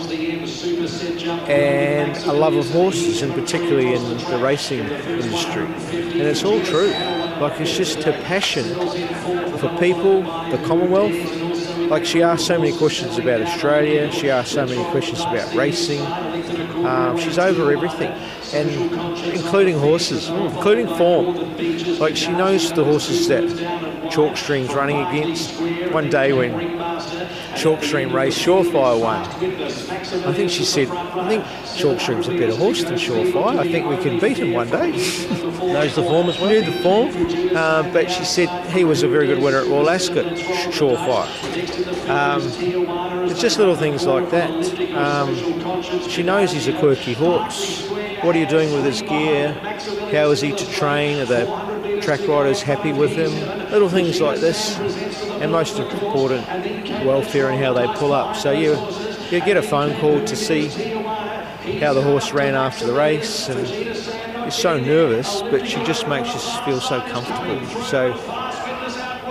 [1.47, 5.65] and a love of horses, and particularly in the racing industry.
[5.65, 6.91] And it's all true.
[7.41, 8.65] Like it's just her passion
[9.57, 10.21] for people,
[10.51, 11.89] the Commonwealth.
[11.89, 14.11] Like she asked so many questions about Australia.
[14.11, 16.01] She asked so many questions about racing.
[16.85, 18.11] Um, she's over everything,
[18.53, 18.69] and
[19.33, 21.35] including horses, including form.
[21.99, 23.43] Like she knows the horses that
[24.11, 25.59] Chalkstream's running against.
[25.91, 26.51] One day when
[27.55, 29.21] Chalkstream race Surefire won,
[30.25, 31.43] I think she said, "I think
[31.75, 33.59] Chalkstream's a better horse than Surefire.
[33.59, 34.91] I think we can beat him one day."
[35.61, 36.49] Knows the form as well.
[36.49, 37.09] Knew the form,
[37.55, 41.29] uh, but she said he was a very good winner at Royal Ascot, Surefire.
[42.09, 42.41] Um,
[43.29, 44.51] it's just little things like that.
[44.95, 47.87] Um, she knows he's a quirky horse.
[48.23, 49.51] What are you doing with his gear?
[50.11, 51.19] How is he to train?
[51.19, 53.31] Are the track riders happy with him?
[53.71, 56.47] Little things like this, and most important,
[57.03, 58.35] welfare and how they pull up.
[58.35, 58.77] So you
[59.31, 60.67] you get a phone call to see
[61.79, 66.31] how the horse ran after the race, and you're so nervous, but she just makes
[66.31, 67.65] you feel so comfortable.
[67.85, 68.13] So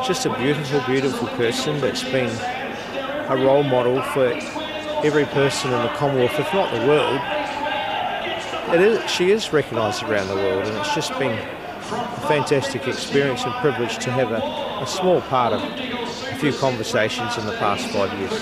[0.04, 2.30] just a beautiful, beautiful person that's been
[3.28, 4.32] a role model for
[5.04, 7.20] every person in the Commonwealth, if not the world.
[8.74, 13.44] It is, she is recognised around the world, and it's just been a fantastic experience
[13.44, 17.86] and privilege to have a, a small part of a few conversations in the past
[17.88, 18.32] five years.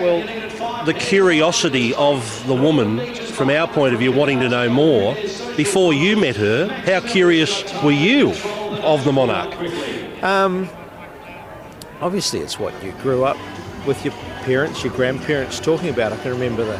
[0.00, 5.14] Well, the curiosity of the woman, from our point of view, wanting to know more,
[5.56, 8.30] before you met her, how curious were you
[8.82, 9.54] of the monarch?
[10.22, 10.68] Um,
[12.00, 13.36] obviously, it's what you grew up
[13.86, 16.12] with your parents, your grandparents talking about.
[16.12, 16.78] I can remember the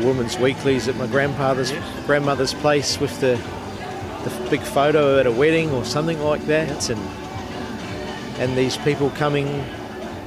[0.00, 1.72] the women's weeklies at my grandfather's
[2.06, 3.40] grandmother's place with the
[4.24, 7.00] the big photo at a wedding or something like that, and
[8.38, 9.64] and these people coming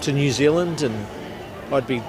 [0.02, 0.96] to New Zealand, and
[1.72, 2.02] I'd be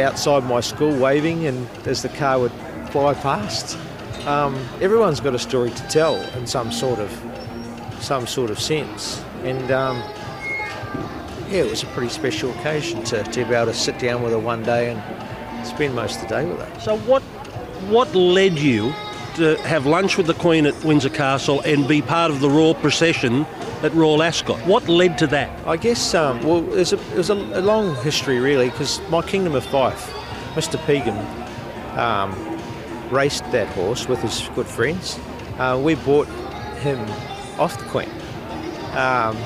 [0.00, 2.52] outside my school waving, and as the car would
[2.90, 3.78] fly past.
[4.26, 7.10] Um, everyone's got a story to tell in some sort of
[8.00, 9.98] some sort of sense, and um,
[11.48, 14.32] yeah, it was a pretty special occasion to, to be able to sit down with
[14.32, 15.23] her one day and
[15.64, 16.80] spend most of the day with her.
[16.80, 17.22] So what
[17.90, 18.92] what led you
[19.34, 22.74] to have lunch with the Queen at Windsor Castle and be part of the royal
[22.74, 23.44] procession
[23.82, 24.58] at Royal Ascot?
[24.60, 25.66] What led to that?
[25.66, 29.54] I guess, um, well, there's a, there's a, a long history really, because my Kingdom
[29.54, 30.12] of Fife,
[30.54, 30.78] Mr.
[30.86, 31.18] Pegan,
[31.98, 32.32] um,
[33.10, 35.18] raced that horse with his good friends.
[35.58, 36.28] Uh, we bought
[36.78, 36.98] him
[37.58, 38.10] off the Queen.
[38.92, 39.36] Um,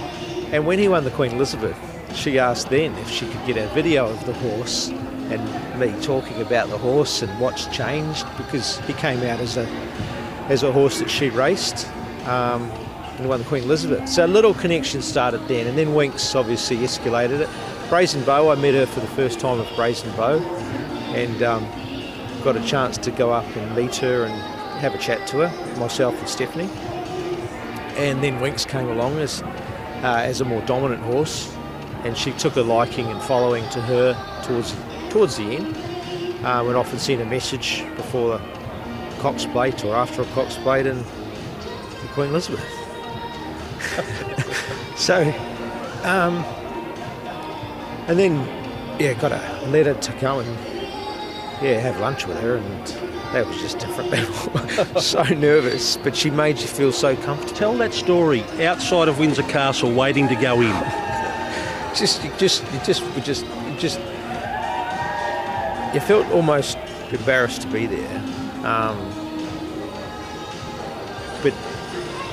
[0.52, 1.76] and when he won the Queen Elizabeth,
[2.14, 4.90] she asked then if she could get a video of the horse
[5.30, 9.66] and me talking about the horse and what's changed because he came out as a
[10.48, 11.86] as a horse that she raced
[12.26, 12.62] um,
[13.18, 14.08] and won the Queen Elizabeth.
[14.08, 17.48] So a little connection started then, and then Winx obviously escalated it.
[17.88, 20.38] Brazen Beau, I met her for the first time at Brazen Beau,
[21.14, 21.66] and um,
[22.42, 24.32] got a chance to go up and meet her and
[24.80, 26.70] have a chat to her, myself and Stephanie.
[27.96, 29.42] And then Winx came along as
[30.02, 31.52] uh, as a more dominant horse,
[32.04, 34.14] and she took a liking and following to her
[34.44, 34.72] towards
[35.10, 35.76] towards the end.
[36.44, 38.44] Uh, would often send a message before the
[39.18, 42.64] Cox Plate or after a Cox Plate and the Queen Elizabeth.
[44.96, 45.22] so,
[46.04, 46.36] um,
[48.06, 48.58] and then
[49.00, 50.48] yeah, got a letter to go and
[51.62, 52.86] yeah have lunch with her, and
[53.32, 55.00] that was just different.
[55.02, 57.56] so nervous, but she made you feel so comfortable.
[57.56, 60.72] Tell that story outside of Windsor Castle, waiting to go in.
[61.94, 64.00] just, you just, you just, you just, you just,
[65.94, 66.76] you felt almost
[67.10, 68.18] embarrassed to be there.
[68.64, 68.96] Um,
[71.42, 71.54] but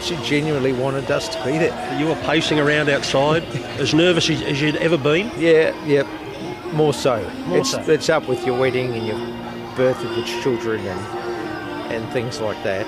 [0.02, 2.00] she genuinely wanted us to be there.
[2.00, 3.44] You were pacing around outside,
[3.80, 5.32] as nervous as, as you'd ever been.
[5.38, 6.04] Yeah, yeah,
[6.74, 7.22] more so.
[7.48, 7.82] More it's so.
[7.92, 9.18] it's up with your wedding and your
[9.76, 11.26] birth of your children and
[11.94, 12.86] and things like that.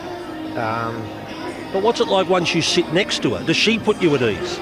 [0.57, 1.01] Um,
[1.71, 3.43] But what's it like once you sit next to her?
[3.45, 4.57] Does she put you at ease?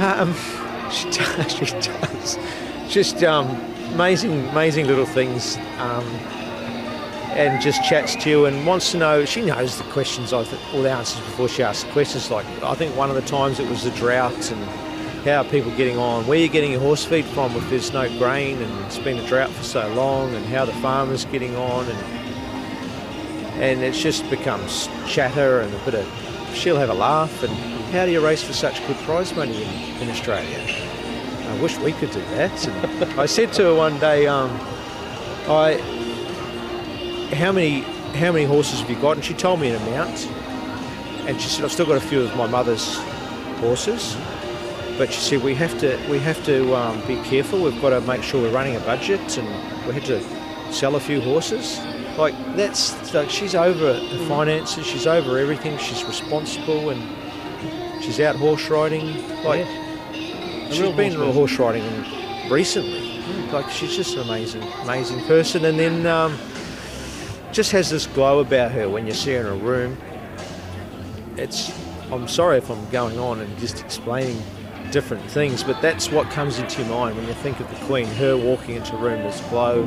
[0.00, 0.34] Um,
[0.92, 1.52] she does.
[1.52, 2.38] She does.
[2.88, 3.46] Just um,
[3.94, 5.56] amazing, amazing little things.
[5.78, 6.04] Um,
[7.38, 9.24] and just chats to you and wants to know.
[9.24, 12.30] She knows the questions, I think, all the answers before she asks the questions.
[12.30, 14.64] Like I think one of the times it was the drought and
[15.24, 16.26] how are people getting on?
[16.26, 19.18] Where are you getting your horse feed from if there's no grain and it's been
[19.18, 20.34] a drought for so long?
[20.34, 22.18] And how the farmers getting on and
[23.62, 26.54] and it's just becomes chatter and a bit of.
[26.54, 27.52] She'll have a laugh and
[27.92, 30.87] how do you race for such good prize money in, in Australia?
[31.48, 32.66] I wish we could do that.
[32.66, 34.50] And I said to her one day, um,
[35.48, 35.80] I
[37.34, 37.80] how many
[38.16, 39.16] how many horses have you got?
[39.16, 40.26] And she told me an amount.
[41.26, 42.96] And she said, I've still got a few of my mother's
[43.60, 44.16] horses.
[44.96, 47.62] But she said we have to we have to um, be careful.
[47.62, 49.46] We've got to make sure we're running a budget, and
[49.86, 50.22] we had to
[50.72, 51.78] sell a few horses.
[52.16, 54.84] Like that's like she's over the finances.
[54.84, 55.78] She's over everything.
[55.78, 59.06] She's responsible, and she's out horse riding.
[59.44, 59.66] Like
[60.70, 63.18] she's been horse horse riding recently.
[63.52, 65.64] Like she's just an amazing, amazing person.
[65.64, 66.38] And then um,
[67.52, 69.96] just has this glow about her when you see her in a room.
[71.36, 71.72] It's
[72.10, 74.42] I'm sorry if I'm going on and just explaining
[74.90, 78.06] different things, but that's what comes into your mind when you think of the Queen.
[78.06, 79.82] Her walking into a room, this glow.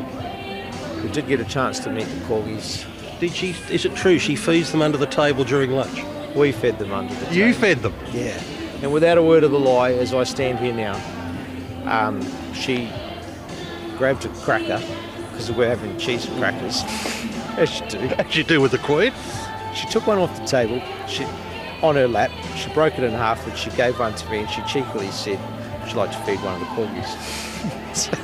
[1.04, 2.86] We did get a chance to meet the corgis.
[3.20, 3.56] Did she?
[3.72, 6.04] Is it true she feeds them under the table during lunch?
[6.36, 7.60] We fed them under the You table.
[7.60, 7.94] fed them.
[8.14, 8.42] Yeah.
[8.82, 11.00] And without a word of a lie, as I stand here now,
[11.86, 12.22] um,
[12.54, 12.90] she
[13.98, 14.82] grabbed a cracker
[15.30, 16.82] because we're having cheese and crackers,
[17.58, 18.00] as you do.
[18.00, 19.14] As you do with the Queen.
[19.76, 20.82] She took one off the table.
[21.08, 21.26] She,
[21.84, 24.50] on her lap, she broke it in half, and she gave one to me, and
[24.50, 25.40] she cheekily said,
[25.82, 28.18] "Would you like to feed one of the corgis?"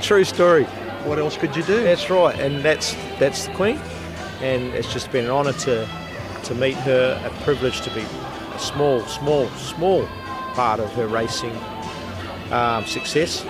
[0.02, 0.64] True story.
[1.04, 1.82] What else could you do?
[1.84, 3.78] That's right, and that's that's the Queen,
[4.42, 5.88] and it's just been an honour to
[6.44, 8.04] to meet her, a privilege to be
[8.56, 10.06] a small, small, small
[10.54, 11.54] part of her racing
[12.50, 13.44] um, success,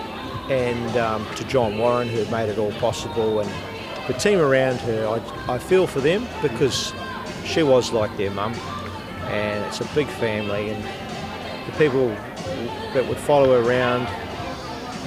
[0.51, 3.51] and um, to John Warren who made it all possible, and
[4.09, 6.93] the team around her, I, I feel for them because
[7.45, 8.55] she was like their mum,
[9.29, 10.85] and it's a big family, and
[11.67, 12.09] the people
[12.93, 14.09] that would follow her around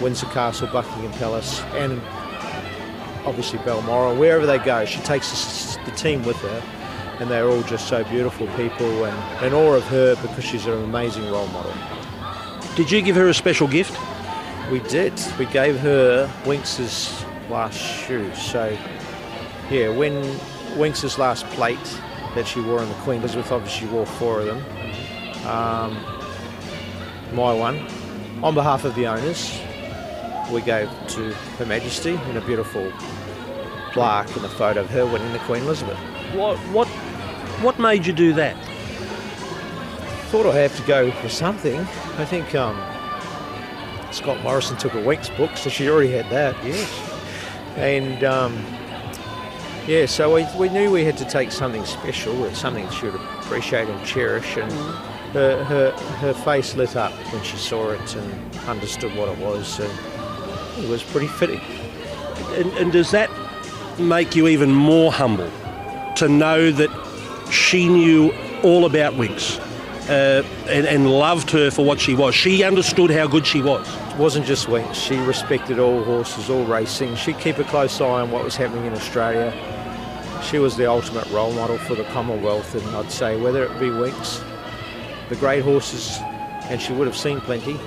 [0.01, 2.01] Windsor Castle, Buckingham Palace, and
[3.25, 6.63] obviously Balmoral, wherever they go, she takes the, the team with her,
[7.19, 10.83] and they're all just so beautiful people and in awe of her because she's an
[10.83, 11.73] amazing role model.
[12.75, 13.97] Did you give her a special gift?
[14.71, 15.13] We did.
[15.37, 18.33] We gave her Winx's last shoe.
[18.35, 18.77] So,
[19.69, 20.21] yeah, when
[20.77, 21.77] Winx's last plate
[22.35, 24.63] that she wore in the Queen Elizabeth, obviously she wore four of them.
[25.45, 25.93] Um,
[27.33, 27.85] my one,
[28.43, 29.59] on behalf of the owners,
[30.51, 32.91] we gave to Her Majesty in a beautiful
[33.91, 35.97] plaque and a photo of her winning the Queen Elizabeth.
[36.33, 36.87] What what
[37.61, 38.55] what made you do that?
[40.29, 41.79] Thought I have to go for something.
[42.17, 42.77] I think um,
[44.11, 46.55] Scott Morrison took a week's book, so she already had that.
[46.63, 47.09] Yes.
[47.75, 48.63] And um,
[49.87, 53.87] yeah, so we, we knew we had to take something special, something she would appreciate
[53.87, 54.57] and cherish.
[54.57, 54.71] And
[55.33, 59.79] her, her her face lit up when she saw it and understood what it was.
[59.79, 61.61] And it was pretty fitting.
[62.51, 63.29] And, and does that
[63.99, 65.51] make you even more humble
[66.15, 67.08] to know that
[67.51, 69.59] she knew all about Winx
[70.09, 72.35] uh, and, and loved her for what she was?
[72.35, 73.87] She understood how good she was.
[74.11, 74.95] It wasn't just Winx.
[74.95, 77.15] She respected all horses, all racing.
[77.15, 79.53] She'd keep a close eye on what was happening in Australia.
[80.43, 83.87] She was the ultimate role model for the Commonwealth, and I'd say whether it be
[83.87, 84.43] Winx,
[85.29, 86.19] the great horses,
[86.69, 87.77] and she would have seen plenty,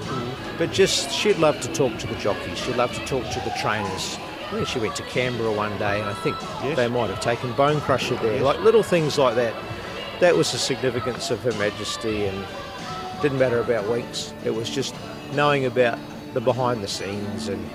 [0.58, 2.58] but just she'd love to talk to the jockeys.
[2.58, 4.18] She'd love to talk to the trainers.
[4.52, 6.36] I think she went to Canberra one day, and I think
[6.76, 9.54] they might have taken Bonecrusher there, like little things like that.
[10.20, 12.46] That was the significance of Her Majesty, and
[13.22, 14.34] didn't matter about weeks.
[14.44, 14.94] It was just
[15.32, 15.98] knowing about
[16.34, 17.66] the behind the scenes and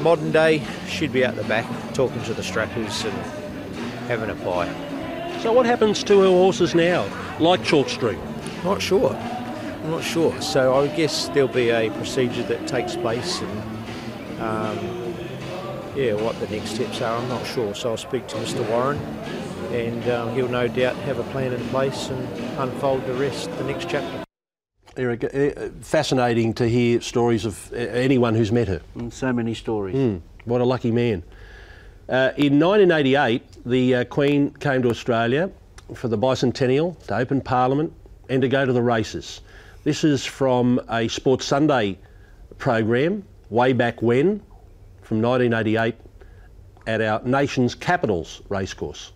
[0.00, 3.12] modern day, she'd be out the back talking to the strappers and
[4.08, 4.72] having a pie.
[5.42, 7.02] So what happens to her horses now,
[7.38, 8.18] like Chalkstream?
[8.64, 9.14] Not sure.
[9.14, 10.40] I'm not sure.
[10.40, 14.97] So I guess there'll be a procedure that takes place and um,
[15.98, 17.74] yeah, what the next steps are, I'm not sure.
[17.74, 18.66] So I'll speak to Mr.
[18.70, 18.98] Warren
[19.72, 23.64] and um, he'll no doubt have a plan in place and unfold the rest, the
[23.64, 24.24] next chapter.
[24.96, 28.80] Eric, uh, fascinating to hear stories of uh, anyone who's met her.
[28.94, 29.96] And so many stories.
[29.96, 31.24] Mm, what a lucky man.
[32.08, 35.50] Uh, in 1988, the uh, Queen came to Australia
[35.94, 37.92] for the bicentennial to open Parliament
[38.28, 39.40] and to go to the races.
[39.82, 41.98] This is from a Sports Sunday
[42.56, 44.42] program way back when,
[45.08, 45.94] from 1988,
[46.86, 49.12] at our nation's capitals racecourse.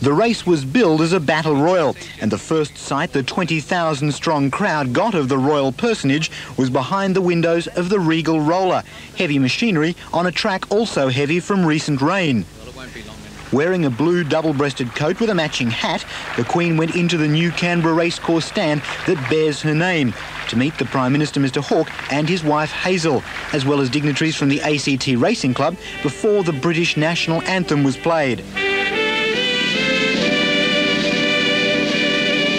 [0.00, 4.50] The race was billed as a battle royal, and the first sight the 20,000 strong
[4.50, 8.82] crowd got of the royal personage was behind the windows of the Regal Roller,
[9.18, 12.46] heavy machinery on a track also heavy from recent rain.
[13.50, 16.04] Wearing a blue double-breasted coat with a matching hat,
[16.36, 20.12] the Queen went into the new Canberra racecourse stand that bears her name
[20.48, 23.22] to meet the Prime Minister Mr Hawke and his wife Hazel,
[23.54, 27.96] as well as dignitaries from the ACT Racing Club before the British national anthem was
[27.96, 28.44] played.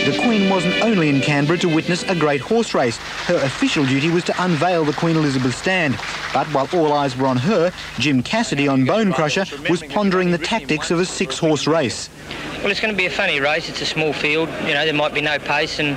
[0.10, 2.98] The Queen wasn't only in Canberra to witness a great horse race.
[3.28, 6.00] Her official duty was to unveil the Queen Elizabeth stand.
[6.34, 10.90] But while all eyes were on her, Jim Cassidy on Bonecrusher was pondering the tactics
[10.90, 12.10] of a six-horse race.
[12.58, 13.70] Well, it's going to be a funny race.
[13.70, 14.50] It's a small field.
[14.66, 15.90] You know, there might be no pace, and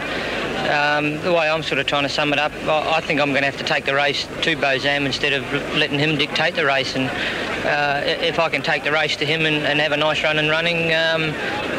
[0.69, 3.31] um, the way I'm sort of trying to sum it up, I, I think I'm
[3.31, 6.67] going to have to take the race to Bozam instead of letting him dictate the
[6.67, 6.95] race.
[6.97, 7.09] And
[7.65, 10.39] uh, if I can take the race to him and, and have a nice run
[10.39, 11.23] and running, um,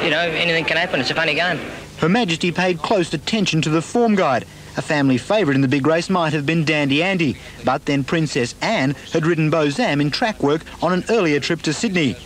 [0.04, 1.00] you know, anything can happen.
[1.00, 1.60] It's a funny game.
[2.04, 4.44] Her Majesty paid close attention to the form guide.
[4.76, 8.56] A family favourite in the big race might have been Dandy Andy, but then Princess
[8.62, 12.18] Anne had ridden Bozam in track work on an earlier trip to Sydney.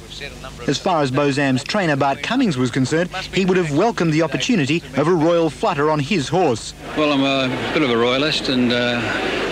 [0.66, 4.82] As far as Bozam's trainer Bart Cummings was concerned, he would have welcomed the opportunity
[4.96, 6.74] of a royal flutter on his horse.
[6.98, 9.00] Well, I'm a bit of a royalist, and uh,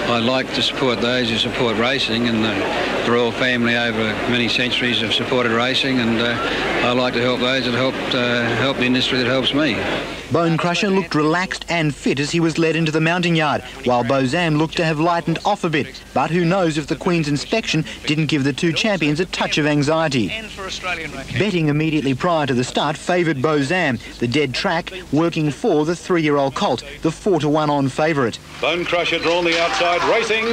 [0.07, 4.99] I like to support those who support racing, and the, royal family over many centuries
[5.01, 6.35] have supported racing, and uh,
[6.87, 9.75] I like to help those that helped uh, help the industry that helps me.
[10.29, 14.57] Bonecrusher looked relaxed and fit as he was led into the mounting yard, while Bozam
[14.57, 16.01] looked to have lightened off a bit.
[16.13, 19.67] But who knows if the Queen's inspection didn't give the two champions a touch of
[19.67, 20.27] anxiety.
[21.37, 26.55] Betting immediately prior to the start favoured Bozam, the dead track working for the three-year-old
[26.55, 28.39] colt, the four-to-one on favourite.
[28.59, 30.45] Bonecrusher drawn the outside, racing,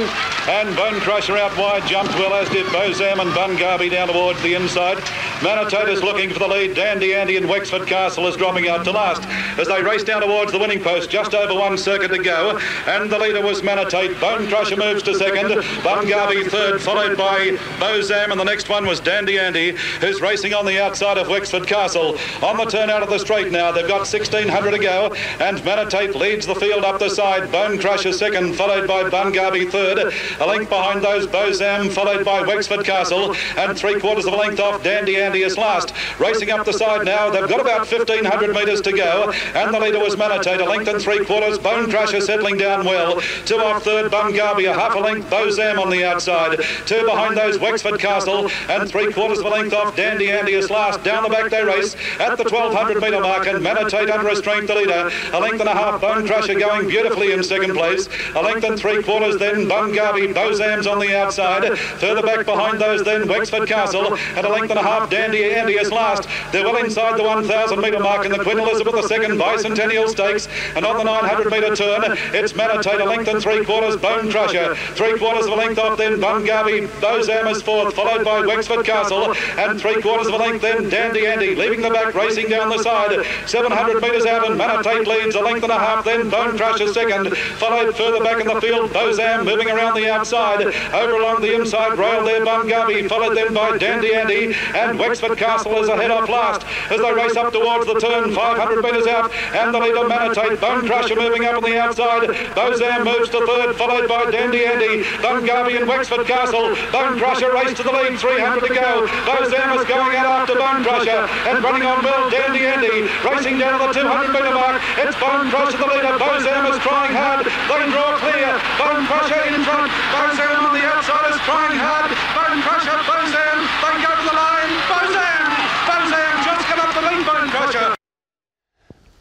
[0.47, 5.01] and Bonecrusher out wide, jumped well, as did Bozam and Bungarby down towards the inside.
[5.41, 6.75] Manitota's looking for the lead.
[6.75, 9.23] Dandy Andy and Wexford Castle is dropping out to last.
[9.63, 12.59] As they race down towards the winning post, just over one circuit to go.
[12.85, 14.13] And the leader was Manitate.
[14.15, 15.63] Bonecrusher moves to second.
[15.83, 19.71] Bungarby third, followed by Bozam, and the next one was Dandy Andy,
[20.01, 22.17] who's racing on the outside of Wexford Castle.
[22.41, 26.13] On the turn out of the straight now, they've got 1600 to go, and Manitate
[26.13, 27.43] leads the field up the side.
[27.43, 30.13] Bonecrusher second, followed by Bungarby third.
[30.41, 34.59] A length behind those, Bozam, followed by Wexford Castle, and three quarters of a length
[34.59, 34.83] off.
[34.83, 35.93] Dandy Andy is last.
[36.19, 39.99] Racing up the side now, they've got about 1500 metres to go, and the leader
[39.99, 40.59] was Manitate.
[40.59, 41.57] A length and three quarters.
[41.59, 43.21] Bonecrusher settling down well.
[43.45, 45.29] Two off third, Bungarby, a half a length.
[45.29, 46.59] Bozam on the outside.
[46.85, 49.95] Two behind those, Wexford Castle, and three quarters of a length off.
[49.95, 51.03] Dandy Andy is last.
[51.03, 54.75] Down the back they race at the 1200 metre mark, and Manitate under a the
[54.75, 55.11] leader.
[55.33, 56.01] A length and a half.
[56.01, 58.09] Bonecrusher going beautifully in second place.
[58.35, 59.67] A length and three quarters then.
[59.67, 61.77] Bungarby, Bozam's on the outside.
[61.77, 65.09] Further back behind those then, Wexford Castle, and a length and a half.
[65.09, 66.27] Dandy Andy is last.
[66.51, 70.85] They're well inside the 1000 metre mark in the Queen Elizabeth II Bicentennial Stakes, and
[70.85, 73.97] on the 900 metre turn, it's Manitate a length and three quarters.
[73.97, 75.97] Bonecrusher, three quarters of a length off.
[75.97, 80.61] Then Bungarby, Bozam is fourth, followed by Wexford Castle, and three quarters of a length.
[80.61, 83.25] Then Dandy Andy leaving the back, racing down the side.
[83.45, 86.05] 700 metres out, and leads a length and a half.
[86.05, 88.91] Then Bonecrusher second, followed further back in the field.
[88.91, 90.61] Bozam moving around the outside,
[90.93, 92.45] over along the inside rail there.
[92.45, 97.13] Bungarby, followed then by Dandy Andy, and Wexford Castle is ahead off last as they
[97.13, 98.33] race up towards the turn.
[98.33, 100.57] 500 metres out, and the leader Manitate.
[100.57, 102.29] Bonecrusher moving up on the outside.
[102.55, 105.03] Bozam moves to third, followed by Dandy Andy.
[105.21, 106.75] Bungarby and Wexford Castle.
[106.93, 109.07] Bonecrusher race to the lead, 300 to go.
[109.25, 112.29] Bozam is going out after Bonecrusher and running on well.
[112.29, 114.81] Dandy Andy racing down to the 200 metre mark.
[114.97, 116.15] It's Bonecrusher the leader.
[116.17, 117.45] Bozam is trying hard.
[117.45, 118.53] They draw clear.
[118.77, 119.91] Bonecrusher in front.
[120.13, 122.11] Bozam on the outside is trying hard.
[122.35, 123.57] Bonecrusher, Bozam.
[123.83, 124.71] They go to the line.
[124.89, 125.43] Bozam.
[125.87, 127.23] Bozam just got up the lead.
[127.25, 127.95] Bonecrusher.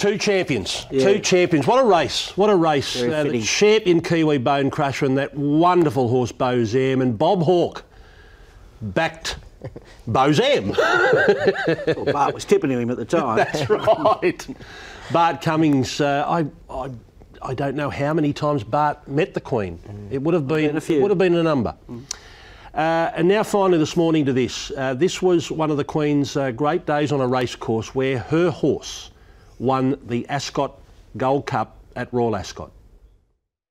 [0.02, 0.84] Two champions.
[0.90, 1.04] Yeah.
[1.04, 1.64] Two champions.
[1.64, 2.36] What a race.
[2.36, 3.00] What a race.
[3.00, 7.84] Uh, the champion Kiwi Bonecrusher and that wonderful horse Bozam and Bob Hawke
[8.80, 9.36] backed
[10.08, 10.76] Bozam.
[11.96, 13.36] Well, Bart was tipping him at the time.
[13.52, 14.44] That's right.
[15.12, 16.90] Bart Cummings, uh, I, I,
[17.40, 19.78] I don't know how many times Bart met the Queen.
[20.10, 21.76] It would have been, it would have been a number.
[22.74, 24.72] Uh, and now finally this morning to this.
[24.76, 28.18] Uh, this was one of the Queen's uh, great days on a race course where
[28.18, 29.11] her horse
[29.62, 30.74] won the Ascot
[31.16, 32.72] Gold Cup at Royal Ascot.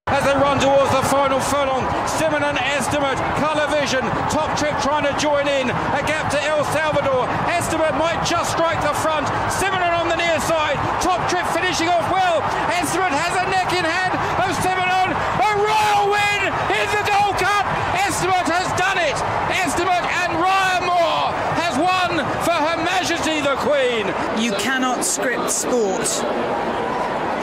[0.07, 4.01] As they run towards the final furlong, Simenon Estimate, Colour Vision,
[4.31, 7.27] Top Trip trying to join in, a gap to El Salvador.
[7.51, 9.27] Estimate might just strike the front.
[9.51, 12.39] Simenon on the near side, Top Trip finishing off well.
[12.71, 15.11] Estimate has a neck in hand of Simenon.
[15.11, 16.41] A royal win
[16.75, 17.67] in the Gold Cup.
[18.03, 19.15] Estimate has done it.
[19.63, 21.29] Estimate and Ryan Moore
[21.61, 24.05] has won for Her Majesty the Queen.
[24.37, 26.05] You cannot script sport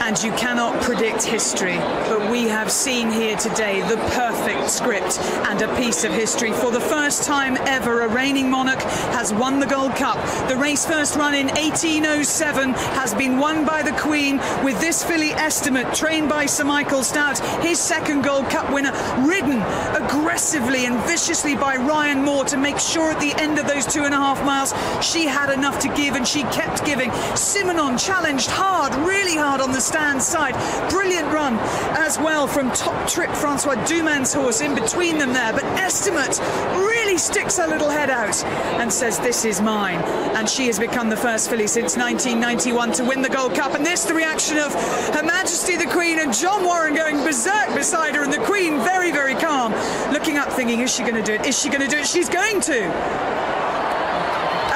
[0.09, 1.77] and you cannot predict history.
[2.09, 6.51] But we have seen here today the perfect script and a piece of history.
[6.51, 8.81] For the first time ever, a reigning monarch
[9.13, 10.17] has won the Gold Cup.
[10.49, 15.29] The race first run in 1807 has been won by the Queen with this filly
[15.33, 19.61] estimate trained by Sir Michael Stoute, his second Gold Cup winner, ridden
[19.93, 24.05] aggressively and viciously by Ryan Moore to make sure at the end of those two
[24.05, 24.73] and a half miles
[25.05, 27.11] she had enough to give and she kept giving.
[27.35, 30.89] Simenon challenged hard, really hard on the stand side.
[30.89, 31.57] Brilliant run
[31.97, 35.51] as well from top trip Francois Doumen's horse in between them there.
[35.51, 36.39] But Estimate
[36.75, 38.43] really sticks her little head out
[38.79, 39.99] and says, This is mine.
[40.37, 43.75] And she has become the first filly since 1991 to win the Gold Cup.
[43.75, 44.73] And this, the reaction of
[45.13, 49.11] Her Majesty the Queen and John Warren going berserk beside her, and the Queen very,
[49.11, 49.73] very calm,
[50.13, 51.45] looking up, thinking, Is she going to do it?
[51.45, 52.07] Is she going to do it?
[52.07, 52.83] She's going to.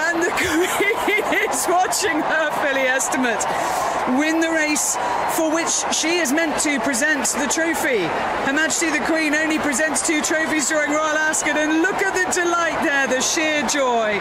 [0.04, 3.44] And the Queen is watching her filly estimate
[4.18, 4.96] win the race
[5.36, 8.04] for which she is meant to present the trophy.
[8.46, 12.32] Her Majesty the Queen only presents two trophies during Royal Ascot, and look at the
[12.42, 14.20] delight there, the sheer joy.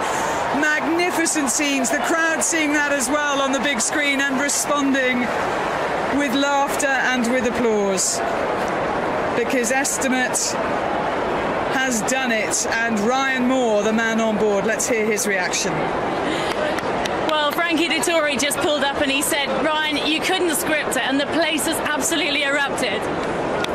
[0.61, 5.21] Magnificent scenes, the crowd seeing that as well on the big screen and responding
[6.19, 8.19] with laughter and with applause.
[9.37, 10.39] Because Estimate
[11.75, 15.73] has done it, and Ryan Moore, the man on board, let's hear his reaction.
[17.73, 21.25] Frankie Dettori just pulled up and he said, Ryan, you couldn't script it, and the
[21.29, 23.01] place has absolutely erupted.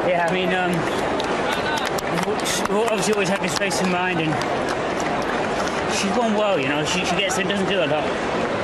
[0.06, 0.70] Yeah, I mean, um,
[2.70, 4.30] obviously always have this race in mind, and
[5.98, 6.86] she's gone well, you know.
[6.86, 8.04] She, she gets it, doesn't do a lot,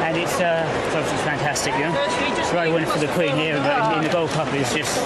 [0.05, 2.53] and it's, uh, it's obviously fantastic, you know.
[2.53, 5.03] Right win for the Queen here, but in the Gold Cup is just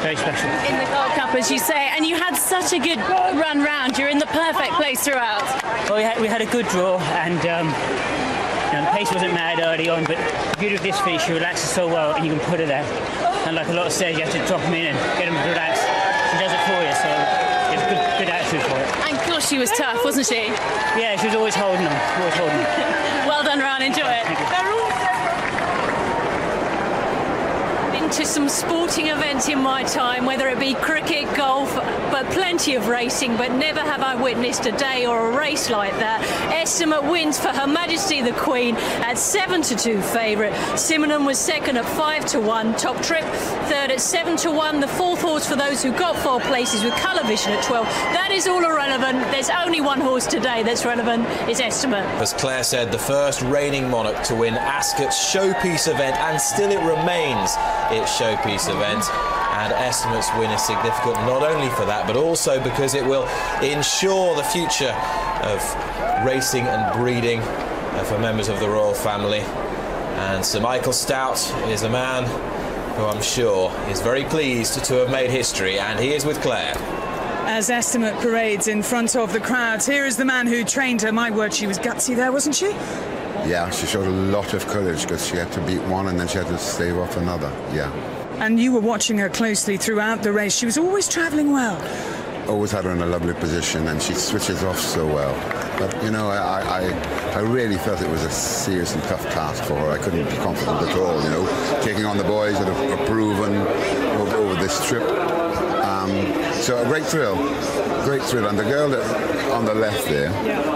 [0.00, 0.48] very special.
[0.48, 3.98] In the Gold Cup, as you say, and you had such a good run round.
[3.98, 5.44] You're in the perfect place throughout.
[5.90, 8.17] Well, we had, we had a good draw, and um,
[8.68, 11.70] You the pace wasn't mad early on, but the beauty of this finish, she relaxes
[11.70, 12.84] so well, and you can put her there.
[13.48, 15.40] And like a lot of stairs, you have to drop them in and get them
[15.40, 15.80] to relax.
[15.80, 17.08] She does it for you, so
[17.72, 18.88] it's a good, good attitude for it.
[19.08, 20.52] And gosh, she was tough, wasn't she?
[21.00, 22.68] Yeah, she was always holding them, always holding them.
[23.28, 23.88] well done, Ryan.
[23.88, 24.97] Enjoy it.
[28.12, 31.72] To some sporting events in my time, whether it be cricket, golf,
[32.10, 35.92] but plenty of racing, but never have I witnessed a day or a race like
[35.98, 36.22] that.
[36.52, 40.52] Estimate wins for Her Majesty the Queen at 7 to 2 favourite.
[40.74, 42.76] Simenon was second at 5 to 1.
[42.76, 43.24] Top Trip
[43.68, 44.80] third at 7 to 1.
[44.80, 47.86] The fourth horse for those who got four places with Colour Vision at 12.
[47.86, 49.20] That is all irrelevant.
[49.30, 51.26] There's only one horse today that's relevant.
[51.48, 52.04] It's Estimate.
[52.20, 56.80] As Claire said, the first reigning monarch to win Ascot's showpiece event, and still it
[56.80, 57.54] remains
[57.98, 59.04] its showpiece event.
[59.58, 63.26] And Estimate's win is significant not only for that, but also because it will
[63.62, 64.94] ensure the future
[65.42, 69.40] of racing and breeding uh, for members of the royal family.
[70.20, 72.24] And Sir Michael Stoute is a man
[72.96, 76.74] who I'm sure is very pleased to have made history, and he is with Claire.
[77.50, 81.10] As Estimate parades in front of the crowds, here is the man who trained her.
[81.10, 82.68] My word, she was gutsy there, wasn't she?
[83.48, 86.28] Yeah, she showed a lot of courage because she had to beat one and then
[86.28, 87.50] she had to stave off another.
[87.72, 87.90] Yeah.
[88.38, 90.54] And you were watching her closely throughout the race.
[90.54, 91.80] She was always travelling well.
[92.50, 95.34] Always had her in a lovely position and she switches off so well.
[95.78, 99.64] But, you know, I, I, I really felt it was a serious and tough task
[99.64, 99.90] for her.
[99.90, 103.56] I couldn't be confident at all, you know, taking on the boys that have proven
[103.56, 105.02] over, over this trip.
[105.02, 106.10] Um,
[106.68, 107.34] so a great thrill,
[108.04, 108.46] great thrill.
[108.46, 110.28] And the girl that on the left there,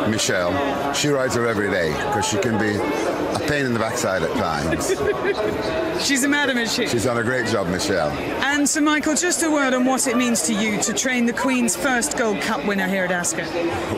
[0.09, 4.23] Michelle, she rides her every day because she can be a pain in the backside
[4.23, 4.89] at times.
[6.03, 6.87] She's a madam, is she?
[6.87, 8.09] She's done a great job, Michelle.
[8.43, 11.33] And Sir Michael, just a word on what it means to you to train the
[11.35, 13.47] Queen's first Gold Cup winner here at Ascot.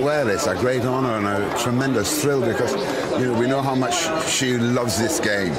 [0.01, 2.75] Well, it's a great honour and a tremendous thrill because
[3.19, 3.95] you know we know how much
[4.29, 5.53] she loves this game.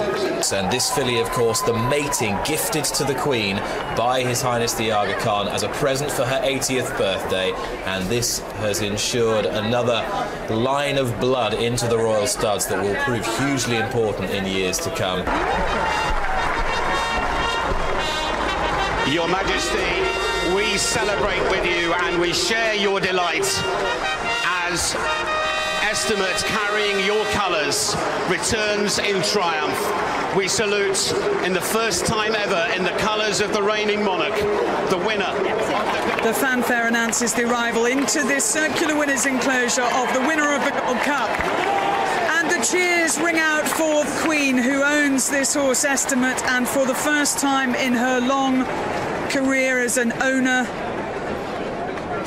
[0.54, 3.58] And this filly, of course, the mating gifted to the Queen
[3.96, 7.52] by His Highness the Aga Khan as a present for her 80th birthday,
[7.86, 10.06] and this has ensured another
[10.50, 14.90] line of blood into the royal studs that will prove hugely important in years to
[14.92, 15.20] come.
[19.12, 23.46] Your Majesty, we celebrate with you and we share your delight
[24.68, 24.96] as
[25.96, 27.96] Estimate carrying your colours
[28.30, 30.36] returns in triumph.
[30.36, 31.14] We salute
[31.46, 34.38] in the first time ever in the colours of the reigning monarch,
[34.90, 35.32] the winner.
[36.22, 40.72] The fanfare announces the arrival into this circular winners' enclosure of the winner of the
[40.72, 41.30] Gold Cup.
[41.30, 46.86] And the cheers ring out for the Queen, who owns this horse estimate, and for
[46.86, 48.66] the first time in her long
[49.30, 50.68] career as an owner,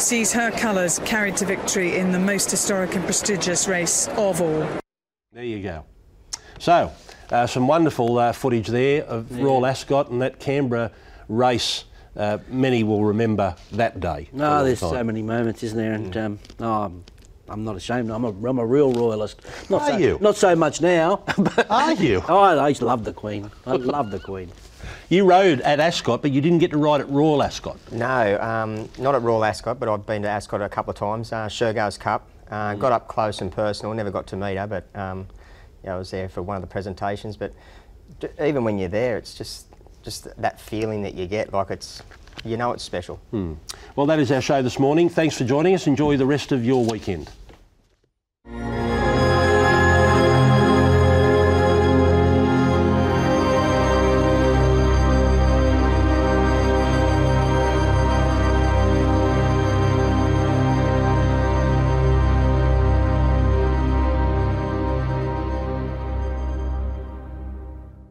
[0.00, 4.66] sees her colours carried to victory in the most historic and prestigious race of all.
[5.32, 5.84] There you go.
[6.58, 6.92] So,
[7.30, 9.44] uh, some wonderful uh, footage there of Yeah.
[9.44, 10.90] Royal Ascot and that Canberra
[11.28, 11.84] race.
[12.16, 14.28] Uh, many will remember that day.
[14.30, 14.90] for No, there's time.
[14.90, 15.92] so many moments, isn't there?
[15.92, 17.04] And um, no, I'm,
[17.48, 18.10] I'm not ashamed.
[18.10, 19.40] I'm a, I'm a real royalist.
[19.70, 20.18] Not Are so, you?
[20.20, 21.22] Not so much now.
[21.70, 22.24] Are you?
[22.28, 23.48] Oh, I, I love the Queen.
[23.66, 24.50] I love the Queen.
[25.10, 27.78] You rode at Ascot, but you didn't get to ride at Royal Ascot.
[27.90, 31.32] No, um, not at Royal Ascot, but I've been to Ascot a couple of times.
[31.32, 32.28] Uh, Shergar's Cup.
[32.50, 33.94] Uh, Got up close and personal.
[33.94, 35.26] Never got to meet her, but um,
[35.84, 37.36] yeah, I was there for one of the presentations.
[37.36, 37.52] But
[38.20, 39.66] d- even when you're there, it's just
[40.02, 42.02] just that feeling that you get, like it's
[42.44, 43.16] you know it's special.
[43.30, 43.54] Hmm.
[43.96, 45.08] Well, that is our show this morning.
[45.08, 45.86] Thanks for joining us.
[45.86, 47.30] Enjoy the rest of your weekend.